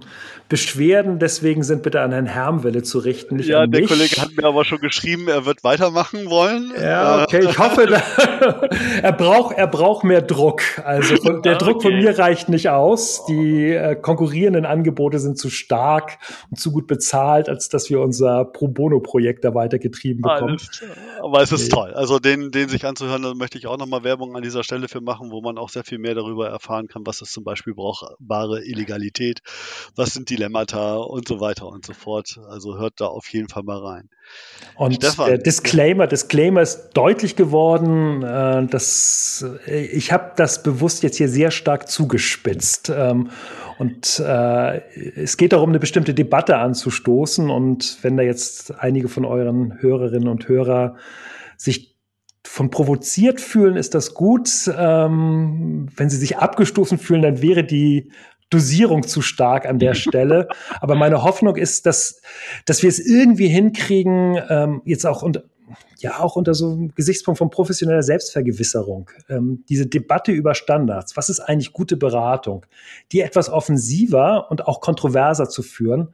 Beschwerden 0.52 1.18
deswegen 1.18 1.64
sind 1.64 1.82
bitte 1.82 2.02
an 2.02 2.12
Herrn 2.12 2.26
Hermwelle 2.26 2.84
zu 2.84 3.00
richten, 3.00 3.38
nicht 3.38 3.48
ja, 3.48 3.62
an 3.62 3.70
mich. 3.70 3.88
Der 3.88 3.88
Kollege 3.88 4.22
hat 4.22 4.36
mir 4.36 4.44
aber 4.44 4.66
schon 4.66 4.80
geschrieben, 4.80 5.30
er 5.30 5.46
wird 5.46 5.64
weitermachen 5.64 6.30
wollen. 6.30 6.74
Ja, 6.78 7.24
okay, 7.24 7.46
ich 7.50 7.58
hoffe, 7.58 7.88
er 9.02 9.14
braucht 9.14 9.58
er 9.58 9.68
braucht 9.68 10.04
mehr 10.04 10.22
Druck. 10.22 10.62
Also 10.84 11.16
von, 11.16 11.42
der 11.42 11.56
Druck 11.56 11.78
okay. 11.78 11.88
von 11.88 11.98
mir 12.00 12.20
reicht 12.20 12.50
nicht 12.50 12.68
aus. 12.68 13.24
Die 13.30 13.72
äh, 13.72 13.96
konkurrierenden 13.96 14.66
Angebote 14.66 15.20
sind 15.20 15.38
zu 15.38 15.50
stark 15.50 16.18
und 16.50 16.60
zu 16.60 16.74
gut 16.74 16.86
bezahlt, 16.86 17.48
als 17.48 17.70
dass 17.70 17.89
wir 17.89 18.02
unser 18.02 18.44
Pro 18.44 18.68
Bono 18.68 19.00
Projekt 19.00 19.46
da 19.46 19.56
weitergetrieben 19.56 20.22
bekommen. 20.22 20.58
Aber 21.24 21.42
es 21.42 21.54
ist 21.54 21.64
nee. 21.64 21.70
toll. 21.70 21.94
Also 21.94 22.20
den 22.20 22.52
den 22.52 22.68
sich 22.68 22.86
anzuhören, 22.86 23.22
da 23.22 23.34
möchte 23.36 23.58
ich 23.58 23.68
auch 23.68 23.78
nochmal 23.78 24.04
Werbung 24.04 24.36
an 24.36 24.44
dieser 24.44 24.66
Stelle 24.66 24.89
für 24.89 25.00
machen, 25.00 25.30
wo 25.32 25.41
man 25.41 25.57
auch 25.57 25.69
sehr 25.69 25.84
viel 25.84 25.97
mehr 25.97 26.15
darüber 26.15 26.49
erfahren 26.49 26.88
kann, 26.88 27.05
was 27.05 27.21
ist 27.21 27.34
zum 27.34 27.43
Beispiel 27.43 27.73
brauchbare 27.73 28.63
Illegalität, 28.63 29.39
was 29.95 30.13
sind 30.13 30.29
Dilemmata 30.29 30.97
und 30.97 31.27
so 31.27 31.39
weiter 31.39 31.67
und 31.67 31.86
so 31.86 31.93
fort. 31.93 32.39
Also 32.47 32.77
hört 32.77 32.95
da 32.97 33.05
auf 33.05 33.27
jeden 33.29 33.49
Fall 33.49 33.63
mal 33.63 33.79
rein. 33.79 34.09
Und 34.75 34.95
Stefan, 34.95 35.27
der 35.27 35.38
Disclaimer, 35.38 36.07
Disclaimer 36.07 36.61
ist 36.61 36.91
deutlich 36.93 37.36
geworden. 37.36 38.23
Äh, 38.23 38.67
dass, 38.67 39.45
äh, 39.67 39.86
ich 39.86 40.11
habe 40.11 40.34
das 40.36 40.63
bewusst 40.63 41.03
jetzt 41.03 41.17
hier 41.17 41.29
sehr 41.29 41.51
stark 41.51 41.89
zugespitzt. 41.89 42.91
Ähm, 42.95 43.29
und 43.77 44.19
äh, 44.19 44.82
es 45.15 45.38
geht 45.38 45.53
darum, 45.53 45.69
eine 45.69 45.79
bestimmte 45.79 46.13
Debatte 46.13 46.57
anzustoßen. 46.57 47.49
Und 47.49 47.97
wenn 48.03 48.17
da 48.17 48.23
jetzt 48.23 48.79
einige 48.79 49.09
von 49.09 49.25
euren 49.25 49.82
Hörerinnen 49.82 50.27
und 50.27 50.47
Hörer 50.47 50.95
sich 51.57 51.91
von 52.44 52.70
provoziert 52.70 53.39
fühlen, 53.39 53.76
ist 53.76 53.94
das 53.94 54.14
gut. 54.14 54.50
Ähm, 54.76 55.88
wenn 55.96 56.10
sie 56.10 56.18
sich 56.18 56.38
abgestoßen 56.38 56.98
fühlen, 56.98 57.22
dann 57.22 57.42
wäre 57.42 57.64
die 57.64 58.12
Dosierung 58.50 59.04
zu 59.08 59.22
stark 59.22 59.66
an 59.66 59.80
der 59.80 59.94
Stelle. 59.96 60.48
Aber 60.80 60.96
meine 60.96 61.24
Hoffnung 61.24 61.56
ist, 61.56 61.86
dass, 61.86 62.22
dass 62.66 62.84
wir 62.84 62.89
es 62.89 63.00
irgendwie 63.00 63.48
hinkriegen, 63.48 64.39
ähm, 64.50 64.82
jetzt 64.86 65.06
auch 65.06 65.24
unter, 65.24 65.44
ja, 66.00 66.20
auch 66.20 66.36
unter 66.36 66.54
so 66.54 66.72
einem 66.72 66.96
Gesichtspunkt 66.96 67.38
von 67.38 67.50
professioneller 67.50 68.04
Selbstvergewisserung. 68.04 69.10
Ähm, 69.30 69.64
diese 69.70 69.88
Debatte 69.88 70.32
über 70.32 70.56
Standards. 70.56 71.16
Was 71.16 71.30
ist 71.30 71.39
eigentlich 71.39 71.74
gute 71.74 71.96
Beratung? 71.96 72.66
Die 73.12 73.22
etwas 73.22 73.50
offensiver 73.50 74.50
und 74.50 74.68
auch 74.68 74.82
kontroverser 74.82 75.48
zu 75.48 75.64
führen, 75.64 76.14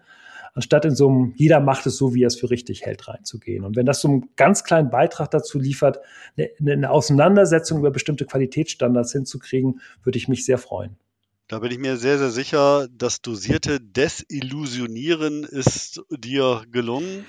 anstatt 0.53 0.85
in 0.85 0.95
so 0.95 1.07
einem, 1.07 1.33
jeder 1.35 1.59
macht 1.59 1.85
es 1.85 1.97
so, 1.97 2.13
wie 2.13 2.23
er 2.23 2.27
es 2.27 2.35
für 2.35 2.49
richtig 2.49 2.83
hält, 2.83 3.07
reinzugehen. 3.07 3.63
Und 3.63 3.75
wenn 3.75 3.85
das 3.85 4.01
so 4.01 4.07
einen 4.07 4.29
ganz 4.35 4.63
kleinen 4.63 4.89
Beitrag 4.89 5.31
dazu 5.31 5.59
liefert, 5.59 5.99
eine, 6.37 6.73
eine 6.73 6.91
Auseinandersetzung 6.91 7.79
über 7.79 7.91
bestimmte 7.91 8.25
Qualitätsstandards 8.25 9.11
hinzukriegen, 9.11 9.81
würde 10.03 10.17
ich 10.17 10.27
mich 10.27 10.45
sehr 10.45 10.57
freuen. 10.57 10.97
Da 11.49 11.59
bin 11.59 11.71
ich 11.71 11.79
mir 11.79 11.95
sehr, 11.95 12.17
sehr 12.17 12.29
sicher, 12.29 12.89
das 12.91 13.21
dosierte 13.21 13.79
Desillusionieren 13.79 15.45
ist 15.45 16.01
dir 16.09 16.63
gelungen. 16.69 17.25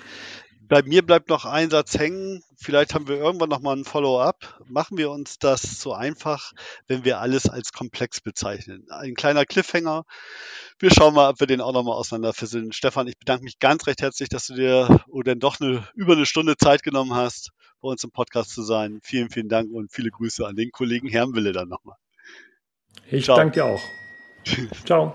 Bei 0.69 0.83
mir 0.83 1.05
bleibt 1.05 1.29
noch 1.31 1.45
ein 1.45 1.71
Satz 1.71 1.99
hängen. 1.99 2.43
Vielleicht 2.57 2.95
haben 2.95 3.09
wir 3.09 3.16
irgendwann 3.16 3.49
noch 3.49 3.61
mal 3.61 3.75
ein 3.75 3.85
Follow-up. 3.85 4.61
Machen 4.66 4.99
wir 4.99 5.11
uns 5.11 5.39
das 5.39 5.81
so 5.81 5.95
einfach, 5.95 6.53
wenn 6.87 7.05
wir 7.05 7.21
alles 7.21 7.49
als 7.49 7.73
komplex 7.73 8.21
bezeichnen. 8.21 8.87
Ein 8.91 9.14
kleiner 9.14 9.47
Cliffhanger. 9.47 10.05
Wir 10.79 10.91
schauen 10.91 11.14
mal, 11.14 11.31
ob 11.31 11.41
wir 11.41 11.47
den 11.47 11.61
auch 11.61 11.73
noch 11.73 11.85
mal 11.85 11.95
auseinanderfisseln. 11.95 12.73
Stefan, 12.73 13.09
ich 13.09 13.19
bedanke 13.19 13.45
mich 13.45 13.59
ganz 13.59 13.86
recht 13.86 14.03
herzlich, 14.03 14.28
dass 14.28 14.47
du 14.47 14.55
dir 14.55 15.03
oder 15.09 15.35
doch 15.35 15.61
eine, 15.61 15.89
über 15.95 16.12
eine 16.12 16.27
Stunde 16.27 16.57
Zeit 16.57 16.82
genommen 16.82 17.15
hast, 17.15 17.51
bei 17.81 17.89
uns 17.89 18.05
im 18.05 18.11
Podcast 18.11 18.51
zu 18.51 18.62
sein. 18.62 19.01
Vielen, 19.03 19.31
vielen 19.31 19.49
Dank 19.49 19.70
und 19.73 19.90
viele 19.93 20.11
Grüße 20.11 20.47
an 20.47 20.57
den 20.57 20.70
Kollegen 20.70 21.09
Herrnwille 21.09 21.53
dann 21.53 21.69
nochmal. 21.69 21.97
Ich 23.11 23.24
Ciao. 23.24 23.36
danke 23.36 23.55
dir 23.55 23.65
auch. 23.65 23.82
Ciao. 24.85 25.15